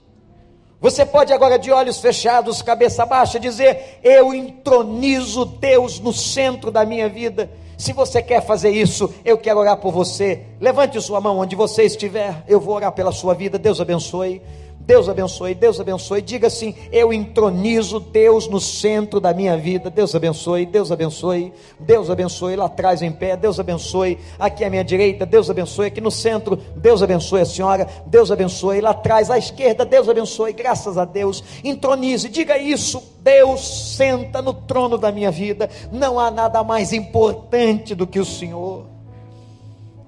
Você 0.85 1.07
pode 1.07 1.33
agora, 1.33 1.59
de 1.59 1.73
olhos 1.73 1.99
fechados, 1.99 2.61
cabeça 2.61 3.07
baixa, 3.07 3.41
dizer: 3.41 4.01
Eu 4.03 4.35
entronizo 4.35 5.47
Deus 5.47 5.99
no 5.99 6.13
centro 6.13 6.71
da 6.71 6.85
minha 6.85 7.09
vida. 7.09 7.51
Se 7.79 7.95
você 7.95 8.21
quer 8.21 8.45
fazer 8.45 8.69
isso, 8.69 9.11
eu 9.25 9.39
quero 9.39 9.61
orar 9.61 9.79
por 9.79 9.91
você. 9.91 10.43
Levante 10.61 11.01
sua 11.01 11.23
mão 11.23 11.39
onde 11.39 11.57
você 11.57 11.85
estiver. 11.85 12.45
Eu 12.47 12.61
vou 12.61 12.75
orar 12.75 12.93
pela 12.93 13.13
sua 13.13 13.33
vida. 13.33 13.59
Deus 13.59 13.81
abençoe. 13.81 14.43
Deus 14.87 15.09
abençoe, 15.09 15.55
Deus 15.55 15.81
abençoe. 15.81 16.21
Diga 16.21 16.49
assim: 16.49 16.75
Eu 16.93 17.11
entronizo 17.11 17.99
Deus 17.99 18.47
no 18.47 18.61
centro 18.61 19.19
da 19.19 19.33
minha 19.33 19.57
vida. 19.57 19.89
Deus 19.89 20.15
abençoe, 20.15 20.67
Deus 20.67 20.93
abençoe, 20.93 21.53
Deus 21.81 22.11
abençoe. 22.11 22.55
Lá 22.55 22.67
atrás 22.67 23.01
em 23.01 23.11
pé, 23.11 23.35
Deus 23.35 23.59
abençoe. 23.59 24.19
Aqui 24.39 24.63
à 24.63 24.69
minha 24.69 24.85
direita, 24.85 25.25
Deus 25.25 25.49
abençoe. 25.49 25.87
Aqui 25.87 26.03
no 26.03 26.11
centro, 26.11 26.57
Deus 26.77 27.03
abençoe 27.03 27.41
a 27.41 27.47
senhora. 27.47 27.89
Deus 28.07 28.31
abençoe. 28.31 28.83
Lá 28.83 28.91
atrás 28.91 29.31
à 29.31 29.39
esquerda, 29.39 29.87
Deus 29.87 30.07
abençoe. 30.07 30.53
Graças 30.53 30.99
a 30.99 31.07
Deus. 31.07 31.43
Entronize, 31.65 32.29
diga 32.29 32.59
isso. 32.59 33.03
Deus 33.21 33.97
senta 33.97 34.43
no 34.43 34.53
trono 34.53 34.99
da 34.99 35.11
minha 35.11 35.31
vida. 35.31 35.71
Não 35.91 36.21
há 36.21 36.31
nada 36.31 36.63
mais 36.63 36.93
importante 36.93 37.95
do 37.95 38.07
que 38.07 38.21
o 38.21 38.25
Senhor. 38.25 38.85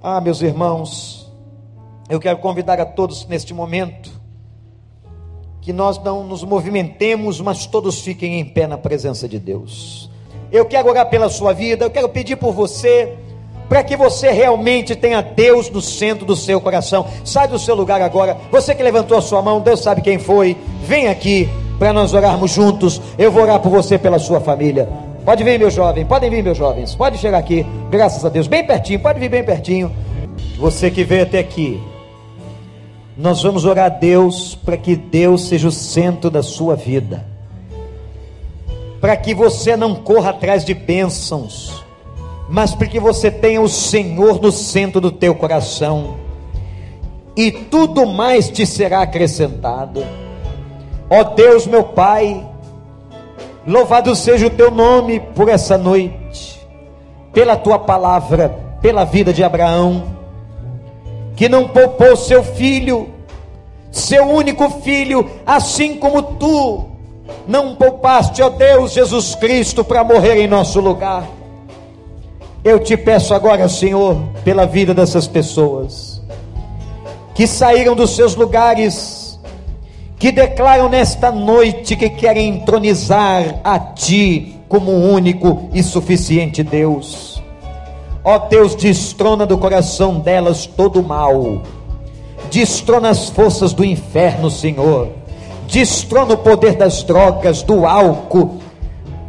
Ah, 0.03 0.21
meus 0.21 0.43
irmãos, 0.43 1.33
eu 2.11 2.21
quero 2.21 2.39
convidar 2.39 2.79
a 2.79 2.85
todos 2.85 3.27
neste 3.27 3.55
momento 3.55 4.16
que 5.67 5.73
nós 5.73 5.99
não 5.99 6.23
nos 6.23 6.45
movimentemos, 6.45 7.41
mas 7.41 7.67
todos 7.67 7.99
fiquem 7.99 8.39
em 8.39 8.45
pé 8.45 8.69
na 8.69 8.79
presença 8.79 9.29
de 9.29 9.37
Deus. 9.37 10.09
Eu 10.53 10.65
quero 10.65 10.89
orar 10.89 11.11
pela 11.11 11.29
sua 11.29 11.53
vida, 11.53 11.85
eu 11.85 11.91
quero 11.91 12.09
pedir 12.09 12.37
por 12.37 12.53
você, 12.53 13.15
para 13.69 13.83
que 13.83 13.97
você 13.97 14.31
realmente 14.31 14.95
tenha 14.95 15.21
Deus 15.21 15.69
no 15.69 15.83
centro 15.83 16.25
do 16.25 16.37
seu 16.37 16.61
coração. 16.61 17.05
Sai 17.25 17.49
do 17.49 17.59
seu 17.59 17.75
lugar 17.75 18.01
agora. 18.01 18.37
Você 18.53 18.77
que 18.77 18.83
levantou 18.85 19.19
a 19.19 19.21
sua 19.21 19.43
mão, 19.43 19.61
Deus 19.61 19.81
sabe 19.81 20.03
quem 20.03 20.21
foi. 20.21 20.57
Vem 20.85 21.09
aqui 21.09 21.49
para 21.81 21.93
nós 21.93 22.15
orarmos 22.15 22.53
juntos. 22.53 23.03
Eu 23.19 23.33
vou 23.33 23.43
orar 23.43 23.59
por 23.59 23.71
você, 23.71 23.99
pela 23.99 24.21
sua 24.21 24.41
família. 24.41 24.89
Pode 25.25 25.43
vir, 25.43 25.59
meu 25.59 25.69
jovem, 25.69 26.07
podem 26.07 26.31
vir, 26.31 26.45
meus 26.45 26.57
jovens. 26.57 26.95
Pode 26.95 27.19
chegar 27.19 27.39
aqui, 27.39 27.67
graças 27.91 28.25
a 28.25 28.29
Deus, 28.29 28.47
bem 28.47 28.65
pertinho, 28.65 29.01
pode 29.01 29.19
vir 29.19 29.29
bem 29.29 29.43
pertinho. 29.43 29.91
Você 30.61 30.93
que 30.93 31.03
veio 31.03 31.25
até 31.25 31.41
aqui, 31.41 31.83
nós 33.17 33.43
vamos 33.43 33.65
orar 33.65 33.87
a 33.87 33.89
Deus 33.89 34.55
para 34.55 34.77
que 34.77 34.95
Deus 34.95 35.49
seja 35.49 35.69
o 35.69 35.73
centro 35.73 36.31
da 36.31 36.43
sua 36.43 36.77
vida, 36.77 37.25
para 39.01 39.17
que 39.17 39.35
você 39.35 39.75
não 39.75 39.95
corra 39.95 40.31
atrás 40.31 40.65
de 40.65 40.75
bênçãos, 40.75 41.83
mas 42.47 42.75
para 42.75 42.87
que 42.87 43.01
você 43.01 43.31
tenha 43.31 43.63
o 43.63 43.69
Senhor 43.69 44.41
no 44.41 44.53
centro 44.53 45.01
do 45.01 45.11
teu 45.11 45.35
coração, 45.35 46.17
e 47.35 47.51
tudo 47.51 48.07
mais 48.07 48.51
te 48.51 48.67
será 48.67 49.01
acrescentado. 49.01 50.05
Ó 51.09 51.23
Deus, 51.23 51.67
meu 51.67 51.85
Pai, 51.85 52.47
louvado 53.67 54.15
seja 54.15 54.47
o 54.47 54.51
teu 54.51 54.71
nome 54.71 55.21
por 55.21 55.49
essa 55.49 55.79
noite, 55.79 56.61
pela 57.33 57.57
tua 57.57 57.79
palavra, 57.79 58.49
pela 58.83 59.05
vida 59.05 59.33
de 59.33 59.43
Abraão 59.43 60.16
que 61.37 61.49
não 61.49 61.69
poupou 61.69 62.17
seu 62.17 62.43
filho, 62.43 63.11
seu 63.93 64.25
único 64.25 64.69
filho, 64.81 65.31
assim 65.47 65.97
como 65.97 66.23
tu 66.23 66.87
não 67.47 67.77
poupaste, 67.77 68.43
ó 68.43 68.49
Deus 68.49 68.93
Jesus 68.93 69.35
Cristo, 69.37 69.85
para 69.85 70.03
morrer 70.03 70.43
em 70.43 70.49
nosso 70.49 70.81
lugar. 70.81 71.25
Eu 72.65 72.81
te 72.81 72.97
peço 72.97 73.33
agora, 73.33 73.69
Senhor, 73.69 74.17
pela 74.43 74.67
vida 74.67 74.93
dessas 74.93 75.29
pessoas 75.29 76.17
que 77.37 77.47
saíram 77.47 77.95
dos 77.95 78.17
seus 78.17 78.35
lugares, 78.35 79.39
que 80.19 80.33
declaram 80.33 80.89
nesta 80.89 81.31
noite 81.31 81.95
que 81.95 82.09
querem 82.09 82.49
entronizar 82.49 83.61
a 83.63 83.79
Ti 83.79 84.57
como 84.71 84.91
único 84.91 85.69
e 85.75 85.83
suficiente 85.83 86.63
Deus. 86.63 87.36
Ó 88.29 88.39
Deus, 88.39 88.75
destrona 88.75 89.47
do 89.47 89.57
coração 89.57 90.19
delas 90.19 90.67
todo 90.67 90.99
o 90.99 91.05
mal. 91.05 91.63
Destrona 92.51 93.11
as 93.11 93.29
forças 93.29 93.73
do 93.73 93.85
inferno, 93.85 94.51
Senhor. 94.51 95.11
Destrona 95.69 96.35
o 96.35 96.39
poder 96.39 96.75
das 96.75 97.05
drogas, 97.05 97.63
do 97.63 97.87
álcool, 97.87 98.57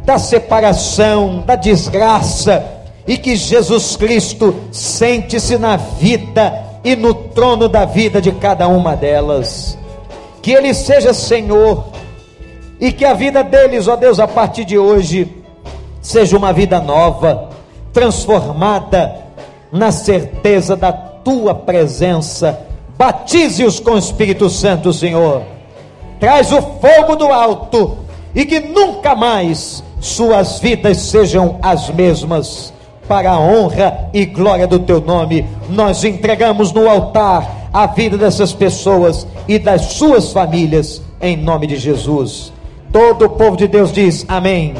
da 0.04 0.18
separação, 0.18 1.44
da 1.46 1.54
desgraça. 1.54 2.64
E 3.06 3.16
que 3.16 3.36
Jesus 3.36 3.94
Cristo 3.94 4.52
sente-se 4.72 5.56
na 5.56 5.76
vida 5.76 6.60
e 6.82 6.96
no 6.96 7.14
trono 7.14 7.68
da 7.68 7.84
vida 7.84 8.20
de 8.20 8.32
cada 8.32 8.66
uma 8.66 8.96
delas. 8.96 9.78
Que 10.42 10.50
Ele 10.50 10.74
seja 10.74 11.14
Senhor. 11.14 11.84
E 12.80 12.90
que 12.90 13.04
a 13.04 13.14
vida 13.14 13.44
deles, 13.44 13.86
ó 13.86 13.94
Deus, 13.94 14.18
a 14.18 14.26
partir 14.26 14.64
de 14.64 14.76
hoje, 14.76 15.32
seja 16.02 16.36
uma 16.36 16.52
vida 16.52 16.80
nova 16.80 17.47
transformada 17.92 19.16
na 19.72 19.90
certeza 19.92 20.76
da 20.76 20.92
tua 20.92 21.54
presença. 21.54 22.58
Batize-os 22.96 23.80
com 23.80 23.92
o 23.92 23.98
Espírito 23.98 24.48
Santo, 24.50 24.92
Senhor. 24.92 25.42
Traz 26.18 26.50
o 26.52 26.60
fogo 26.60 27.16
do 27.16 27.26
alto 27.26 27.98
e 28.34 28.44
que 28.44 28.60
nunca 28.60 29.14
mais 29.14 29.82
suas 30.00 30.58
vidas 30.58 30.98
sejam 30.98 31.58
as 31.62 31.90
mesmas. 31.90 32.72
Para 33.06 33.30
a 33.30 33.40
honra 33.40 34.10
e 34.12 34.26
glória 34.26 34.66
do 34.66 34.78
teu 34.80 35.00
nome, 35.00 35.46
nós 35.70 36.04
entregamos 36.04 36.72
no 36.72 36.88
altar 36.88 37.68
a 37.72 37.86
vida 37.86 38.18
dessas 38.18 38.52
pessoas 38.52 39.26
e 39.46 39.58
das 39.58 39.92
suas 39.92 40.32
famílias, 40.32 41.00
em 41.20 41.36
nome 41.36 41.66
de 41.66 41.76
Jesus. 41.76 42.52
Todo 42.92 43.26
o 43.26 43.30
povo 43.30 43.56
de 43.56 43.66
Deus 43.66 43.92
diz 43.92 44.24
amém. 44.28 44.74